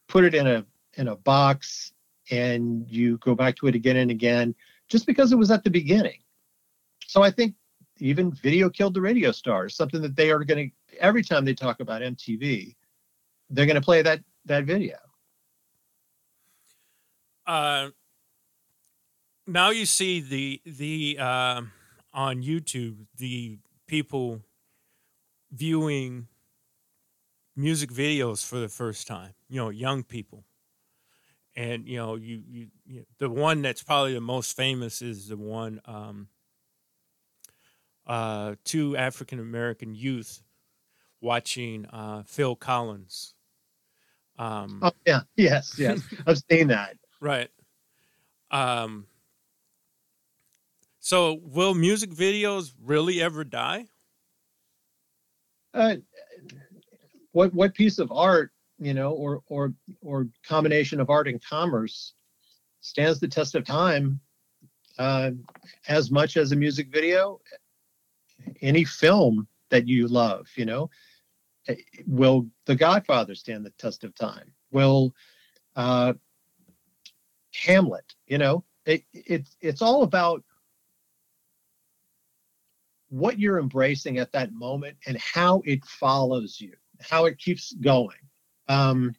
put 0.08 0.24
it 0.24 0.34
in 0.34 0.46
a 0.46 0.64
in 0.94 1.08
a 1.08 1.16
box 1.16 1.92
and 2.30 2.88
you 2.88 3.18
go 3.18 3.34
back 3.34 3.54
to 3.56 3.66
it 3.68 3.74
again 3.74 3.98
and 3.98 4.10
again 4.10 4.54
just 4.88 5.06
because 5.06 5.30
it 5.30 5.36
was 5.36 5.52
at 5.52 5.62
the 5.62 5.70
beginning. 5.70 6.18
So 7.06 7.22
I 7.22 7.30
think 7.30 7.54
even 7.98 8.32
video 8.32 8.70
killed 8.70 8.94
the 8.94 9.00
radio 9.00 9.30
stars, 9.30 9.76
something 9.76 10.02
that 10.02 10.16
they 10.16 10.30
are 10.30 10.42
going 10.42 10.70
to 10.70 10.98
every 10.98 11.22
time 11.22 11.44
they 11.44 11.54
talk 11.54 11.80
about 11.80 12.02
MTV, 12.02 12.74
they're 13.50 13.66
going 13.66 13.76
to 13.76 13.80
play 13.80 14.02
that 14.02 14.20
that 14.46 14.64
video. 14.64 14.96
uh, 17.46 17.90
now 19.46 19.70
you 19.70 19.84
see 19.84 20.20
the 20.20 20.62
the 20.64 21.18
um 21.18 21.72
on 22.14 22.42
YouTube 22.42 23.06
the 23.16 23.58
people 23.86 24.40
viewing 25.52 26.28
music 27.60 27.90
videos 27.90 28.44
for 28.46 28.58
the 28.58 28.68
first 28.68 29.06
time. 29.06 29.34
You 29.48 29.56
know, 29.56 29.68
young 29.70 30.04
people, 30.04 30.44
and 31.56 31.86
you 31.88 31.96
know, 31.96 32.14
you 32.16 32.42
you, 32.46 32.68
you 32.84 33.06
the 33.18 33.28
one 33.28 33.62
that's 33.62 33.82
probably 33.82 34.14
the 34.14 34.20
most 34.20 34.56
famous 34.56 35.02
is 35.02 35.28
the 35.28 35.36
one 35.36 35.80
um, 35.84 36.28
uh, 38.06 38.56
two 38.64 38.96
African 38.96 39.38
American 39.38 39.94
youth 39.94 40.42
watching 41.20 41.86
uh, 41.86 42.24
Phil 42.24 42.56
Collins. 42.56 43.34
Um, 44.38 44.80
Oh 44.82 44.92
yeah, 45.06 45.22
yes, 45.36 45.74
yes, 45.78 46.08
I've 46.26 46.42
seen 46.50 46.68
that. 46.68 46.96
Right. 47.20 47.50
Um 48.50 49.06
so 50.98 51.34
will 51.34 51.74
music 51.74 52.10
videos 52.10 52.72
really 52.80 53.20
ever 53.20 53.44
die? 53.44 53.86
Uh, 55.72 55.96
what 57.32 57.52
what 57.54 57.74
piece 57.74 57.98
of 57.98 58.10
art, 58.12 58.52
you 58.78 58.94
know, 58.94 59.12
or 59.12 59.42
or 59.46 59.72
or 60.00 60.26
combination 60.46 61.00
of 61.00 61.10
art 61.10 61.28
and 61.28 61.42
commerce 61.44 62.14
stands 62.80 63.20
the 63.20 63.28
test 63.28 63.54
of 63.54 63.64
time 63.64 64.20
uh, 64.98 65.30
as 65.88 66.10
much 66.10 66.36
as 66.36 66.52
a 66.52 66.56
music 66.56 66.88
video? 66.92 67.40
Any 68.62 68.84
film 68.84 69.46
that 69.68 69.86
you 69.86 70.08
love, 70.08 70.48
you 70.56 70.64
know, 70.64 70.90
Eh, 71.68 71.76
will 72.06 72.48
The 72.66 72.74
Godfather 72.74 73.34
stand 73.34 73.64
the 73.64 73.70
test 73.70 74.04
of 74.04 74.14
time? 74.14 74.52
Will 74.70 75.14
uh, 75.76 76.14
Hamlet, 77.54 78.14
you 78.26 78.38
know, 78.38 78.64
it, 78.86 79.04
it 79.12 79.48
it's 79.60 79.82
all 79.82 80.02
about 80.02 80.42
what 83.08 83.38
you're 83.38 83.58
embracing 83.58 84.18
at 84.18 84.32
that 84.32 84.52
moment 84.52 84.96
and 85.06 85.18
how 85.18 85.62
it 85.64 85.84
follows 85.84 86.60
you, 86.60 86.74
how 87.00 87.26
it 87.26 87.38
keeps 87.38 87.72
going. 87.72 88.16
Um, 88.68 89.14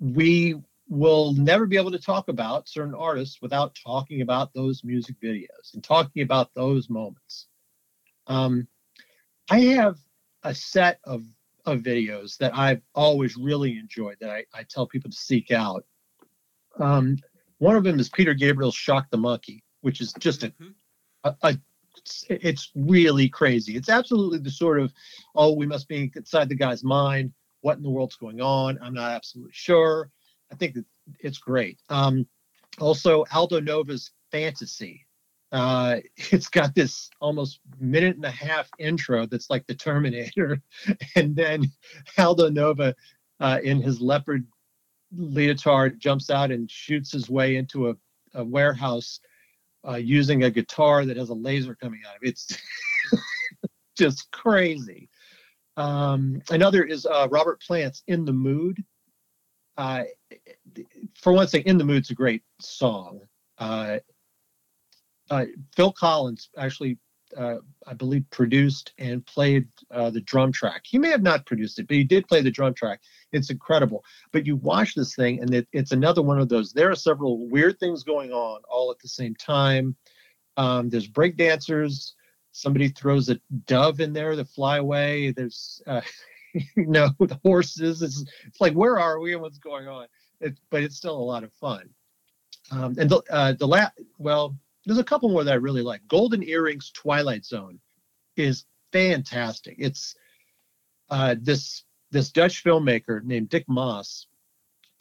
we 0.00 0.56
will 0.88 1.32
never 1.34 1.66
be 1.66 1.76
able 1.76 1.92
to 1.92 1.98
talk 1.98 2.28
about 2.28 2.68
certain 2.68 2.94
artists 2.94 3.40
without 3.40 3.76
talking 3.82 4.22
about 4.22 4.52
those 4.52 4.82
music 4.82 5.16
videos 5.22 5.74
and 5.74 5.84
talking 5.84 6.22
about 6.22 6.52
those 6.54 6.90
moments. 6.90 7.46
Um, 8.26 8.66
I 9.50 9.60
have 9.60 9.98
a 10.42 10.54
set 10.54 11.00
of, 11.04 11.24
of 11.64 11.80
videos 11.80 12.36
that 12.38 12.56
I've 12.56 12.82
always 12.94 13.36
really 13.36 13.78
enjoyed 13.78 14.16
that 14.20 14.30
I, 14.30 14.44
I 14.52 14.64
tell 14.68 14.86
people 14.86 15.10
to 15.10 15.16
seek 15.16 15.50
out. 15.50 15.84
Um, 16.78 17.18
one 17.58 17.76
of 17.76 17.84
them 17.84 18.00
is 18.00 18.08
Peter 18.08 18.34
Gabriel's 18.34 18.74
Shock 18.74 19.10
the 19.10 19.16
Monkey, 19.16 19.62
which 19.82 20.00
is 20.00 20.12
just 20.18 20.42
a, 20.42 20.52
a, 21.24 21.34
a 21.42 21.58
it's, 22.00 22.24
it's 22.28 22.70
really 22.74 23.28
crazy. 23.28 23.76
It's 23.76 23.88
absolutely 23.88 24.38
the 24.38 24.50
sort 24.50 24.80
of, 24.80 24.92
oh, 25.34 25.52
we 25.52 25.66
must 25.66 25.88
be 25.88 26.10
inside 26.14 26.48
the 26.48 26.54
guy's 26.54 26.82
mind. 26.82 27.32
What 27.60 27.76
in 27.76 27.82
the 27.82 27.90
world's 27.90 28.16
going 28.16 28.40
on? 28.40 28.78
I'm 28.82 28.94
not 28.94 29.10
absolutely 29.10 29.52
sure. 29.54 30.10
I 30.50 30.56
think 30.56 30.74
that 30.74 30.84
it's 31.20 31.38
great. 31.38 31.78
Um, 31.88 32.26
also, 32.78 33.24
Aldo 33.32 33.60
Nova's 33.60 34.10
Fantasy. 34.32 35.06
Uh, 35.52 35.96
it's 36.16 36.48
got 36.48 36.74
this 36.74 37.10
almost 37.20 37.60
minute 37.78 38.16
and 38.16 38.24
a 38.24 38.30
half 38.30 38.68
intro 38.78 39.26
that's 39.26 39.50
like 39.50 39.66
the 39.66 39.74
Terminator, 39.74 40.60
and 41.16 41.36
then 41.36 41.70
Aldo 42.18 42.48
Nova, 42.50 42.94
uh, 43.40 43.58
in 43.62 43.82
his 43.82 44.00
leopard 44.00 44.46
leotard, 45.16 45.98
jumps 46.00 46.30
out 46.30 46.50
and 46.50 46.70
shoots 46.70 47.12
his 47.12 47.28
way 47.28 47.56
into 47.56 47.90
a, 47.90 47.94
a 48.34 48.44
warehouse 48.44 49.20
uh, 49.86 49.96
using 49.96 50.44
a 50.44 50.50
guitar 50.50 51.04
that 51.04 51.16
has 51.16 51.30
a 51.30 51.34
laser 51.34 51.74
coming 51.74 52.00
out 52.08 52.16
of 52.16 52.22
it. 52.22 52.30
It's 52.30 52.58
just 53.98 54.30
crazy. 54.32 55.08
Um, 55.76 56.42
another 56.50 56.82
is 56.84 57.06
uh, 57.06 57.28
Robert 57.30 57.60
Plant's 57.62 58.02
"In 58.06 58.24
the 58.24 58.32
Mood." 58.32 58.84
Uh, 59.76 60.04
for 61.14 61.32
one 61.32 61.46
thing, 61.46 61.62
"In 61.62 61.78
the 61.78 61.84
Mood's 61.84 62.10
a 62.10 62.14
great 62.14 62.42
song. 62.60 63.20
Uh, 63.58 63.98
uh, 65.30 65.44
Phil 65.74 65.92
Collins 65.92 66.50
actually, 66.58 66.98
uh, 67.36 67.56
I 67.86 67.94
believe, 67.94 68.24
produced 68.30 68.92
and 68.98 69.24
played 69.26 69.68
uh, 69.90 70.10
the 70.10 70.20
drum 70.20 70.52
track. 70.52 70.82
He 70.84 70.98
may 70.98 71.10
have 71.10 71.22
not 71.22 71.46
produced 71.46 71.78
it, 71.78 71.88
but 71.88 71.96
he 71.96 72.04
did 72.04 72.28
play 72.28 72.42
the 72.42 72.50
drum 72.50 72.74
track. 72.74 73.00
It's 73.32 73.50
incredible. 73.50 74.04
But 74.32 74.46
you 74.46 74.56
watch 74.56 74.94
this 74.94 75.14
thing, 75.14 75.40
and 75.40 75.54
it, 75.54 75.68
it's 75.72 75.92
another 75.92 76.22
one 76.22 76.40
of 76.40 76.48
those. 76.48 76.72
There 76.72 76.90
are 76.90 76.96
several 76.96 77.48
weird 77.48 77.78
things 77.78 78.02
going 78.02 78.32
on 78.32 78.62
all 78.68 78.90
at 78.90 78.98
the 78.98 79.08
same 79.08 79.34
time. 79.36 79.96
Um, 80.56 80.88
there's 80.88 81.06
break 81.06 81.36
dancers. 81.36 82.14
Somebody 82.52 82.88
throws 82.88 83.28
a 83.28 83.40
dove 83.66 84.00
in 84.00 84.12
there 84.12 84.34
to 84.34 84.44
fly 84.44 84.78
away. 84.78 85.30
There's, 85.30 85.80
uh, 85.86 86.00
you 86.54 86.86
know, 86.86 87.10
the 87.20 87.40
horses. 87.44 88.02
It's, 88.02 88.24
it's 88.46 88.60
like, 88.60 88.74
where 88.74 88.98
are 88.98 89.20
we 89.20 89.32
and 89.32 89.42
what's 89.42 89.58
going 89.58 89.88
on? 89.88 90.06
It, 90.40 90.58
but 90.70 90.82
it's 90.82 90.96
still 90.96 91.16
a 91.16 91.18
lot 91.18 91.44
of 91.44 91.52
fun. 91.54 91.88
Um, 92.70 92.94
and 92.98 93.10
the 93.10 93.22
uh, 93.30 93.52
the 93.52 93.66
la- 93.66 93.90
well, 94.18 94.56
there's 94.86 94.98
a 94.98 95.04
couple 95.04 95.28
more 95.28 95.44
that 95.44 95.52
I 95.52 95.56
really 95.56 95.82
like. 95.82 96.06
Golden 96.08 96.42
Earring's 96.42 96.90
Twilight 96.90 97.44
Zone 97.44 97.78
is 98.36 98.64
fantastic. 98.92 99.76
It's 99.78 100.14
uh, 101.10 101.36
this 101.40 101.84
this 102.10 102.30
Dutch 102.30 102.64
filmmaker 102.64 103.22
named 103.22 103.48
Dick 103.50 103.64
Maas 103.68 104.26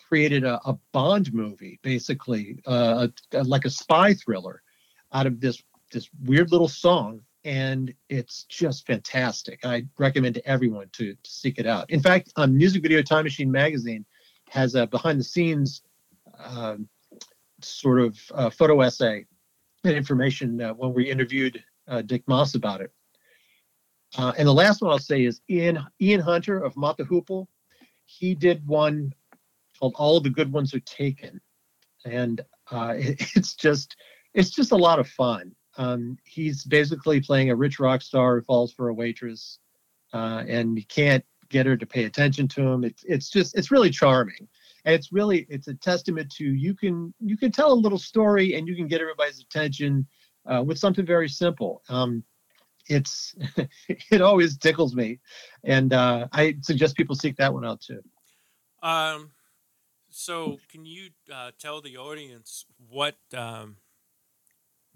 created 0.08 0.44
a, 0.44 0.60
a 0.66 0.78
Bond 0.92 1.34
movie, 1.34 1.80
basically 1.84 2.60
uh, 2.66 3.08
a, 3.34 3.44
like 3.44 3.66
a 3.66 3.70
spy 3.70 4.14
thriller, 4.14 4.62
out 5.14 5.28
of 5.28 5.40
this 5.40 5.62
this 5.92 6.10
weird 6.24 6.52
little 6.52 6.68
song, 6.68 7.22
and 7.44 7.94
it's 8.10 8.44
just 8.44 8.86
fantastic. 8.86 9.60
I 9.64 9.86
recommend 9.98 10.36
to 10.36 10.48
everyone 10.48 10.90
to, 10.94 11.14
to 11.14 11.32
seek 11.32 11.58
it 11.58 11.66
out. 11.66 11.90
In 11.90 12.02
fact, 12.02 12.32
um, 12.36 12.56
Music 12.56 12.82
Video 12.82 13.02
Time 13.02 13.24
Machine 13.24 13.52
magazine 13.52 14.06
has 14.50 14.76
a 14.76 14.86
behind 14.88 15.20
the 15.20 15.24
scenes 15.24 15.84
um, 16.44 16.88
sort 17.62 18.00
of 18.00 18.18
uh, 18.34 18.50
photo 18.50 18.82
essay 18.82 19.26
and 19.84 19.94
information 19.94 20.62
uh, 20.62 20.74
when 20.74 20.94
we 20.94 21.10
interviewed 21.10 21.64
uh, 21.88 22.02
Dick 22.02 22.24
Maas 22.28 22.56
about 22.56 22.82
it. 22.82 22.92
Uh, 24.18 24.34
and 24.38 24.48
the 24.48 24.54
last 24.54 24.82
one 24.82 24.92
I'll 24.92 25.00
say 25.00 25.24
is 25.24 25.42
Ian 25.50 25.80
Ian 26.02 26.22
Hunter 26.22 26.60
of 26.60 26.76
Mott 26.76 26.98
the 26.98 27.04
Hoople. 27.04 27.48
He 28.06 28.34
did 28.34 28.66
one 28.68 29.14
called 29.80 29.94
"All 29.98 30.20
the 30.20 30.30
Good 30.30 30.52
Ones 30.52 30.74
Are 30.74 30.80
Taken," 30.82 31.40
and 32.06 32.42
uh, 32.72 32.96
it, 32.98 33.22
it's 33.36 33.54
just 33.54 33.96
it's 34.34 34.50
just 34.50 34.72
a 34.72 34.78
lot 34.78 35.00
of 35.00 35.08
fun. 35.08 35.56
Um, 35.78 36.18
he's 36.26 36.64
basically 36.66 37.22
playing 37.22 37.52
a 37.52 37.56
rich 37.56 37.80
rock 37.80 38.02
star 38.02 38.36
who 38.36 38.42
falls 38.42 38.74
for 38.74 38.90
a 38.90 38.94
waitress, 38.94 39.60
uh, 40.14 40.44
and 40.48 40.78
he 40.78 40.84
can't 40.86 41.24
get 41.50 41.66
her 41.66 41.78
to 41.78 41.86
pay 41.86 42.06
attention 42.06 42.48
to 42.50 42.62
him. 42.62 42.84
It's 42.84 43.04
it's 43.04 43.30
just 43.30 43.56
it's 43.58 43.72
really 43.72 43.92
charming, 43.92 44.48
and 44.86 44.96
it's 44.96 45.12
really 45.12 45.46
it's 45.50 45.68
a 45.68 45.74
testament 45.74 46.32
to 46.32 46.44
you 46.44 46.74
can 46.74 47.14
you 47.20 47.38
can 47.38 47.52
tell 47.52 47.72
a 47.72 47.74
little 47.74 47.98
story 47.98 48.56
and 48.56 48.68
you 48.68 48.76
can 48.76 48.88
get 48.88 49.02
everybody's 49.02 49.40
attention 49.40 50.08
uh, 50.46 50.64
with 50.66 50.78
something 50.78 51.06
very 51.06 51.30
simple. 51.30 51.82
Um, 51.90 52.24
it's 52.88 53.36
it 53.88 54.22
always 54.22 54.58
tickles 54.58 54.96
me, 54.96 55.20
and 55.64 55.94
uh, 55.94 56.28
I 56.32 56.56
suggest 56.62 56.98
people 56.98 57.16
seek 57.16 57.38
that 57.38 57.54
one 57.54 57.66
out 57.66 57.82
too. 57.82 58.02
Um, 58.82 59.32
so 60.10 60.60
can 60.72 60.86
you 60.86 61.10
uh, 61.34 61.52
tell 61.60 61.82
the 61.82 61.98
audience 61.98 62.66
what 62.90 63.18
um, 63.36 63.78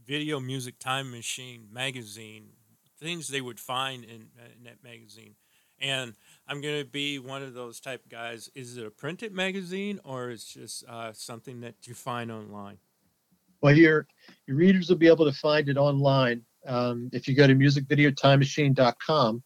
Video 0.03 0.39
Music 0.39 0.79
Time 0.79 1.11
Machine 1.11 1.67
magazine 1.71 2.49
things 2.99 3.27
they 3.27 3.41
would 3.41 3.59
find 3.59 4.03
in, 4.03 4.29
in 4.57 4.63
that 4.63 4.84
magazine? 4.84 5.36
And 5.79 6.13
I'm 6.48 6.62
going 6.62 6.84
to 6.84 6.89
be 6.89 7.20
one 7.20 7.41
of 7.41 7.54
those 7.54 7.80
type 7.80 8.10
guys. 8.10 8.50
Is 8.54 8.78
it 8.78 8.86
a 8.86 8.91
printed 8.91 9.34
magazine 9.34 10.00
or 10.04 10.30
is 10.30 10.44
just 10.44 10.84
uh, 10.88 11.14
something 11.14 11.62
that 11.62 11.76
you 11.84 11.94
find 11.94 12.32
online? 12.32 12.78
Well, 13.62 13.76
your 13.76 14.08
your 14.46 14.58
readers 14.58 14.89
will 14.89 14.98
be 14.98 15.08
able 15.08 15.26
to 15.26 15.32
find 15.32 15.70
it 15.70 15.78
online 15.78 16.41
um, 16.68 17.10
if 17.14 17.28
you 17.28 17.36
go 17.36 17.48
to 17.48 17.56
musicvideotimemachine.com. 17.56 19.44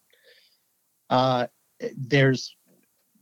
Uh, 1.09 1.47
there's 1.95 2.55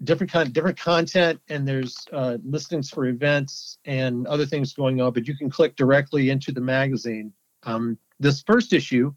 different 0.04 0.32
kind 0.32 0.54
different 0.54 0.80
content 0.80 1.40
and 1.50 1.68
there's 1.68 1.98
uh, 2.14 2.38
listings 2.46 2.90
for 2.90 3.08
events 3.08 3.78
and 3.86 4.26
other 4.28 4.46
things 4.46 4.74
going 4.74 5.02
on, 5.02 5.12
but 5.12 5.28
you 5.28 5.36
can 5.36 5.50
click 5.50 5.76
directly 5.76 6.30
into 6.30 6.52
the 6.52 6.62
magazine. 6.62 7.34
Um, 7.64 7.98
this 8.20 8.42
first 8.48 8.72
issue 8.72 9.14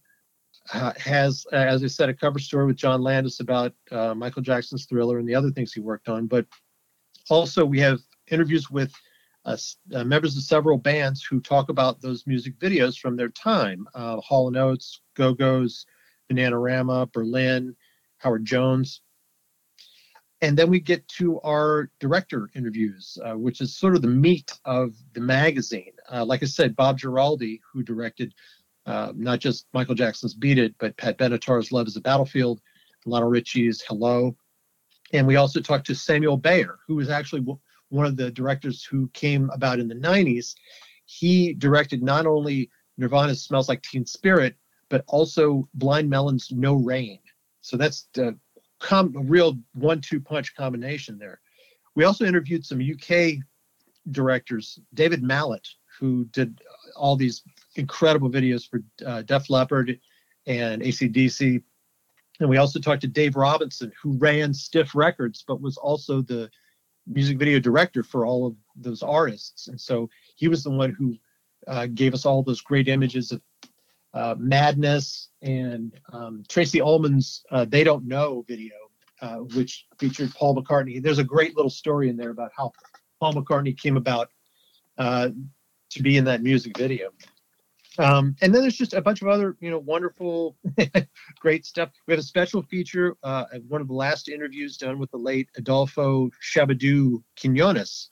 has, 0.69 1.47
uh, 1.53 1.57
as 1.57 1.83
I 1.83 1.87
said, 1.87 2.09
a 2.09 2.15
cover 2.15 2.39
story 2.39 2.67
with 2.67 2.77
John 2.77 3.03
Landis 3.03 3.41
about 3.41 3.73
uh, 3.91 4.15
Michael 4.15 4.43
Jackson's 4.43 4.87
Thriller 4.87 5.19
and 5.19 5.29
the 5.29 5.35
other 5.35 5.51
things 5.51 5.73
he 5.73 5.81
worked 5.81 6.09
on, 6.09 6.27
but 6.27 6.47
also 7.31 7.65
we 7.65 7.81
have 7.81 8.01
interviews 8.31 8.71
with 8.71 8.93
uh, 9.45 9.57
uh, 9.95 10.05
members 10.05 10.37
of 10.37 10.43
several 10.43 10.77
bands 10.77 11.23
who 11.23 11.41
talk 11.41 11.71
about 11.71 12.01
those 12.01 12.27
music 12.27 12.59
videos 12.59 12.99
from 12.99 13.17
their 13.17 13.31
time. 13.31 13.87
Uh, 13.95 14.19
Hall 14.21 14.49
and 14.49 14.57
Oates, 14.57 15.01
Go 15.15 15.33
Go's, 15.33 15.87
Bananarama, 16.31 17.11
Berlin, 17.13 17.75
Howard 18.19 18.45
Jones. 18.45 19.01
And 20.41 20.57
then 20.57 20.71
we 20.71 20.79
get 20.79 21.07
to 21.09 21.41
our 21.41 21.91
director 21.99 22.49
interviews, 22.55 23.19
which 23.35 23.61
is 23.61 23.77
sort 23.77 23.97
of 23.97 24.03
the 24.03 24.09
meat 24.09 24.53
of 24.65 24.95
the 25.13 25.21
magazine. 25.21 25.93
Like 26.13 26.45
I 26.45 26.47
said, 26.47 26.77
Bob 26.77 27.01
Giraldi, 27.01 27.59
who 27.73 27.83
directed 27.83 28.35
uh, 28.89 29.13
not 29.15 29.39
just 29.39 29.67
Michael 29.75 29.95
Jackson's 29.95 30.33
Beat 30.33 30.59
It, 30.59 30.75
but 30.79 30.97
Pat 30.97 31.19
Benatar's 31.19 31.71
Love 31.71 31.87
is 31.87 31.97
a 31.97 32.01
Battlefield, 32.01 32.63
Lionel 33.05 33.29
Richie's 33.29 33.83
Hello. 33.83 34.35
And 35.13 35.27
we 35.27 35.37
also 35.37 35.61
talked 35.61 35.87
to 35.89 35.95
Samuel 35.95 36.39
Bayer, 36.39 36.79
who 36.87 36.97
was 36.97 37.11
actually 37.11 37.45
one 37.91 38.07
of 38.07 38.17
the 38.17 38.31
directors 38.31 38.83
who 38.83 39.09
came 39.09 39.51
about 39.51 39.79
in 39.79 39.89
the 39.89 39.95
90s. 39.95 40.55
He 41.05 41.53
directed 41.53 42.03
not 42.03 42.27
only 42.27 42.71
Nirvana's 42.97 43.43
Smells 43.43 43.69
Like 43.69 43.83
Teen 43.83 44.07
Spirit, 44.07 44.57
but 44.89 45.05
also 45.07 45.69
Blind 45.75 46.09
Melon's 46.09 46.51
No 46.51 46.75
Rain. 46.75 47.19
So 47.61 47.77
that's 47.77 48.09
the 48.15 48.39
com- 48.79 49.15
a 49.17 49.21
real 49.21 49.59
one-two 49.75 50.21
punch 50.21 50.55
combination 50.55 51.19
there. 51.19 51.41
We 51.95 52.05
also 52.05 52.25
interviewed 52.25 52.65
some 52.65 52.81
UK 52.81 53.35
directors, 54.13 54.79
David 54.95 55.23
Mallet, 55.23 55.69
who 55.99 56.25
did 56.27 56.61
all 56.97 57.17
these 57.17 57.43
incredible 57.79 58.31
videos 58.31 58.69
for 58.69 58.83
uh, 59.07 59.23
Def 59.23 59.51
Leppard 59.51 59.99
and 60.47 60.83
ACDC. 60.83 61.63
And 62.41 62.49
we 62.49 62.57
also 62.57 62.79
talked 62.79 63.03
to 63.03 63.09
Dave 63.09 63.37
Robinson, 63.37 63.93
who 64.01 64.17
ran 64.19 64.55
Stiff 64.55 64.95
Records, 64.95 65.45
but 65.47 65.61
was 65.61 65.77
also 65.77 66.23
the 66.23 66.51
music 67.07 67.39
video 67.39 67.59
director 67.59 68.03
for 68.03 68.27
all 68.27 68.47
of 68.47 68.55
those 68.77 69.03
artists. 69.03 69.69
And 69.69 69.81
so 69.81 70.09
he 70.37 70.49
was 70.49 70.63
the 70.63 70.71
one 70.71 70.93
who 70.93 71.17
uh, 71.67 71.87
gave 71.87 72.15
us 72.15 72.25
all 72.27 72.43
those 72.43 72.61
great 72.61 72.89
images 72.89 73.33
of 73.33 73.41
uh, 74.15 74.35
Madness 74.39 75.29
and 75.43 75.99
um, 76.13 76.43
Tracey 76.49 76.81
Ullman's 76.81 77.45
uh, 77.51 77.65
They 77.65 77.85
Don't 77.85 78.07
Know 78.07 78.45
video, 78.47 78.75
uh, 79.21 79.37
which 79.55 79.87
featured 79.99 80.35
Paul 80.35 80.57
McCartney. 80.57 81.03
There's 81.03 81.19
a 81.19 81.25
great 81.25 81.57
little 81.57 81.71
story 81.71 82.09
in 82.09 82.17
there 82.17 82.31
about 82.31 82.53
how 82.57 82.73
Paul 83.21 83.35
McCartney 83.35 83.77
came 83.77 83.97
about 83.97 84.31
uh, 84.97 85.31
to 85.91 86.03
be 86.03 86.17
in 86.17 86.25
that 86.25 86.43
music 86.43 86.77
video. 86.77 87.11
Um, 87.99 88.37
and 88.41 88.55
then 88.55 88.63
there's 88.63 88.77
just 88.77 88.95
a 88.95 89.03
bunch 89.03 89.23
of 89.23 89.29
other, 89.29 89.57
you 89.61 89.71
know, 89.71 89.79
wonderful, 89.79 90.57
great 91.41 91.67
stuff. 91.67 91.91
We 92.07 92.13
have 92.13 92.21
a 92.21 92.25
special 92.25 92.63
feature, 92.63 93.17
uh, 93.25 93.47
one 93.67 93.81
of 93.81 93.89
the 93.89 93.95
last 93.95 94.29
interviews 94.29 94.77
done 94.77 94.99
with 94.99 95.11
the 95.11 95.19
late 95.19 95.49
Adolfo 95.57 96.31
Shabba-Doo 96.41 97.23
Quinones, 97.41 98.11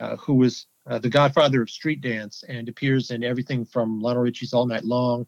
uh, 0.00 0.16
who 0.16 0.34
was 0.34 0.66
uh, 0.86 0.98
the 0.98 1.08
godfather 1.08 1.62
of 1.62 1.70
street 1.70 2.02
dance 2.02 2.44
and 2.48 2.68
appears 2.68 3.10
in 3.10 3.24
everything 3.24 3.64
from 3.64 4.00
Lionel 4.00 4.22
Richie's 4.22 4.52
All 4.52 4.66
Night 4.66 4.84
Long 4.84 5.26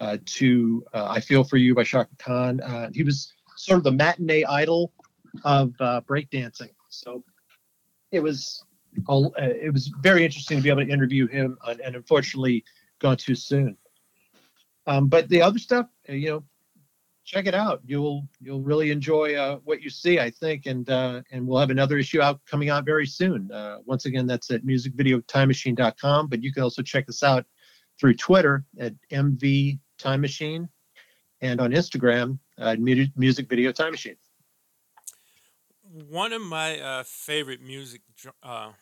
uh, 0.00 0.18
to 0.26 0.84
uh, 0.92 1.06
I 1.08 1.20
Feel 1.20 1.42
For 1.42 1.56
You 1.56 1.74
by 1.74 1.84
Chaka 1.84 2.10
Khan. 2.18 2.60
Uh, 2.60 2.90
he 2.92 3.02
was 3.02 3.32
sort 3.56 3.78
of 3.78 3.84
the 3.84 3.92
matinee 3.92 4.44
idol 4.44 4.92
of 5.44 5.70
breakdancing. 6.06 6.70
So 6.90 7.24
it 8.12 8.20
was 8.20 8.62
it 9.38 9.72
was 9.72 9.88
very 10.00 10.24
interesting 10.24 10.58
to 10.58 10.62
be 10.62 10.70
able 10.70 10.84
to 10.84 10.90
interview 10.90 11.26
him, 11.28 11.56
uh, 11.64 11.74
and 11.84 11.94
unfortunately, 11.94 12.64
gone 12.98 13.16
too 13.16 13.34
soon. 13.34 13.76
Um, 14.86 15.08
but 15.08 15.28
the 15.28 15.42
other 15.42 15.58
stuff, 15.58 15.86
uh, 16.08 16.12
you 16.12 16.28
know, 16.30 16.44
check 17.24 17.46
it 17.46 17.54
out. 17.54 17.82
You'll 17.84 18.26
you'll 18.40 18.62
really 18.62 18.90
enjoy 18.90 19.34
uh, 19.34 19.58
what 19.64 19.82
you 19.82 19.90
see, 19.90 20.18
I 20.18 20.30
think, 20.30 20.66
and 20.66 20.88
uh, 20.88 21.22
and 21.30 21.46
we'll 21.46 21.60
have 21.60 21.70
another 21.70 21.98
issue 21.98 22.22
out 22.22 22.40
coming 22.46 22.70
out 22.70 22.84
very 22.86 23.06
soon. 23.06 23.52
Uh, 23.52 23.78
once 23.84 24.06
again, 24.06 24.26
that's 24.26 24.50
at 24.50 24.64
musicvideotimemachine.com. 24.64 26.28
But 26.28 26.42
you 26.42 26.52
can 26.52 26.62
also 26.62 26.82
check 26.82 27.08
us 27.08 27.22
out 27.22 27.44
through 28.00 28.14
Twitter 28.14 28.64
at 28.78 28.94
MV 29.12 29.78
Time 29.98 30.20
Machine, 30.20 30.68
and 31.42 31.60
on 31.60 31.72
Instagram 31.72 32.38
at 32.58 32.80
Mu- 32.80 33.06
Music 33.16 33.48
Video 33.48 33.72
Time 33.72 33.90
Machine. 33.90 34.16
One 36.10 36.32
of 36.32 36.42
my 36.42 36.78
uh, 36.80 37.02
favorite 37.04 37.60
music 37.62 38.02
uh, 38.42 38.72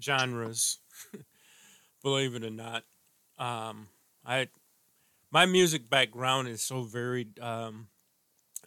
genres, 0.00 0.78
believe 2.02 2.34
it 2.34 2.44
or 2.44 2.50
not, 2.50 2.84
um, 3.38 3.88
I 4.24 4.48
my 5.30 5.46
music 5.46 5.88
background 5.88 6.48
is 6.48 6.62
so 6.62 6.82
varied. 6.82 7.38
Um, 7.40 7.88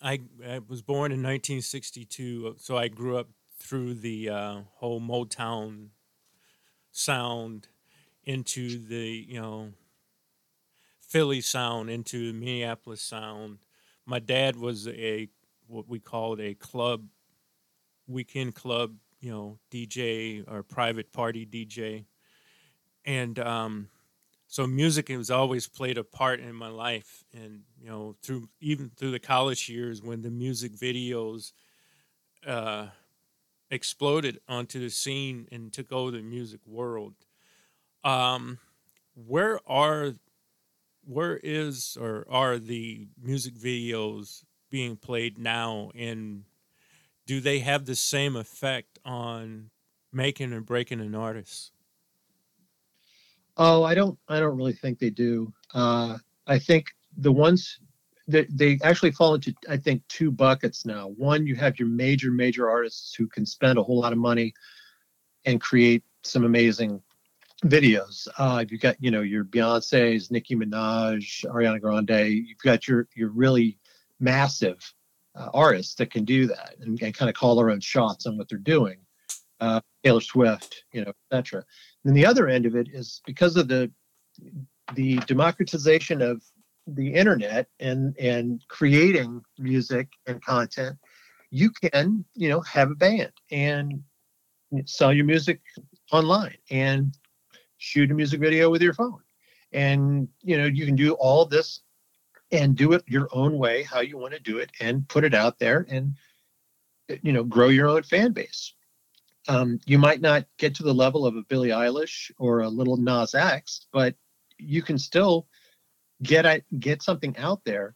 I, 0.02 0.22
I 0.46 0.60
was 0.68 0.82
born 0.82 1.12
in 1.12 1.20
1962, 1.20 2.56
so 2.58 2.78
I 2.78 2.88
grew 2.88 3.18
up 3.18 3.30
through 3.58 3.96
the 3.96 4.30
uh, 4.30 4.58
whole 4.76 5.00
Motown 5.00 5.90
sound 6.92 7.68
into 8.24 8.80
the 8.86 9.26
you 9.28 9.42
know 9.42 9.74
Philly 11.02 11.42
sound 11.42 11.90
into 11.90 12.34
Minneapolis 12.34 13.02
sound. 13.02 13.60
My 14.06 14.20
dad 14.20 14.56
was 14.56 14.88
a 14.88 15.30
what 15.68 15.88
we 15.88 16.00
called 16.00 16.40
a 16.40 16.54
club 16.56 17.06
weekend 18.08 18.56
club, 18.56 18.96
you 19.22 19.32
know, 19.32 19.60
DJ 19.72 20.44
or 20.52 20.64
private 20.64 21.12
party 21.14 21.46
DJ. 21.46 22.06
And 23.06 23.38
um, 23.40 23.90
so 24.48 24.68
music 24.68 25.10
has 25.10 25.32
always 25.32 25.68
played 25.68 25.98
a 25.98 26.04
part 26.04 26.40
in 26.40 26.54
my 26.56 26.70
life. 26.70 27.24
And 27.34 27.62
you 27.82 27.90
know 27.90 28.16
through 28.22 28.50
even 28.62 28.92
through 28.96 29.12
the 29.12 29.20
college 29.20 29.70
years 29.70 30.02
when 30.02 30.22
the 30.22 30.32
music 30.32 30.74
videos 30.74 31.52
uh, 32.46 32.88
exploded 33.70 34.40
onto 34.48 34.80
the 34.80 34.90
scene 34.90 35.48
and 35.52 35.74
took 35.74 35.92
over 35.92 36.12
the 36.12 36.22
music 36.22 36.62
world. 36.66 37.16
Um, 38.04 38.60
where 39.16 39.60
are 39.68 40.14
where 41.06 41.40
is 41.44 41.98
or 42.00 42.26
are 42.30 42.58
the 42.58 43.08
music 43.22 43.56
videos 43.56 44.44
being 44.70 44.96
played 44.96 45.38
now? 45.38 45.92
And 45.96 46.44
do 47.26 47.40
they 47.40 47.60
have 47.60 47.86
the 47.86 47.96
same 47.96 48.36
effect 48.36 49.00
on 49.06 49.70
making 50.12 50.54
and 50.54 50.66
breaking 50.66 51.00
an 51.02 51.16
artist 51.16 51.72
Oh, 53.58 53.84
I 53.84 53.94
don't. 53.96 54.18
I 54.28 54.40
don't 54.40 54.58
really 54.58 54.74
think 54.74 55.00
they 55.00 55.10
do. 55.12 55.54
Uh, 55.74 56.18
I 56.48 56.60
think 56.60 56.88
the 57.18 57.32
ones 57.32 57.80
that 58.28 58.48
they 58.50 58.80
actually 58.84 59.12
fall 59.12 59.36
into, 59.36 59.54
I 59.70 59.78
think, 59.78 60.02
two 60.08 60.32
buckets 60.32 60.86
now. 60.86 61.10
One, 61.10 61.46
you 61.46 61.56
have 61.56 61.78
your 61.80 61.90
major, 61.90 62.32
major 62.32 62.70
artists 62.70 63.14
who 63.16 63.28
can 63.28 63.46
spend 63.46 63.78
a 63.78 63.84
whole 63.84 64.00
lot 64.00 64.14
of 64.14 64.18
money 64.20 64.54
and 65.46 65.60
create 65.62 66.04
some 66.24 66.46
amazing 66.46 67.02
videos. 67.66 68.28
Uh, 68.38 68.64
you've 68.70 68.82
got, 68.82 68.96
you 69.00 69.12
know, 69.12 69.22
your 69.22 69.44
Beyonce's, 69.46 70.32
Nicki 70.32 70.56
Minaj, 70.56 71.46
Ariana 71.46 71.82
Grande. 71.82 72.30
You've 72.34 72.58
got 72.60 72.88
your 72.88 73.08
your 73.16 73.30
really 73.30 73.78
massive 74.20 74.80
uh, 75.36 75.50
artists 75.54 75.96
that 75.96 76.12
can 76.12 76.26
do 76.26 76.48
that 76.48 76.76
and, 76.82 77.02
and 77.02 77.14
kind 77.14 77.30
of 77.30 77.36
call 77.36 77.56
their 77.56 77.70
own 77.72 77.82
shots 77.82 78.26
on 78.26 78.38
what 78.38 78.50
they're 78.50 78.58
doing. 78.58 78.98
uh, 79.60 79.82
Taylor 80.04 80.22
Swift, 80.22 80.84
you 80.94 81.06
know, 81.06 81.14
etc. 81.32 81.64
And 82.06 82.16
the 82.16 82.26
other 82.26 82.48
end 82.48 82.66
of 82.66 82.76
it 82.76 82.88
is 82.94 83.22
because 83.26 83.56
of 83.56 83.68
the 83.68 83.92
the 84.96 85.18
democratization 85.20 86.22
of 86.22 86.44
the 86.88 87.14
internet 87.14 87.68
and 87.80 88.16
and 88.18 88.64
creating 88.68 89.42
music 89.58 90.10
and 90.28 90.44
content, 90.44 90.98
you 91.50 91.70
can 91.72 92.26
you 92.36 92.50
know 92.50 92.62
have 92.62 92.92
a 92.92 92.96
band 92.96 93.32
and 93.52 94.04
sell 94.86 95.14
your 95.14 95.26
music 95.26 95.62
online 96.12 96.58
and 96.72 97.18
shoot 97.78 98.12
a 98.12 98.14
music 98.14 98.40
video 98.40 98.70
with 98.70 98.82
your 98.82 98.94
phone, 98.94 99.22
and 99.72 100.28
you 100.42 100.58
know 100.58 100.66
you 100.66 100.86
can 100.86 100.96
do 100.96 101.14
all 101.14 101.46
this 101.46 101.82
and 102.52 102.76
do 102.76 102.94
it 102.94 103.04
your 103.08 103.28
own 103.32 103.58
way, 103.58 103.84
how 103.84 104.00
you 104.02 104.18
want 104.18 104.34
to 104.34 104.40
do 104.40 104.58
it, 104.58 104.70
and 104.80 105.08
put 105.08 105.24
it 105.24 105.34
out 105.34 105.58
there 105.58 105.86
and 105.90 106.16
you 107.22 107.32
know 107.32 107.44
grow 107.44 107.70
your 107.70 107.88
own 107.88 108.04
fan 108.04 108.32
base. 108.32 108.74
Um, 109.48 109.80
you 109.86 109.98
might 109.98 110.22
not 110.22 110.46
get 110.58 110.76
to 110.76 110.84
the 110.84 110.94
level 110.94 111.26
of 111.26 111.36
a 111.36 111.44
Billie 111.44 111.70
Eilish 111.70 112.32
or 112.38 112.62
a 112.62 112.70
Lil 112.70 112.98
Nas 112.98 113.36
X, 113.36 113.88
but 113.92 114.16
you 114.58 114.82
can 114.82 114.98
still 114.98 115.48
get 116.22 116.46
at, 116.46 116.64
get 116.80 117.02
something 117.02 117.36
out 117.38 117.62
there 117.66 117.96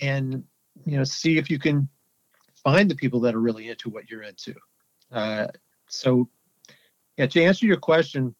and 0.00 0.44
you 0.86 0.96
know 0.96 1.04
see 1.04 1.36
if 1.36 1.50
you 1.50 1.58
can 1.58 1.88
find 2.64 2.90
the 2.90 2.94
people 2.94 3.20
that 3.20 3.34
are 3.34 3.40
really 3.40 3.68
into 3.68 3.90
what 3.90 4.08
you're 4.08 4.22
into. 4.22 4.54
Uh, 5.10 5.48
so 5.88 6.28
yeah 7.18 7.26
to 7.26 7.42
answer 7.42 7.66
your 7.66 7.76
question 7.76 8.34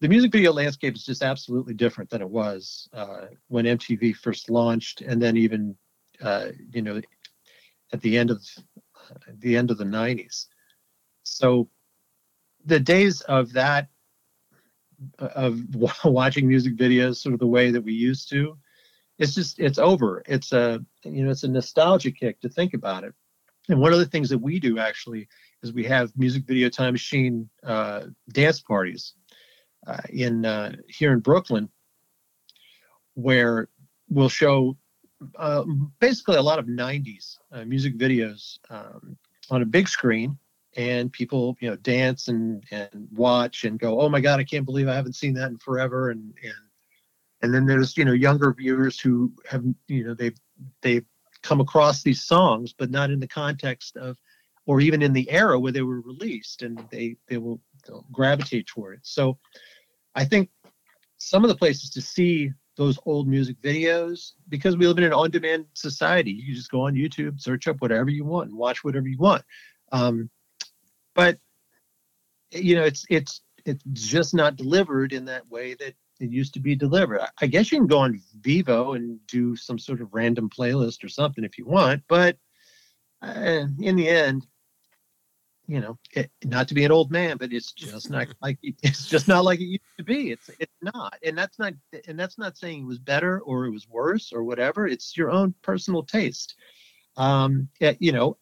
the 0.00 0.08
music 0.08 0.32
video 0.32 0.52
landscape 0.52 0.94
is 0.94 1.04
just 1.04 1.22
absolutely 1.22 1.74
different 1.74 2.08
than 2.08 2.22
it 2.22 2.28
was 2.28 2.88
uh, 2.94 3.26
when 3.48 3.64
mtv 3.66 4.16
first 4.16 4.50
launched 4.50 5.02
and 5.02 5.20
then 5.20 5.36
even 5.36 5.76
uh, 6.22 6.48
you 6.72 6.82
know 6.82 7.00
at 7.92 8.00
the 8.00 8.16
end 8.16 8.30
of 8.30 8.42
the 9.38 9.56
end 9.56 9.70
of 9.70 9.78
the 9.78 9.84
90s 9.84 10.46
so 11.30 11.68
the 12.64 12.80
days 12.80 13.20
of 13.22 13.52
that 13.52 13.88
of 15.18 15.60
watching 16.04 16.46
music 16.46 16.76
videos 16.76 17.16
sort 17.16 17.32
of 17.32 17.40
the 17.40 17.46
way 17.46 17.70
that 17.70 17.82
we 17.82 17.92
used 17.92 18.28
to 18.30 18.56
it's 19.20 19.34
just 19.34 19.60
it's 19.60 19.78
over. 19.78 20.22
It's 20.26 20.52
a 20.52 20.84
you 21.04 21.24
know 21.24 21.30
it's 21.30 21.44
a 21.44 21.48
nostalgia 21.48 22.10
kick 22.10 22.40
to 22.40 22.48
think 22.48 22.74
about 22.74 23.04
it. 23.04 23.14
And 23.68 23.78
one 23.78 23.92
of 23.92 23.98
the 23.98 24.06
things 24.06 24.30
that 24.30 24.38
we 24.38 24.58
do 24.58 24.78
actually 24.78 25.28
is 25.62 25.72
we 25.72 25.84
have 25.84 26.10
music 26.16 26.44
video 26.46 26.70
time 26.70 26.94
machine 26.94 27.48
uh, 27.62 28.06
dance 28.32 28.60
parties 28.60 29.12
uh, 29.86 30.00
in 30.08 30.46
uh, 30.46 30.72
here 30.88 31.12
in 31.12 31.20
brooklyn 31.20 31.68
where 33.14 33.68
we'll 34.08 34.30
show 34.30 34.76
uh, 35.36 35.64
basically 36.00 36.36
a 36.36 36.42
lot 36.42 36.58
of 36.58 36.64
90s 36.64 37.36
uh, 37.52 37.64
music 37.64 37.98
videos 37.98 38.58
um, 38.70 39.16
on 39.50 39.60
a 39.60 39.66
big 39.66 39.86
screen 39.86 40.38
and 40.80 41.12
people 41.12 41.56
you 41.60 41.68
know 41.68 41.76
dance 41.76 42.28
and 42.28 42.64
and 42.70 43.08
watch 43.12 43.64
and 43.64 43.78
go 43.78 44.00
oh 44.00 44.08
my 44.08 44.20
god 44.20 44.40
i 44.40 44.44
can't 44.44 44.64
believe 44.64 44.88
i 44.88 44.94
haven't 44.94 45.14
seen 45.14 45.34
that 45.34 45.50
in 45.50 45.58
forever. 45.58 46.10
And 46.10 46.32
and 46.42 46.54
and 47.42 47.54
then 47.54 47.66
there's 47.66 47.96
you 47.96 48.04
know 48.04 48.12
younger 48.12 48.52
viewers 48.52 48.98
who 48.98 49.32
have 49.48 49.62
you 49.88 50.04
know 50.04 50.14
they've 50.14 50.38
they've 50.80 51.04
come 51.42 51.60
across 51.60 52.02
these 52.02 52.22
songs 52.22 52.74
but 52.76 52.90
not 52.90 53.10
in 53.10 53.20
the 53.20 53.28
context 53.28 53.96
of 53.96 54.16
or 54.66 54.80
even 54.80 55.02
in 55.02 55.12
the 55.12 55.30
era 55.30 55.58
where 55.58 55.72
they 55.72 55.82
were 55.82 56.00
released 56.00 56.62
and 56.62 56.82
they 56.90 57.16
they 57.28 57.36
will 57.36 57.60
gravitate 58.12 58.66
toward 58.66 58.94
it. 58.94 59.00
So 59.02 59.38
i 60.14 60.24
think 60.24 60.48
some 61.18 61.44
of 61.44 61.48
the 61.48 61.56
places 61.56 61.90
to 61.90 62.00
see 62.00 62.50
those 62.76 62.98
old 63.04 63.28
music 63.28 63.60
videos 63.60 64.32
because 64.48 64.76
we 64.78 64.86
live 64.86 64.96
in 64.96 65.04
an 65.04 65.12
on-demand 65.12 65.66
society 65.74 66.30
you 66.30 66.54
just 66.54 66.70
go 66.70 66.86
on 66.86 66.94
youtube 66.94 67.38
search 67.38 67.68
up 67.68 67.76
whatever 67.80 68.08
you 68.08 68.24
want 68.24 68.48
and 68.48 68.56
watch 68.56 68.82
whatever 68.82 69.06
you 69.06 69.18
want. 69.18 69.44
Um, 69.92 70.30
but 71.20 71.36
you 72.50 72.74
know 72.74 72.84
it's 72.84 73.04
it's 73.10 73.42
it's 73.66 73.84
just 73.92 74.32
not 74.32 74.56
delivered 74.56 75.12
in 75.12 75.26
that 75.26 75.46
way 75.50 75.74
that 75.74 75.94
it 76.18 76.30
used 76.30 76.54
to 76.54 76.60
be 76.60 76.74
delivered. 76.74 77.20
I- 77.42 77.46
guess 77.46 77.70
you 77.70 77.78
can 77.78 77.86
go 77.86 77.98
on 77.98 78.22
Vevo 78.40 78.96
and 78.96 79.18
do 79.26 79.54
some 79.54 79.78
sort 79.78 80.00
of 80.00 80.14
random 80.14 80.48
playlist 80.48 81.04
or 81.04 81.08
something 81.08 81.44
if 81.44 81.58
you 81.58 81.66
want, 81.66 82.02
but 82.08 82.38
uh, 83.22 83.66
in 83.80 83.96
the 83.96 84.08
end, 84.08 84.46
you 85.66 85.80
know, 85.80 85.98
it, 86.12 86.30
not 86.44 86.68
to 86.68 86.74
be 86.74 86.84
an 86.84 86.92
old 86.92 87.10
man, 87.10 87.36
but 87.36 87.52
it's 87.52 87.72
just 87.72 88.08
not 88.08 88.28
like 88.42 88.58
it's 88.62 89.06
just 89.06 89.28
not 89.28 89.44
like 89.44 89.60
it 89.60 89.64
used 89.64 89.96
to 89.98 90.04
be. 90.04 90.30
It's 90.30 90.48
it's 90.58 90.78
not, 90.80 91.18
and 91.22 91.36
that's 91.36 91.58
not 91.58 91.74
and 92.08 92.18
that's 92.18 92.38
not 92.38 92.56
saying 92.56 92.80
it 92.80 92.86
was 92.86 92.98
better 92.98 93.40
or 93.40 93.66
it 93.66 93.72
was 93.72 93.86
worse 93.86 94.32
or 94.32 94.42
whatever. 94.42 94.86
It's 94.86 95.18
your 95.18 95.30
own 95.30 95.54
personal 95.60 96.02
taste. 96.02 96.54
Um, 97.18 97.68
you 97.98 98.12
know, 98.12 98.38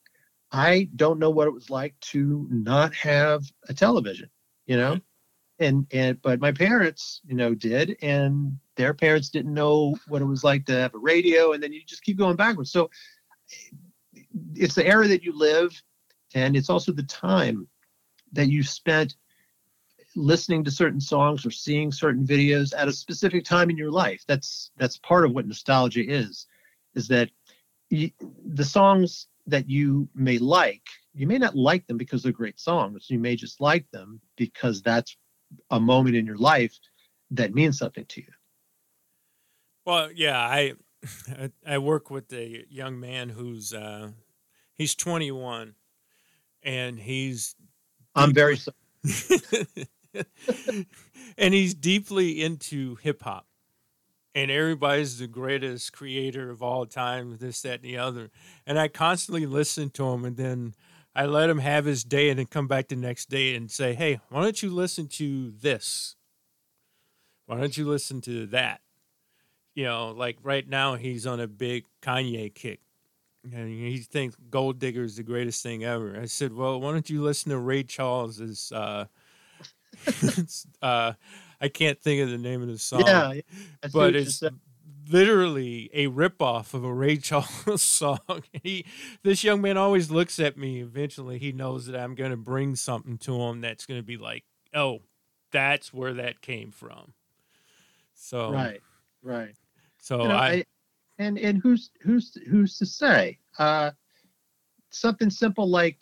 I 0.51 0.89
don't 0.97 1.19
know 1.19 1.31
what 1.31 1.47
it 1.47 1.55
was 1.55 1.71
like 1.71 1.99
to 2.01 2.47
not 2.51 2.95
have 2.95 3.45
a 3.69 3.75
television, 3.75 4.31
you 4.67 4.77
know, 4.77 4.95
mm-hmm. 4.95 5.65
and 5.65 5.87
and 5.93 6.23
but 6.23 6.41
my 6.41 6.53
parents, 6.53 7.21
you 7.27 7.35
know, 7.35 7.55
did, 7.55 7.97
and 8.03 8.59
their 8.77 8.95
parents 8.95 9.29
didn't 9.29 9.53
know 9.53 9.97
what 10.09 10.23
it 10.23 10.27
was 10.27 10.45
like 10.45 10.65
to 10.67 10.73
have 10.73 10.95
a 10.95 10.99
radio, 10.99 11.53
and 11.53 11.63
then 11.63 11.73
you 11.73 11.83
just 11.85 12.03
keep 12.03 12.17
going 12.19 12.37
backwards. 12.37 12.71
So 12.71 12.91
it's 14.55 14.75
the 14.75 14.87
era 14.87 15.07
that 15.09 15.23
you 15.23 15.37
live, 15.37 15.81
and 16.35 16.57
it's 16.57 16.71
also 16.71 16.93
the 16.93 17.03
time 17.03 17.69
that 18.33 18.49
you 18.49 18.63
spent 18.63 19.17
listening 20.17 20.65
to 20.65 20.71
certain 20.71 21.01
songs 21.01 21.45
or 21.47 21.51
seeing 21.51 21.93
certain 21.93 22.27
videos 22.27 22.73
at 22.77 22.89
a 22.89 22.93
specific 22.93 23.45
time 23.45 23.71
in 23.71 23.77
your 23.77 23.91
life. 23.91 24.25
That's 24.27 24.71
that's 24.77 24.99
part 24.99 25.25
of 25.25 25.33
what 25.33 25.47
nostalgia 25.47 26.05
is, 26.07 26.47
is 26.95 27.09
that 27.09 27.31
y 27.91 28.13
the 28.45 28.65
songs 28.65 29.29
that 29.49 29.69
you 29.69 30.09
may 30.15 30.39
like, 30.39 30.83
you 31.15 31.27
may 31.27 31.39
not 31.39 31.57
like 31.57 31.87
them 31.87 31.97
because 31.97 32.23
they're 32.23 32.33
great 32.33 32.61
songs. 32.61 33.07
You 33.09 33.19
may 33.19 33.35
just 33.35 33.61
like 33.61 33.91
them 33.91 34.21
because 34.37 34.83
that's 34.83 35.17
a 35.71 35.81
moment 35.81 36.17
in 36.17 36.27
your 36.27 36.37
life 36.37 36.77
that 37.31 37.55
means 37.55 37.79
something 37.79 38.05
to 38.07 38.21
you. 38.21 38.29
Well, 39.85 40.13
yeah, 40.13 40.39
I 40.39 40.75
I- 41.67 41.79
work 41.79 42.11
with 42.11 42.33
a 42.33 42.65
young 42.69 43.01
man 43.01 43.31
who's 43.31 43.73
uh 43.73 44.11
he's 44.75 44.95
21 44.95 45.75
and 46.63 46.99
he's 46.99 47.55
I'm 48.15 48.35
very 48.35 48.57
sorry. 48.59 48.77
and 51.39 51.55
he's 51.55 51.75
deeply 51.75 52.43
into 52.43 52.97
hip 52.97 53.23
hop. 53.23 53.47
And 54.39 54.53
everybody's 54.53 55.19
the 55.19 55.27
greatest 55.27 55.93
creator 55.93 56.49
of 56.49 56.63
all 56.63 56.87
time, 56.87 57.39
this, 57.39 57.63
that, 57.63 57.81
and 57.81 57.83
the 57.83 57.99
other. 57.99 58.31
And 58.65 58.79
I 58.79 58.87
constantly 58.87 59.47
listen 59.47 59.91
to 59.91 60.11
him, 60.11 60.25
and 60.25 60.37
then 60.37 60.77
I 61.13 61.27
let 61.27 61.51
him 61.51 61.59
have 61.59 61.87
his 61.87 62.05
day, 62.05 62.31
and 62.31 62.39
then 62.39 62.47
come 62.47 62.69
back 62.69 62.87
the 62.87 62.95
next 62.95 63.29
day 63.29 63.57
and 63.57 63.69
say, 63.69 63.95
"Hey, 63.95 64.21
why 64.29 64.43
don't 64.43 64.63
you 64.63 64.71
listen 64.71 65.09
to 65.09 65.51
this? 65.51 66.15
Why 67.47 67.57
don't 67.57 67.77
you 67.77 67.89
listen 67.89 68.21
to 68.23 68.47
that?" 68.47 68.81
You 69.75 69.87
know, 69.87 70.13
like 70.13 70.39
right 70.45 70.69
now 70.69 70.95
he's 70.95 71.27
on 71.27 71.41
a 71.41 71.49
big 71.49 71.87
Kanye 72.01 72.55
kick, 72.55 72.79
and 73.43 73.69
he 73.69 73.99
thinks 73.99 74.37
Gold 74.51 74.79
Digger 74.79 75.03
is 75.03 75.17
the 75.17 75.25
greatest 75.25 75.65
thing 75.65 75.83
ever. 75.83 76.17
I 76.17 76.27
said, 76.27 76.53
"Well, 76.53 76.81
why 76.81 76.93
don't 76.93 77.11
you 77.11 77.25
listen 77.25 77.51
to 77.51 77.59
Ray 77.59 77.83
Charles's?" 77.83 78.71
Uh, 78.71 79.07
uh, 80.83 81.15
I 81.61 81.69
can't 81.69 81.99
think 82.01 82.23
of 82.23 82.31
the 82.31 82.39
name 82.39 82.63
of 82.63 82.69
the 82.69 82.79
song. 82.79 83.07
Yeah, 83.07 83.33
yeah, 83.33 83.41
I 83.83 83.89
see 83.89 83.99
what 83.99 84.13
but 84.13 84.15
it's 84.15 84.43
literally 85.11 85.91
a 85.93 86.07
ripoff 86.09 86.75
of 86.75 86.85
a 86.85 86.93
Ray 86.93 87.17
Charles 87.19 87.83
song. 87.83 88.21
He, 88.63 88.85
this 89.23 89.43
young 89.43 89.61
man 89.61 89.77
always 89.77 90.11
looks 90.11 90.39
at 90.39 90.57
me. 90.57 90.81
Eventually, 90.81 91.39
he 91.39 91.53
knows 91.53 91.87
that 91.87 91.99
I'm 91.99 92.15
going 92.15 92.31
to 92.31 92.37
bring 92.37 92.77
something 92.77 93.19
to 93.19 93.41
him 93.43 93.61
that's 93.61 93.87
going 93.87 93.99
to 94.01 94.07
be 94.07 94.17
like, 94.17 94.45
"Oh, 94.75 95.01
that's 95.51 95.93
where 95.93 96.15
that 96.15 96.41
came 96.41 96.71
from." 96.71 97.15
So, 98.15 98.51
Right, 98.51 98.81
right. 99.23 99.55
so 100.01 100.23
You 100.23 100.29
know, 100.29 100.35
I, 100.35 100.47
I- 100.51 100.65
and 101.21 101.37
and 101.39 101.59
who's 101.61 101.91
who's 102.03 102.37
who's 102.49 102.79
to 102.79 102.87
say? 102.87 103.39
Uh, 103.59 103.91
something 104.91 105.31
simple 105.31 105.69
like 105.69 105.99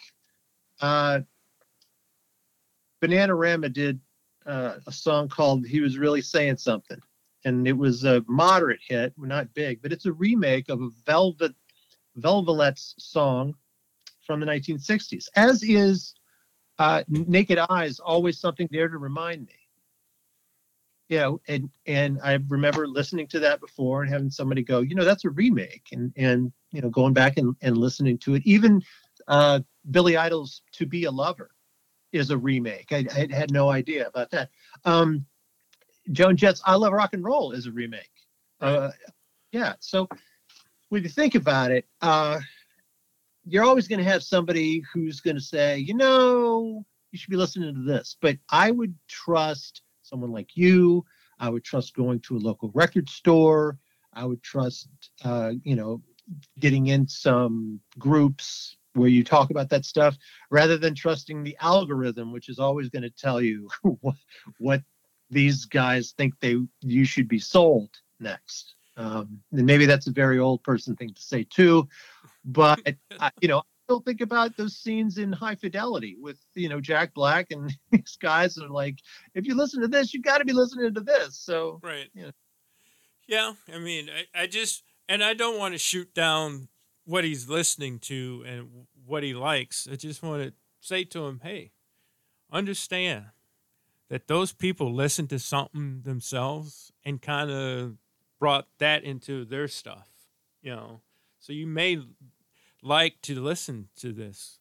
uh, 0.83 1.21
Bananarama 3.03 3.73
did 3.73 4.01
uh, 4.47 4.75
a 4.87 4.93
song 4.93 5.29
called 5.29 5.67
"He 5.67 5.81
Was 5.81 5.99
Really 5.99 6.23
Saying 6.23 6.59
Something," 6.59 7.01
and 7.45 7.67
it 7.67 7.77
was 7.77 8.05
a 8.05 8.25
moderate 8.27 8.81
hit, 8.87 9.13
not 9.17 9.53
big, 9.55 9.83
but 9.83 9.93
it's 9.93 10.07
a 10.07 10.13
remake 10.13 10.69
of 10.69 10.81
a 10.83 10.91
Velvet 11.05 11.55
Velvet's 12.17 12.95
song 12.99 13.55
from 14.27 14.41
the 14.41 14.47
1960s. 14.47 15.27
As 15.37 15.63
is 15.63 16.15
uh, 16.79 17.03
"Naked 17.09 17.59
Eyes," 17.59 17.99
always 17.99 18.39
something 18.39 18.69
there 18.71 18.89
to 18.89 18.99
remind 18.99 19.47
me 19.47 19.67
you 21.09 21.19
know, 21.19 21.41
and 21.47 21.71
and 21.87 22.19
I 22.23 22.39
remember 22.49 22.87
listening 22.87 23.29
to 23.29 23.41
that 23.41 23.61
before 23.61 24.03
and 24.03 24.13
having 24.13 24.31
somebody 24.31 24.63
go, 24.63 24.81
you 24.81 24.95
know, 24.95 25.05
that's 25.05 25.25
a 25.25 25.31
remake, 25.31 25.89
and 25.93 26.13
and 26.17 26.53
you 26.73 26.81
know, 26.81 26.91
going 26.91 27.13
back 27.13 27.37
and, 27.37 27.55
and 27.63 27.79
listening 27.79 28.19
to 28.19 28.35
it. 28.35 28.43
Even 28.45 28.83
uh, 29.29 29.61
Billy 29.91 30.17
Idol's 30.17 30.63
"To 30.73 30.87
Be 30.87 31.05
a 31.05 31.11
Lover" 31.11 31.51
is 32.17 32.31
a 32.31 32.39
remake. 32.39 32.93
I, 32.93 33.07
I 33.15 33.29
had 33.35 33.53
no 33.53 33.71
idea 33.71 34.07
about 34.09 34.31
that. 34.31 34.51
Um, 34.85 35.27
Joan 36.13 36.37
Jett's 36.37 36.63
"I 36.65 36.75
Love 36.75 36.93
Rock 36.93 37.15
and 37.15 37.25
Roll" 37.25 37.53
is 37.53 37.67
a 37.67 37.73
remake. 37.73 38.11
Uh, 38.61 38.91
yeah, 39.53 39.75
so 39.81 40.09
when 40.89 41.03
you 41.03 41.09
think 41.09 41.35
about 41.35 41.71
it, 41.71 41.87
uh, 42.01 42.41
you're 43.45 43.65
always 43.65 43.89
going 43.89 43.99
to 43.99 44.11
have 44.11 44.23
somebody 44.23 44.83
who's 44.93 45.21
going 45.21 45.37
to 45.37 45.43
say, 45.43 45.79
you 45.79 45.95
know, 45.95 46.85
you 47.13 47.19
should 47.19 47.31
be 47.31 47.37
listening 47.37 47.75
to 47.75 47.83
this. 47.83 48.17
But 48.21 48.39
I 48.51 48.71
would 48.71 48.95
trust 49.09 49.83
someone 50.03 50.33
like 50.33 50.57
you. 50.57 51.05
I 51.39 51.49
would 51.49 51.65
trust 51.65 51.95
going 51.95 52.21
to 52.21 52.37
a 52.37 52.39
local 52.39 52.71
record 52.75 53.09
store. 53.09 53.79
I 54.13 54.25
would 54.25 54.43
trust, 54.43 54.89
uh, 55.25 55.53
you 55.63 55.77
know, 55.77 56.03
getting 56.59 56.89
in 56.89 57.07
some 57.07 57.81
groups 57.99 58.77
where 58.97 59.09
you 59.09 59.23
talk 59.23 59.51
about 59.51 59.69
that 59.71 59.85
stuff 59.85 60.17
rather 60.51 60.77
than 60.77 60.95
trusting 60.95 61.43
the 61.43 61.57
algorithm, 61.61 62.33
which 62.33 62.49
is 62.49 62.59
always 62.59 62.89
going 62.89 63.03
to 63.03 63.11
tell 63.11 63.41
you 63.41 63.69
what, 64.01 64.17
what 64.59 64.83
these 65.31 65.65
guys 65.65 66.15
think 66.17 66.35
they 66.41 66.57
you 66.81 67.05
should 67.05 67.29
be 67.29 67.39
sold 67.39 67.91
next. 68.21 68.75
Um, 68.97 69.41
and 69.53 69.67
maybe 69.67 69.85
that's 69.85 70.07
a 70.07 70.13
very 70.13 70.39
old 70.39 70.63
person 70.63 70.97
thing 70.97 71.13
to 71.13 71.23
say 71.23 71.45
too, 71.45 71.87
but 72.45 72.81
I, 73.21 73.31
you 73.41 73.49
know, 73.49 73.59
I 73.59 73.63
still 73.85 74.01
think 74.01 74.23
about 74.23 74.57
those 74.57 74.77
scenes 74.77 75.19
in 75.19 75.33
High 75.33 75.55
Fidelity 75.55 76.17
with 76.19 76.39
you 76.55 76.69
know 76.69 76.81
Jack 76.81 77.13
Black 77.13 77.51
and 77.51 77.75
these 77.91 78.17
guys 78.21 78.57
are 78.57 78.69
like, 78.69 78.99
if 79.35 79.47
you 79.47 79.55
listen 79.55 79.83
to 79.83 79.89
this, 79.89 80.15
you 80.15 80.23
got 80.23 80.39
to 80.39 80.45
be 80.45 80.55
listening 80.55 80.95
to 80.95 81.01
this. 81.01 81.37
So 81.37 81.81
Right. 81.83 82.09
Yeah. 82.15 82.31
Yeah. 83.27 83.53
I 83.73 83.79
mean, 83.79 84.09
I, 84.09 84.43
I 84.43 84.47
just, 84.47 84.85
and 85.09 85.23
I 85.23 85.35
don't 85.35 85.59
want 85.59 85.75
to 85.75 85.79
shoot 85.79 86.15
down 86.15 86.69
what 87.07 87.25
he's 87.25 87.49
listening 87.49 87.99
to 88.01 88.45
and 88.47 88.69
what 89.07 89.23
he 89.23 89.33
likes. 89.33 89.89
I 89.91 89.97
just 89.97 90.23
want 90.23 90.43
to 90.43 90.53
say 90.81 91.05
to 91.05 91.27
him, 91.27 91.41
hey, 91.43 91.71
understand 92.51 93.27
that 94.09 94.29
those 94.29 94.53
people 94.53 94.93
listen 94.93 95.27
to 95.29 95.39
something 95.39 96.03
themselves 96.05 96.93
and 97.05 97.23
kind 97.23 97.51
of 97.51 97.97
brought 98.39 98.67
that 98.79 99.05
into 99.05 99.45
their 99.45 99.69
stuff, 99.69 100.09
you 100.63 100.75
know. 100.75 101.01
So 101.39 101.53
you 101.53 101.67
may 101.67 102.03
like 102.83 103.21
to 103.23 103.41
listen 103.41 103.89
to 103.97 104.13
this. 104.13 104.59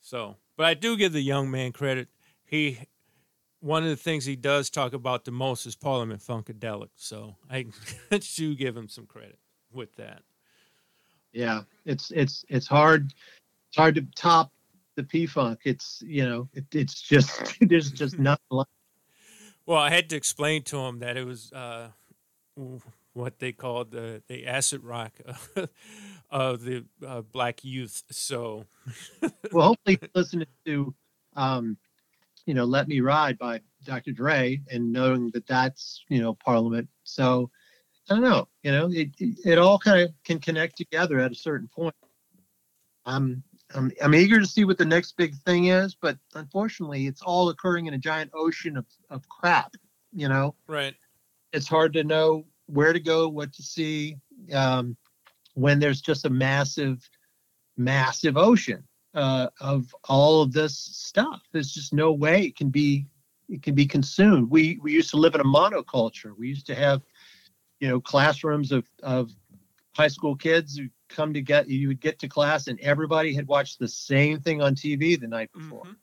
So, 0.00 0.36
but 0.56 0.66
I 0.66 0.74
do 0.74 0.96
give 0.96 1.12
the 1.12 1.20
young 1.20 1.50
man 1.50 1.72
credit. 1.72 2.08
He 2.44 2.78
one 3.60 3.82
of 3.82 3.88
the 3.88 3.96
things 3.96 4.24
he 4.24 4.36
does 4.36 4.70
talk 4.70 4.92
about 4.92 5.24
the 5.24 5.32
most 5.32 5.66
is 5.66 5.74
Parliament 5.74 6.20
Funkadelic. 6.20 6.90
So 6.94 7.36
I 7.50 7.66
do 8.36 8.54
give 8.54 8.76
him 8.76 8.88
some 8.88 9.06
credit 9.06 9.38
with 9.72 9.96
that. 9.96 10.22
Yeah, 11.32 11.62
it's 11.84 12.10
it's 12.10 12.44
it's 12.48 12.66
hard 12.66 13.12
it's 13.68 13.76
hard 13.76 13.94
to 13.96 14.02
top 14.14 14.52
the 14.96 15.04
P 15.04 15.26
Funk. 15.26 15.60
It's 15.64 16.02
you 16.04 16.28
know 16.28 16.48
it, 16.54 16.64
it's 16.72 17.00
just 17.00 17.56
there's 17.60 17.90
just 17.90 18.18
nothing 18.18 18.44
like 18.50 18.66
Well, 19.66 19.78
I 19.78 19.90
had 19.90 20.10
to 20.10 20.16
explain 20.16 20.62
to 20.64 20.78
him 20.78 20.98
that 21.00 21.16
it 21.16 21.24
was 21.24 21.52
uh, 21.52 21.88
what 23.12 23.38
they 23.38 23.52
called 23.52 23.90
the, 23.90 24.22
the 24.28 24.46
acid 24.46 24.82
rock 24.84 25.12
of 26.30 26.62
the 26.62 26.84
uh, 27.06 27.22
black 27.22 27.64
youth. 27.64 28.04
So, 28.10 28.64
well, 29.52 29.68
hopefully 29.68 29.98
listening 30.14 30.46
to, 30.66 30.94
um, 31.36 31.76
you 32.46 32.54
know, 32.54 32.64
"Let 32.64 32.88
Me 32.88 33.00
Ride" 33.00 33.38
by 33.38 33.60
Dr. 33.84 34.12
Dre 34.12 34.60
and 34.70 34.92
knowing 34.92 35.30
that 35.34 35.46
that's 35.46 36.04
you 36.08 36.20
know 36.20 36.34
Parliament. 36.34 36.88
So 37.04 37.50
I 38.10 38.14
don't 38.14 38.22
know, 38.22 38.48
you 38.62 38.72
know, 38.72 38.90
it 38.90 39.10
it, 39.18 39.58
all 39.58 39.78
kind 39.78 40.00
of 40.00 40.10
can 40.24 40.38
connect 40.38 40.76
together 40.76 41.20
at 41.20 41.32
a 41.32 41.34
certain 41.34 41.68
point. 41.68 41.94
I'm 43.04 43.42
I'm 43.74 43.92
I'm 44.02 44.14
eager 44.14 44.40
to 44.40 44.46
see 44.46 44.64
what 44.64 44.78
the 44.78 44.84
next 44.84 45.16
big 45.16 45.34
thing 45.34 45.66
is, 45.66 45.94
but 45.94 46.16
unfortunately, 46.34 47.06
it's 47.06 47.22
all 47.22 47.50
occurring 47.50 47.86
in 47.86 47.94
a 47.94 47.98
giant 47.98 48.30
ocean 48.34 48.76
of 48.76 48.86
of 49.10 49.28
crap. 49.28 49.74
You 50.12 50.28
know, 50.28 50.54
right. 50.66 50.94
it's 51.52 51.68
hard 51.68 51.92
to 51.92 52.04
know 52.04 52.46
where 52.66 52.92
to 52.92 53.00
go, 53.00 53.28
what 53.28 53.52
to 53.54 53.62
see, 53.62 54.16
um, 54.54 54.96
when 55.54 55.78
there's 55.78 56.00
just 56.00 56.24
a 56.24 56.30
massive, 56.30 57.08
massive 57.76 58.36
ocean 58.36 58.82
uh, 59.14 59.48
of 59.60 59.94
all 60.08 60.42
of 60.42 60.52
this 60.52 60.78
stuff. 60.78 61.42
There's 61.52 61.72
just 61.72 61.92
no 61.92 62.12
way 62.12 62.46
it 62.46 62.56
can 62.56 62.70
be 62.70 63.06
it 63.48 63.62
can 63.62 63.74
be 63.74 63.86
consumed. 63.86 64.50
We 64.50 64.78
we 64.82 64.92
used 64.92 65.10
to 65.10 65.16
live 65.16 65.34
in 65.34 65.40
a 65.40 65.44
monoculture. 65.44 66.36
We 66.36 66.48
used 66.48 66.66
to 66.66 66.74
have, 66.74 67.02
you 67.80 67.88
know, 67.88 68.00
classrooms 68.00 68.72
of 68.72 68.88
of 69.02 69.30
high 69.96 70.08
school 70.08 70.36
kids 70.36 70.76
who 70.76 70.88
come 71.08 71.32
to 71.32 71.40
get 71.40 71.68
you 71.68 71.88
would 71.88 72.00
get 72.00 72.18
to 72.20 72.28
class 72.28 72.68
and 72.68 72.78
everybody 72.80 73.34
had 73.34 73.46
watched 73.48 73.78
the 73.78 73.88
same 73.88 74.40
thing 74.40 74.60
on 74.62 74.74
TV 74.74 75.18
the 75.18 75.26
night 75.26 75.50
before 75.52 75.84
Mhm. 75.84 75.96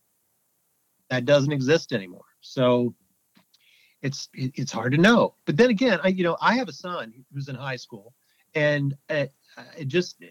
that 1.10 1.26
doesn't 1.26 1.52
exist 1.52 1.94
anymore. 1.94 2.26
So 2.42 2.96
it's 4.02 4.30
it's 4.34 4.72
hard 4.72 4.92
to 4.94 4.98
know. 4.98 5.36
But 5.46 5.58
then 5.58 5.70
again, 5.70 6.00
I 6.04 6.10
you 6.10 6.24
know 6.24 6.38
I 6.42 6.56
have 6.56 6.70
a 6.70 6.74
son 6.74 7.14
who's 7.34 7.50
in 7.50 7.56
high 7.56 7.76
school, 7.76 8.14
and 8.54 8.96
uh, 9.10 9.26
it 9.78 9.88
just 9.88 10.24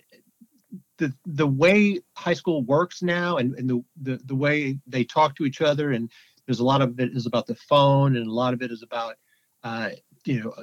the 0.98 1.12
the 1.26 1.46
way 1.46 2.00
high 2.16 2.34
school 2.34 2.62
works 2.62 3.02
now, 3.02 3.38
and, 3.38 3.54
and 3.54 3.68
the, 3.68 3.84
the 4.02 4.20
the 4.24 4.34
way 4.34 4.78
they 4.86 5.04
talk 5.04 5.36
to 5.36 5.44
each 5.44 5.60
other, 5.60 5.92
and 5.92 6.10
there's 6.46 6.60
a 6.60 6.64
lot 6.64 6.82
of 6.82 6.98
it 7.00 7.16
is 7.16 7.26
about 7.26 7.46
the 7.46 7.54
phone, 7.54 8.16
and 8.16 8.26
a 8.26 8.32
lot 8.32 8.54
of 8.54 8.62
it 8.62 8.70
is 8.70 8.82
about 8.82 9.16
uh, 9.64 9.90
you 10.24 10.42
know 10.42 10.54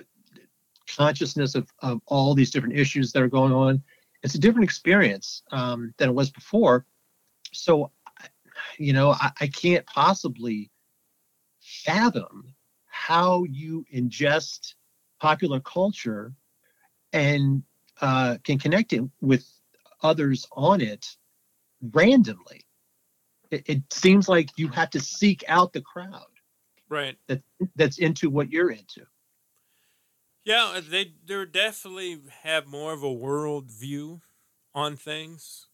consciousness 0.95 1.55
of, 1.55 1.67
of 1.79 2.01
all 2.07 2.33
these 2.33 2.51
different 2.51 2.77
issues 2.77 3.11
that 3.11 3.23
are 3.23 3.27
going 3.27 3.53
on. 3.53 3.81
It's 4.23 4.35
a 4.35 4.39
different 4.39 4.63
experience 4.65 5.43
um, 5.51 5.93
than 5.97 6.09
it 6.09 6.15
was 6.15 6.29
before. 6.29 6.85
So, 7.53 7.91
you 8.77 8.93
know, 8.93 9.11
I, 9.11 9.31
I 9.41 9.47
can't 9.47 9.85
possibly 9.85 10.69
fathom 11.59 12.53
how 12.87 13.43
you 13.45 13.85
ingest 13.93 14.75
popular 15.19 15.59
culture 15.59 16.33
and 17.13 17.63
uh, 18.01 18.37
can 18.43 18.57
connect 18.57 18.93
it 18.93 19.03
with 19.21 19.45
others 20.03 20.47
on 20.51 20.81
it 20.81 21.05
randomly. 21.93 22.61
It, 23.49 23.63
it 23.67 23.93
seems 23.93 24.29
like 24.29 24.49
you 24.57 24.67
have 24.69 24.89
to 24.91 24.99
seek 24.99 25.43
out 25.47 25.73
the 25.73 25.81
crowd 25.81 26.25
Right. 26.89 27.17
that 27.27 27.41
that's 27.75 27.99
into 27.99 28.29
what 28.29 28.51
you're 28.51 28.71
into. 28.71 29.05
Yeah, 30.43 30.73
uh, 30.75 30.81
they 30.87 31.13
they 31.25 31.45
definitely 31.45 32.19
have 32.43 32.65
more 32.67 32.93
of 32.93 33.03
a 33.03 33.11
world 33.11 33.69
view 33.69 34.21
on 34.73 34.95
things, 34.95 35.67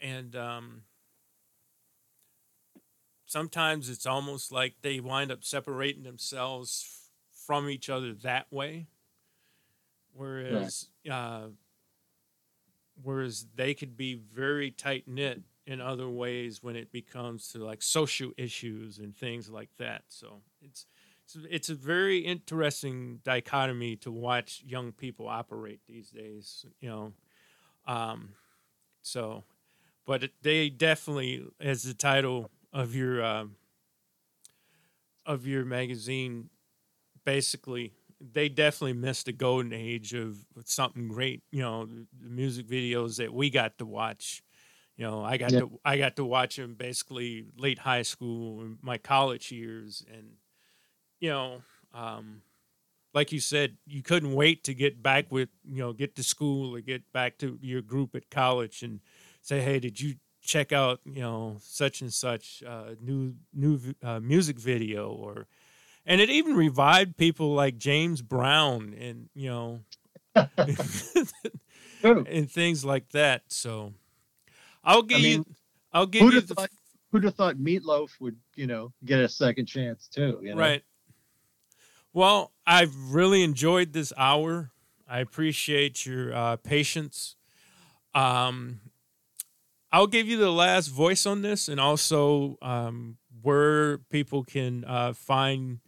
and 0.00 0.34
um, 0.34 0.82
sometimes 3.26 3.88
it's 3.90 4.06
almost 4.06 4.50
like 4.50 4.74
they 4.82 5.00
wind 5.00 5.30
up 5.30 5.44
separating 5.44 6.02
themselves 6.02 7.10
from 7.46 7.68
each 7.68 7.90
other 7.90 8.14
that 8.14 8.46
way. 8.50 8.86
Whereas, 10.12 10.88
uh, 11.10 11.48
whereas 13.02 13.46
they 13.54 13.74
could 13.74 13.96
be 13.96 14.14
very 14.14 14.70
tight 14.70 15.04
knit 15.06 15.42
in 15.66 15.80
other 15.80 16.08
ways 16.08 16.62
when 16.62 16.74
it 16.74 16.90
becomes 16.90 17.48
to 17.52 17.58
like 17.58 17.82
social 17.82 18.32
issues 18.36 18.98
and 18.98 19.16
things 19.16 19.48
like 19.48 19.70
that. 19.78 20.02
So 20.08 20.40
it's 20.62 20.86
it's, 21.34 21.46
it's 21.50 21.68
a 21.68 21.74
very 21.74 22.18
interesting 22.18 23.20
dichotomy 23.24 23.96
to 23.96 24.10
watch 24.10 24.62
young 24.66 24.92
people 24.92 25.28
operate 25.28 25.80
these 25.86 26.10
days. 26.10 26.64
You 26.80 26.88
know, 26.88 27.12
um, 27.86 28.30
so, 29.02 29.44
but 30.06 30.30
they 30.42 30.68
definitely, 30.70 31.44
as 31.60 31.82
the 31.82 31.94
title 31.94 32.50
of 32.72 32.94
your 32.94 33.24
um, 33.24 33.56
of 35.26 35.46
your 35.46 35.64
magazine, 35.64 36.50
basically, 37.24 37.92
they 38.20 38.48
definitely 38.48 38.94
missed 38.94 39.26
the 39.26 39.32
golden 39.32 39.72
age 39.72 40.14
of 40.14 40.44
something 40.64 41.08
great. 41.08 41.42
You 41.50 41.62
know, 41.62 41.86
the, 41.86 42.06
music 42.20 42.66
videos 42.66 43.16
that 43.16 43.32
we 43.32 43.50
got 43.50 43.78
to 43.78 43.86
watch. 43.86 44.42
You 44.96 45.06
know, 45.06 45.24
I 45.24 45.38
got 45.38 45.52
Yeah. 45.52 45.60
to 45.60 45.80
I 45.84 45.96
got 45.96 46.16
to 46.16 46.24
watch 46.24 46.56
them 46.56 46.74
basically 46.74 47.46
late 47.56 47.78
high 47.78 48.02
school 48.02 48.60
and 48.60 48.78
my 48.82 48.98
college 48.98 49.50
years, 49.50 50.04
and 50.12 50.32
you 51.20 51.30
know, 51.30 51.62
um, 51.94 52.42
like 53.14 53.32
you 53.32 53.40
said, 53.40 53.76
you 53.86 54.02
couldn't 54.02 54.34
wait 54.34 54.64
to 54.64 54.74
get 54.74 55.02
back 55.02 55.30
with 55.30 55.48
you 55.64 55.82
know 55.82 55.92
get 55.92 56.16
to 56.16 56.22
school 56.22 56.74
or 56.74 56.80
get 56.80 57.12
back 57.12 57.38
to 57.38 57.58
your 57.60 57.82
group 57.82 58.14
at 58.14 58.30
college 58.30 58.82
and 58.82 59.00
say, 59.42 59.60
hey, 59.60 59.78
did 59.78 60.00
you 60.00 60.16
check 60.42 60.72
out 60.72 61.00
you 61.04 61.20
know 61.20 61.58
such 61.60 62.00
and 62.00 62.12
such 62.12 62.62
uh, 62.66 62.94
new 63.00 63.34
new 63.52 63.78
uh, 64.02 64.20
music 64.20 64.58
video 64.58 65.10
or 65.10 65.46
and 66.06 66.20
it 66.20 66.30
even 66.30 66.54
revived 66.54 67.16
people 67.16 67.54
like 67.54 67.78
James 67.78 68.22
Brown 68.22 68.94
and 68.98 69.28
you 69.34 69.48
know 69.50 69.80
and 71.94 72.50
things 72.50 72.84
like 72.84 73.10
that. 73.10 73.42
So 73.48 73.92
I'll 74.82 75.02
give 75.02 75.20
you 75.20 75.38
mean, 75.38 75.56
I'll 75.92 76.06
give 76.06 76.22
Who'd 76.22 76.32
you 76.32 76.40
have 76.40 76.48
the, 76.48 76.54
thought? 76.54 76.70
Who'd 77.10 77.24
have 77.24 77.34
thought 77.34 77.56
Meatloaf 77.56 78.10
would 78.20 78.36
you 78.54 78.66
know 78.66 78.92
get 79.04 79.20
a 79.20 79.28
second 79.28 79.66
chance 79.66 80.08
too? 80.08 80.38
You 80.42 80.54
know? 80.54 80.60
Right. 80.60 80.82
Well, 82.12 82.52
I've 82.66 83.12
really 83.12 83.42
enjoyed 83.42 83.92
this 83.92 84.12
hour. 84.16 84.70
I 85.08 85.20
appreciate 85.20 86.06
your 86.06 86.34
uh, 86.34 86.56
patience. 86.56 87.36
Um, 88.14 88.80
I'll 89.92 90.06
give 90.06 90.28
you 90.28 90.36
the 90.36 90.50
last 90.50 90.88
voice 90.88 91.26
on 91.26 91.42
this, 91.42 91.68
and 91.68 91.80
also 91.80 92.56
um, 92.62 93.16
where 93.42 93.98
people 93.98 94.44
can 94.44 94.84
uh, 94.86 95.12
find 95.12 95.80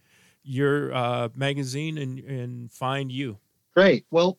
your 0.42 0.92
uh, 0.94 1.28
magazine 1.34 1.98
and, 1.98 2.18
and 2.20 2.70
find 2.70 3.12
you. 3.12 3.38
Great. 3.74 4.04
Well, 4.10 4.38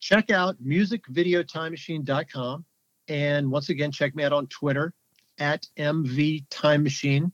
check 0.00 0.30
out 0.30 0.56
musicvideotimemachine.com 0.64 2.64
And 3.08 3.50
once 3.50 3.68
again, 3.68 3.90
check 3.90 4.14
me 4.14 4.24
out 4.24 4.32
on 4.32 4.46
Twitter 4.46 4.94
at 5.38 5.66
MV 5.78 6.44
Time 6.50 6.82
Machine 6.82 7.32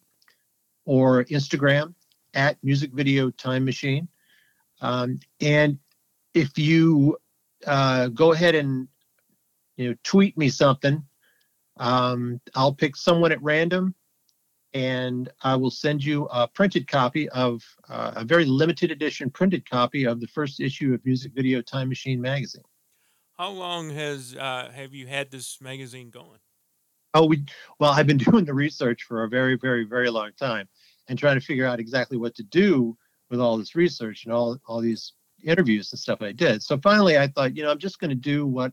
or 0.85 1.25
Instagram 1.25 1.95
at 2.35 2.63
Music 2.63 2.93
Video 2.93 3.31
Time 3.31 3.65
Machine. 3.65 4.09
Um, 4.81 5.21
and 5.41 5.79
if 6.35 6.57
you 6.59 7.19
uh, 7.67 8.09
go 8.09 8.33
ahead 8.33 8.55
and 8.55 8.89
you 9.77 9.91
know 9.91 9.97
tweet 10.05 10.37
me 10.37 10.49
something, 10.49 11.03
um, 11.79 12.41
I'll 12.55 12.75
pick 12.75 12.97
someone 12.97 13.33
at 13.33 13.43
random, 13.43 13.95
and 14.75 15.31
I 15.43 15.57
will 15.57 15.71
send 15.71 16.05
you 16.05 16.27
a 16.27 16.47
printed 16.47 16.87
copy 16.87 17.29
of 17.31 17.63
uh, 17.89 18.13
a 18.17 18.25
very 18.25 18.45
limited 18.45 18.91
edition 18.91 19.31
printed 19.31 19.69
copy 19.69 20.05
of 20.05 20.21
the 20.21 20.29
first 20.29 20.61
issue 20.61 20.95
of 20.95 21.05
Music 21.05 21.33
Video 21.35 21.63
Time 21.63 21.89
Machine 21.89 22.21
magazine. 22.21 22.65
How 23.39 23.51
long 23.51 23.91
has 23.91 24.35
uh, 24.37 24.71
have 24.75 24.95
you 24.95 25.07
had 25.07 25.31
this 25.31 25.61
magazine 25.61 26.11
going? 26.11 26.41
Oh, 27.15 27.27
we 27.27 27.45
well, 27.79 27.93
I've 27.93 28.07
been 28.07 28.17
doing 28.31 28.45
the 28.45 28.55
research 28.55 29.05
for 29.05 29.25
a 29.25 29.29
very, 29.29 29.57
very, 29.57 29.85
very 29.85 30.11
long 30.11 30.31
time, 30.39 30.69
and 31.09 31.19
trying 31.19 31.39
to 31.39 31.45
figure 31.45 31.67
out 31.67 31.81
exactly 31.81 32.17
what 32.17 32.35
to 32.37 32.43
do 32.43 32.97
with 33.31 33.41
all 33.41 33.59
this 33.59 33.75
research 33.75 34.25
and 34.25 34.33
all 34.33 34.59
all 34.67 34.81
these 34.81 35.13
interviews 35.45 35.93
and 35.93 35.99
stuff 35.99 36.23
I 36.23 36.33
did. 36.33 36.63
So 36.63 36.79
finally, 36.79 37.19
I 37.19 37.29
thought, 37.29 37.57
you 37.57 37.63
know, 37.63 37.71
I'm 37.71 37.79
just 37.79 38.01
going 38.01 38.11
to 38.11 38.17
do 38.17 38.47
what 38.47 38.73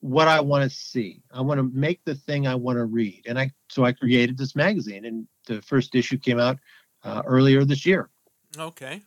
what 0.00 0.28
I 0.28 0.40
want 0.40 0.70
to 0.70 0.76
see. 0.76 1.22
I 1.32 1.40
want 1.40 1.58
to 1.58 1.64
make 1.64 2.04
the 2.04 2.14
thing 2.14 2.46
I 2.46 2.54
want 2.54 2.78
to 2.78 2.84
read, 2.84 3.24
and 3.26 3.36
I 3.38 3.50
so 3.68 3.84
I 3.84 3.92
created 3.92 4.38
this 4.38 4.54
magazine, 4.54 5.04
and 5.04 5.26
the 5.46 5.60
first 5.62 5.94
issue 5.94 6.18
came 6.18 6.38
out 6.38 6.58
uh, 7.04 7.22
earlier 7.26 7.64
this 7.64 7.86
year. 7.86 8.10
Okay. 8.58 9.02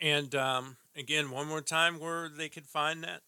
And 0.00 0.34
um, 0.34 0.76
again, 0.96 1.30
one 1.30 1.46
more 1.46 1.60
time, 1.60 2.00
where 2.00 2.28
they 2.28 2.48
could 2.48 2.66
find 2.66 3.04
that. 3.04 3.20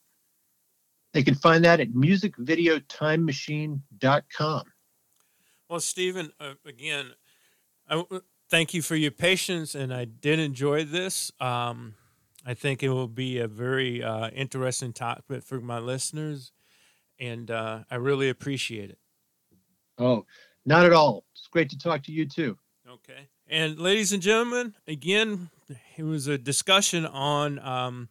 They 1.13 1.23
can 1.23 1.35
find 1.35 1.63
that 1.65 1.79
at 1.81 1.91
musicvideotimemachine.com. 1.91 4.63
Well, 5.69 5.81
Stephen, 5.81 6.33
uh, 6.41 6.55
again, 6.65 7.13
I 7.93 8.05
thank 8.49 8.73
you 8.73 8.81
for 8.81 8.97
your 8.97 9.11
patience, 9.11 9.75
and 9.75 9.93
I 9.93 10.07
did 10.07 10.39
enjoy 10.39 10.85
this. 10.85 11.31
Um, 11.39 11.95
I 12.45 12.55
think 12.55 12.83
it 12.83 12.89
will 12.89 13.09
be 13.09 13.39
a 13.39 13.47
very 13.47 14.03
uh, 14.03 14.31
interesting 14.31 14.95
topic 14.95 15.43
for 15.45 15.61
my 15.61 15.79
listeners, 15.79 16.53
and 17.21 17.51
uh, 17.51 17.81
I 17.91 17.97
really 17.97 18.31
appreciate 18.31 18.89
it. 18.89 18.99
Oh, 19.99 20.25
not 20.65 20.87
at 20.87 20.95
all. 20.95 21.25
It's 21.35 21.47
great 21.49 21.69
to 21.71 21.79
talk 21.79 22.03
to 22.05 22.13
you 22.13 22.27
too. 22.27 22.57
Okay. 22.89 23.29
And 23.47 23.79
ladies 23.79 24.11
and 24.11 24.23
gentlemen, 24.23 24.75
again, 24.89 25.51
it 25.99 26.05
was 26.05 26.29
a 26.29 26.39
discussion 26.39 27.05
on 27.05 27.59
um, 27.59 28.09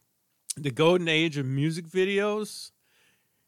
the 0.56 0.70
golden 0.70 1.08
age 1.08 1.38
of 1.38 1.48
music 1.48 1.88
videos 1.88 2.70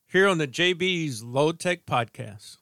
here 0.07 0.27
on 0.27 0.39
the 0.39 0.47
JB's 0.47 1.23
Low 1.23 1.51
Tech 1.51 1.85
Podcast. 1.85 2.57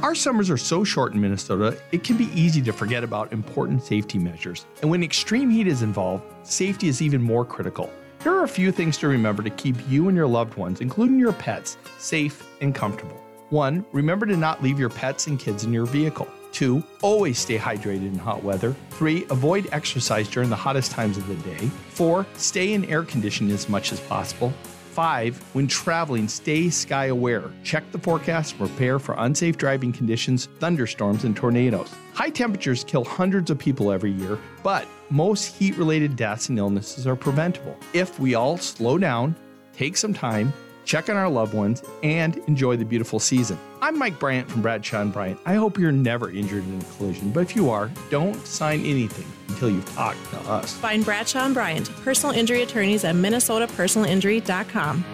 Our 0.00 0.14
summers 0.14 0.48
are 0.48 0.56
so 0.56 0.84
short 0.84 1.12
in 1.12 1.20
Minnesota, 1.20 1.76
it 1.90 2.04
can 2.04 2.16
be 2.16 2.26
easy 2.26 2.62
to 2.62 2.72
forget 2.72 3.02
about 3.02 3.32
important 3.32 3.82
safety 3.82 4.16
measures. 4.16 4.64
And 4.80 4.90
when 4.92 5.02
extreme 5.02 5.50
heat 5.50 5.66
is 5.66 5.82
involved, 5.82 6.22
safety 6.44 6.86
is 6.86 7.02
even 7.02 7.20
more 7.20 7.44
critical. 7.44 7.90
Here 8.22 8.32
are 8.32 8.44
a 8.44 8.48
few 8.48 8.70
things 8.70 8.96
to 8.98 9.08
remember 9.08 9.42
to 9.42 9.50
keep 9.50 9.74
you 9.88 10.06
and 10.06 10.16
your 10.16 10.28
loved 10.28 10.54
ones, 10.54 10.80
including 10.80 11.18
your 11.18 11.32
pets, 11.32 11.78
safe 11.98 12.46
and 12.60 12.72
comfortable. 12.72 13.20
1. 13.50 13.84
Remember 13.90 14.24
to 14.24 14.36
not 14.36 14.62
leave 14.62 14.78
your 14.78 14.88
pets 14.88 15.26
and 15.26 15.36
kids 15.36 15.64
in 15.64 15.72
your 15.72 15.86
vehicle. 15.86 16.28
2. 16.52 16.80
Always 17.02 17.36
stay 17.36 17.58
hydrated 17.58 18.06
in 18.06 18.18
hot 18.18 18.44
weather. 18.44 18.76
3. 18.90 19.26
Avoid 19.30 19.68
exercise 19.72 20.28
during 20.28 20.48
the 20.48 20.56
hottest 20.56 20.92
times 20.92 21.16
of 21.16 21.26
the 21.26 21.34
day. 21.36 21.66
4. 21.90 22.24
Stay 22.34 22.74
in 22.74 22.84
air 22.84 23.02
conditioning 23.02 23.52
as 23.52 23.68
much 23.68 23.92
as 23.92 23.98
possible. 23.98 24.52
5. 24.98 25.54
When 25.54 25.68
traveling, 25.68 26.26
stay 26.26 26.70
sky 26.70 27.04
aware. 27.06 27.44
Check 27.62 27.84
the 27.92 28.00
forecast 28.00 28.58
prepare 28.58 28.98
for 28.98 29.14
unsafe 29.18 29.56
driving 29.56 29.92
conditions, 29.92 30.48
thunderstorms, 30.58 31.22
and 31.22 31.36
tornadoes. 31.36 31.94
High 32.14 32.30
temperatures 32.30 32.82
kill 32.82 33.04
hundreds 33.04 33.48
of 33.48 33.60
people 33.60 33.92
every 33.92 34.10
year, 34.10 34.40
but 34.64 34.88
most 35.08 35.54
heat 35.54 35.76
related 35.76 36.16
deaths 36.16 36.48
and 36.48 36.58
illnesses 36.58 37.06
are 37.06 37.14
preventable. 37.14 37.76
If 37.92 38.18
we 38.18 38.34
all 38.34 38.58
slow 38.58 38.98
down, 38.98 39.36
take 39.72 39.96
some 39.96 40.12
time, 40.12 40.52
check 40.88 41.08
on 41.10 41.16
our 41.16 41.28
loved 41.28 41.54
ones, 41.54 41.82
and 42.02 42.38
enjoy 42.48 42.76
the 42.76 42.84
beautiful 42.84 43.20
season. 43.20 43.58
I'm 43.82 43.96
Mike 43.98 44.18
Bryant 44.18 44.50
from 44.50 44.62
Bradshaw 44.62 45.02
and 45.02 45.12
Bryant. 45.12 45.38
I 45.44 45.54
hope 45.54 45.78
you're 45.78 45.92
never 45.92 46.30
injured 46.30 46.66
in 46.66 46.80
a 46.80 46.84
collision, 46.96 47.30
but 47.30 47.40
if 47.40 47.54
you 47.54 47.70
are, 47.70 47.90
don't 48.10 48.34
sign 48.46 48.80
anything 48.80 49.26
until 49.48 49.70
you've 49.70 49.88
talked 49.94 50.24
to 50.30 50.38
us. 50.50 50.72
Find 50.74 51.04
Bradshaw 51.04 51.44
and 51.44 51.54
Bryant, 51.54 51.94
personal 52.02 52.34
injury 52.34 52.62
attorneys 52.62 53.04
at 53.04 53.14
minnesotapersonalinjury.com. 53.14 55.04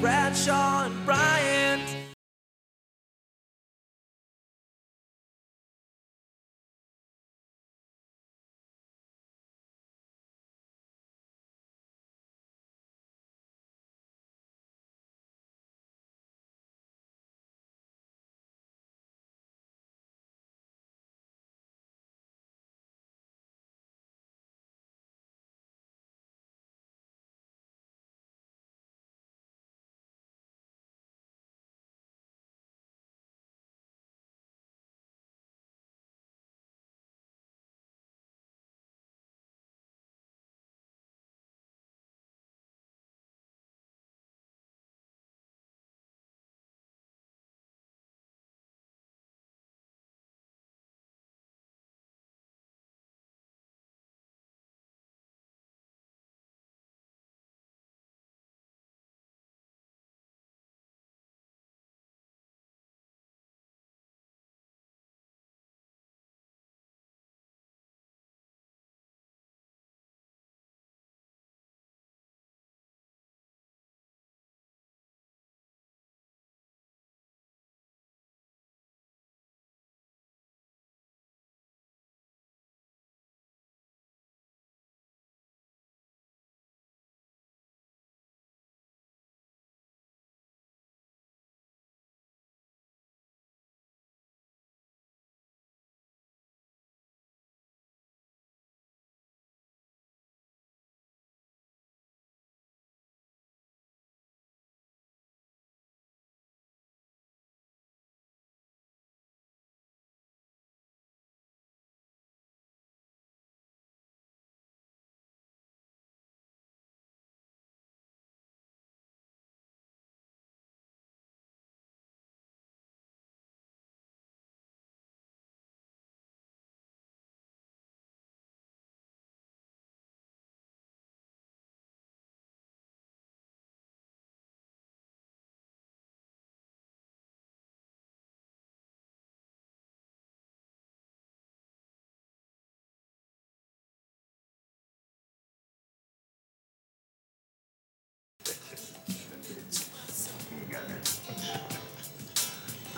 Bradshaw 0.00 0.86
and 0.86 1.06
Bryant. 1.06 1.99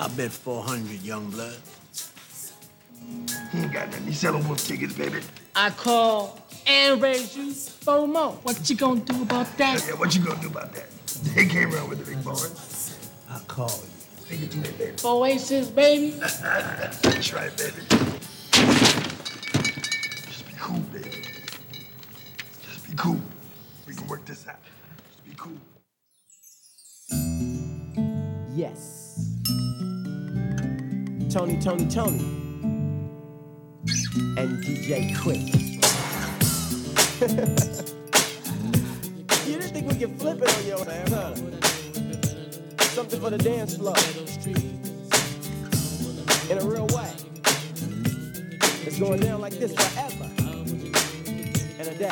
I 0.03 0.09
bet 0.09 0.33
400, 0.33 1.01
young 1.03 1.31
blood. 1.31 1.55
He 3.53 3.59
ain't 3.59 3.73
got 3.73 3.87
nothing. 3.87 4.05
He's 4.07 4.19
selling 4.19 4.49
wolf 4.49 4.67
tickets, 4.67 4.95
baby. 4.95 5.21
I 5.55 5.71
call 5.71 6.41
and 6.67 7.01
raise 7.01 7.37
you 7.37 7.53
four 7.53 8.09
more. 8.09 8.33
What 8.43 8.69
you 8.69 8.75
gonna 8.75 8.99
do 8.99 9.23
about 9.23 9.57
that? 9.59 9.87
Yeah, 9.87 9.95
what 9.95 10.13
you 10.17 10.25
gonna 10.25 10.41
do 10.41 10.49
about 10.49 10.75
that? 10.75 10.89
They 11.37 11.47
came 11.47 11.73
around 11.73 11.89
with 11.89 12.05
the 12.05 12.05
big 12.05 12.25
boy. 12.25 12.35
I 13.31 13.39
call 13.47 13.71
you. 13.71 14.27
Take 14.29 14.43
it 14.43 14.51
to 14.51 14.59
me, 14.59 14.71
baby. 14.77 14.97
Four 14.97 15.25
aces, 15.29 15.69
baby. 15.69 16.11
That's 16.19 17.33
right, 17.33 17.57
baby. 17.57 17.83
Just 20.27 20.49
be 20.49 20.55
cool, 20.59 20.81
baby. 20.93 21.23
Just 22.65 22.91
be 22.91 22.97
cool. 22.97 23.21
We 23.87 23.95
can 23.95 24.09
work 24.09 24.25
this 24.25 24.49
out. 24.49 24.59
Just 25.07 25.25
be 25.25 25.31
cool. 25.37 25.53
Yes. 28.53 29.02
Tony, 31.33 31.57
Tony, 31.57 31.87
Tony. 31.87 32.19
And 34.37 34.63
DJ 34.63 35.17
Quik. 35.17 35.49
you 39.47 39.59
didn't 39.59 39.73
think 39.73 39.89
we 39.89 39.95
could 39.95 40.15
flip 40.21 40.43
it 40.43 40.59
on 40.59 40.67
your 40.67 40.87
ass, 40.91 41.09
huh? 41.09 41.35
Something 42.85 43.19
for 43.19 43.31
the 43.31 43.39
dance 43.39 43.79
floor. 43.79 43.97
In 46.51 46.59
a 46.59 46.65
real 46.67 46.87
way. 46.89 47.11
It's 48.85 48.99
going 48.99 49.21
down 49.21 49.41
like 49.41 49.55
this 49.55 49.73
forever. 49.73 50.29
And 51.79 51.89
a 51.89 51.95
day. 51.95 52.11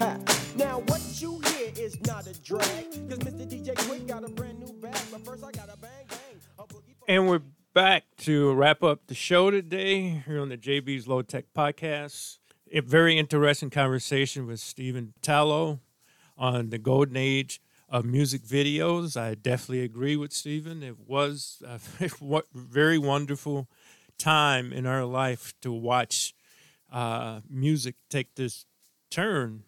Now 0.56 0.80
what 0.86 1.02
you 1.20 1.40
hear 1.46 1.70
is 1.78 1.98
not 2.06 2.26
a 2.26 2.32
drag. 2.42 2.90
Cause 3.08 3.20
Mr. 3.20 3.46
DJ 3.46 3.74
Quik 3.74 4.06
got 4.06 4.24
a 4.24 4.28
brand 4.28 4.58
new 4.58 4.72
bag. 4.74 5.00
But 5.10 5.24
first 5.24 5.42
I 5.44 5.52
got 5.52 5.68
a 5.68 5.76
boogie 5.78 5.95
And 7.08 7.28
we're 7.28 7.42
back 7.72 8.02
to 8.22 8.52
wrap 8.52 8.82
up 8.82 9.06
the 9.06 9.14
show 9.14 9.52
today 9.52 10.24
here 10.26 10.40
on 10.40 10.48
the 10.48 10.58
JB's 10.58 11.06
Low 11.06 11.22
Tech 11.22 11.44
Podcast. 11.56 12.38
A 12.72 12.80
very 12.80 13.16
interesting 13.16 13.70
conversation 13.70 14.44
with 14.44 14.58
Stephen 14.58 15.14
Pitalo 15.22 15.78
on 16.36 16.70
the 16.70 16.78
golden 16.78 17.16
age 17.16 17.60
of 17.88 18.04
music 18.04 18.42
videos. 18.42 19.16
I 19.16 19.36
definitely 19.36 19.84
agree 19.84 20.16
with 20.16 20.32
Stephen. 20.32 20.82
It 20.82 20.98
was 20.98 21.62
a 21.64 21.78
very 22.52 22.98
wonderful 22.98 23.68
time 24.18 24.72
in 24.72 24.84
our 24.84 25.04
life 25.04 25.54
to 25.60 25.70
watch 25.70 26.34
uh, 26.92 27.38
music 27.48 27.94
take 28.10 28.34
this 28.34 28.66
turn 29.12 29.62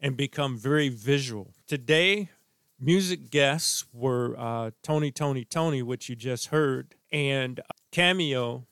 and 0.00 0.16
become 0.16 0.56
very 0.56 0.88
visual. 0.88 1.52
Today, 1.66 2.30
music 2.78 3.30
guests 3.30 3.84
were 3.92 4.34
uh, 4.38 4.70
Tony, 4.82 5.10
Tony, 5.10 5.44
Tony, 5.44 5.82
which 5.82 6.08
you 6.08 6.16
just 6.16 6.48
heard, 6.48 6.94
and 7.10 7.60
Cameo 7.92 8.66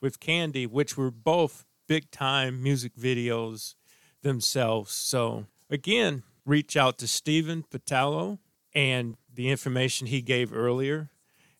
with 0.00 0.20
Candy, 0.20 0.66
which 0.66 0.96
were 0.96 1.10
both 1.10 1.64
big 1.86 2.10
time 2.10 2.62
music 2.62 2.94
videos 2.96 3.74
themselves. 4.22 4.92
So, 4.92 5.46
again, 5.68 6.22
reach 6.46 6.76
out 6.76 6.98
to 6.98 7.06
Stephen 7.06 7.64
Pitalo 7.70 8.38
and 8.74 9.16
the 9.32 9.48
information 9.48 10.06
he 10.06 10.22
gave 10.22 10.52
earlier, 10.52 11.10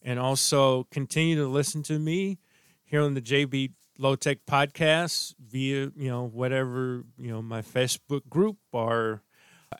and 0.03 0.19
also 0.19 0.85
continue 0.91 1.37
to 1.37 1.49
listen 1.49 1.83
to 1.85 1.99
me 1.99 2.39
here 2.85 3.03
on 3.03 3.15
the 3.15 3.21
JB 3.21 3.73
Low 3.99 4.17
Tech 4.17 4.39
podcast 4.47 5.35
via, 5.39 5.91
you 5.95 6.09
know, 6.09 6.27
whatever, 6.27 7.05
you 7.19 7.31
know, 7.31 7.43
my 7.43 7.61
Facebook 7.61 8.29
group 8.29 8.57
or 8.73 9.23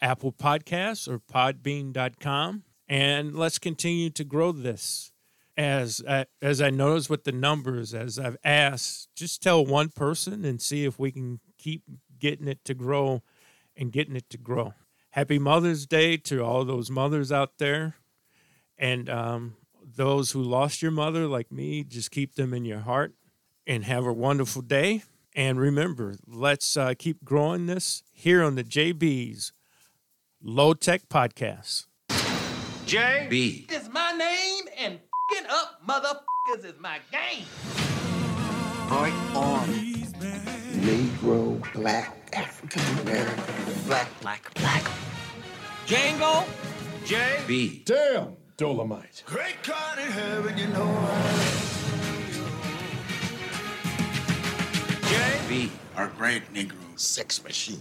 Apple 0.01 0.33
Podcasts 0.33 1.09
or 1.09 1.19
podbean.com. 1.19 2.65
And 2.89 3.37
let's 3.37 3.59
continue 3.59 4.11
to 4.11 4.25
grow 4.25 4.53
this. 4.53 5.13
As 5.57 6.03
I, 6.09 6.27
as 6.41 6.63
I 6.63 6.71
notice 6.71 7.11
with 7.11 7.25
the 7.25 7.33
numbers, 7.33 7.93
as 7.93 8.19
I've 8.19 8.39
asked, 8.43 9.09
just 9.15 9.43
tell 9.43 9.65
one 9.65 9.91
person 9.91 10.45
and 10.45 10.61
see 10.61 10.85
if 10.85 10.99
we 10.99 11.13
can 11.13 11.41
keep 11.59 11.83
getting 12.19 12.49
it 12.49 12.65
to 12.65 12.75
grow 12.75 13.23
and 13.77 13.93
getting 13.93 14.17
it 14.17 14.31
to 14.31 14.39
grow. 14.39 14.75
Happy 15.11 15.39
Mother's 15.39 15.87
Day 15.87 16.17
to 16.17 16.43
all 16.43 16.65
those 16.65 16.91
mothers 16.91 17.31
out 17.31 17.59
there. 17.59 17.97
And 18.79 19.11
um, 19.11 19.57
those 19.97 20.31
who 20.31 20.43
lost 20.43 20.83
your 20.83 20.93
mother, 20.93 21.27
like 21.27 21.53
me, 21.53 21.85
just 21.85 22.11
keep 22.11 22.37
them 22.37 22.55
in 22.55 22.65
your 22.65 22.81
heart 22.81 23.15
and 23.67 23.85
have 23.85 24.07
a 24.07 24.13
wonderful 24.13 24.63
day. 24.63 25.03
And 25.35 25.61
remember, 25.61 26.17
let's 26.27 26.77
uh, 26.77 26.95
keep 26.99 27.25
growing 27.25 27.67
this 27.67 28.03
here 28.13 28.43
on 28.43 28.55
the 28.55 28.65
JB's 28.65 29.53
Low 30.43 30.73
Tech 30.73 31.07
Podcast. 31.11 31.85
J. 32.87 33.27
B. 33.29 33.67
is 33.71 33.91
my 33.91 34.13
name 34.13 34.65
and 34.79 34.99
fing 35.31 35.45
up 35.51 35.83
motherfuckers 35.87 36.65
is 36.65 36.81
my 36.81 36.99
game. 37.13 37.45
Art 38.89 39.13
on. 39.37 39.69
Negro, 40.81 41.73
black, 41.75 42.17
African 42.33 43.01
American, 43.01 43.45
black, 43.87 44.09
black, 44.23 44.55
black. 44.55 44.83
Django. 45.87 46.47
J. 47.05 47.41
B. 47.47 47.83
Damn, 47.85 48.35
Dolomite. 48.57 49.23
Great 49.27 49.57
God 49.63 49.99
in 49.99 50.11
heaven, 50.11 50.57
you 50.57 50.69
know 50.69 50.89
I 50.89 51.51
J. 55.07 55.41
B. 55.51 55.71
Our 55.97 56.07
great 56.09 56.51
Negro. 56.55 56.77
Sex 56.99 57.45
machine. 57.45 57.79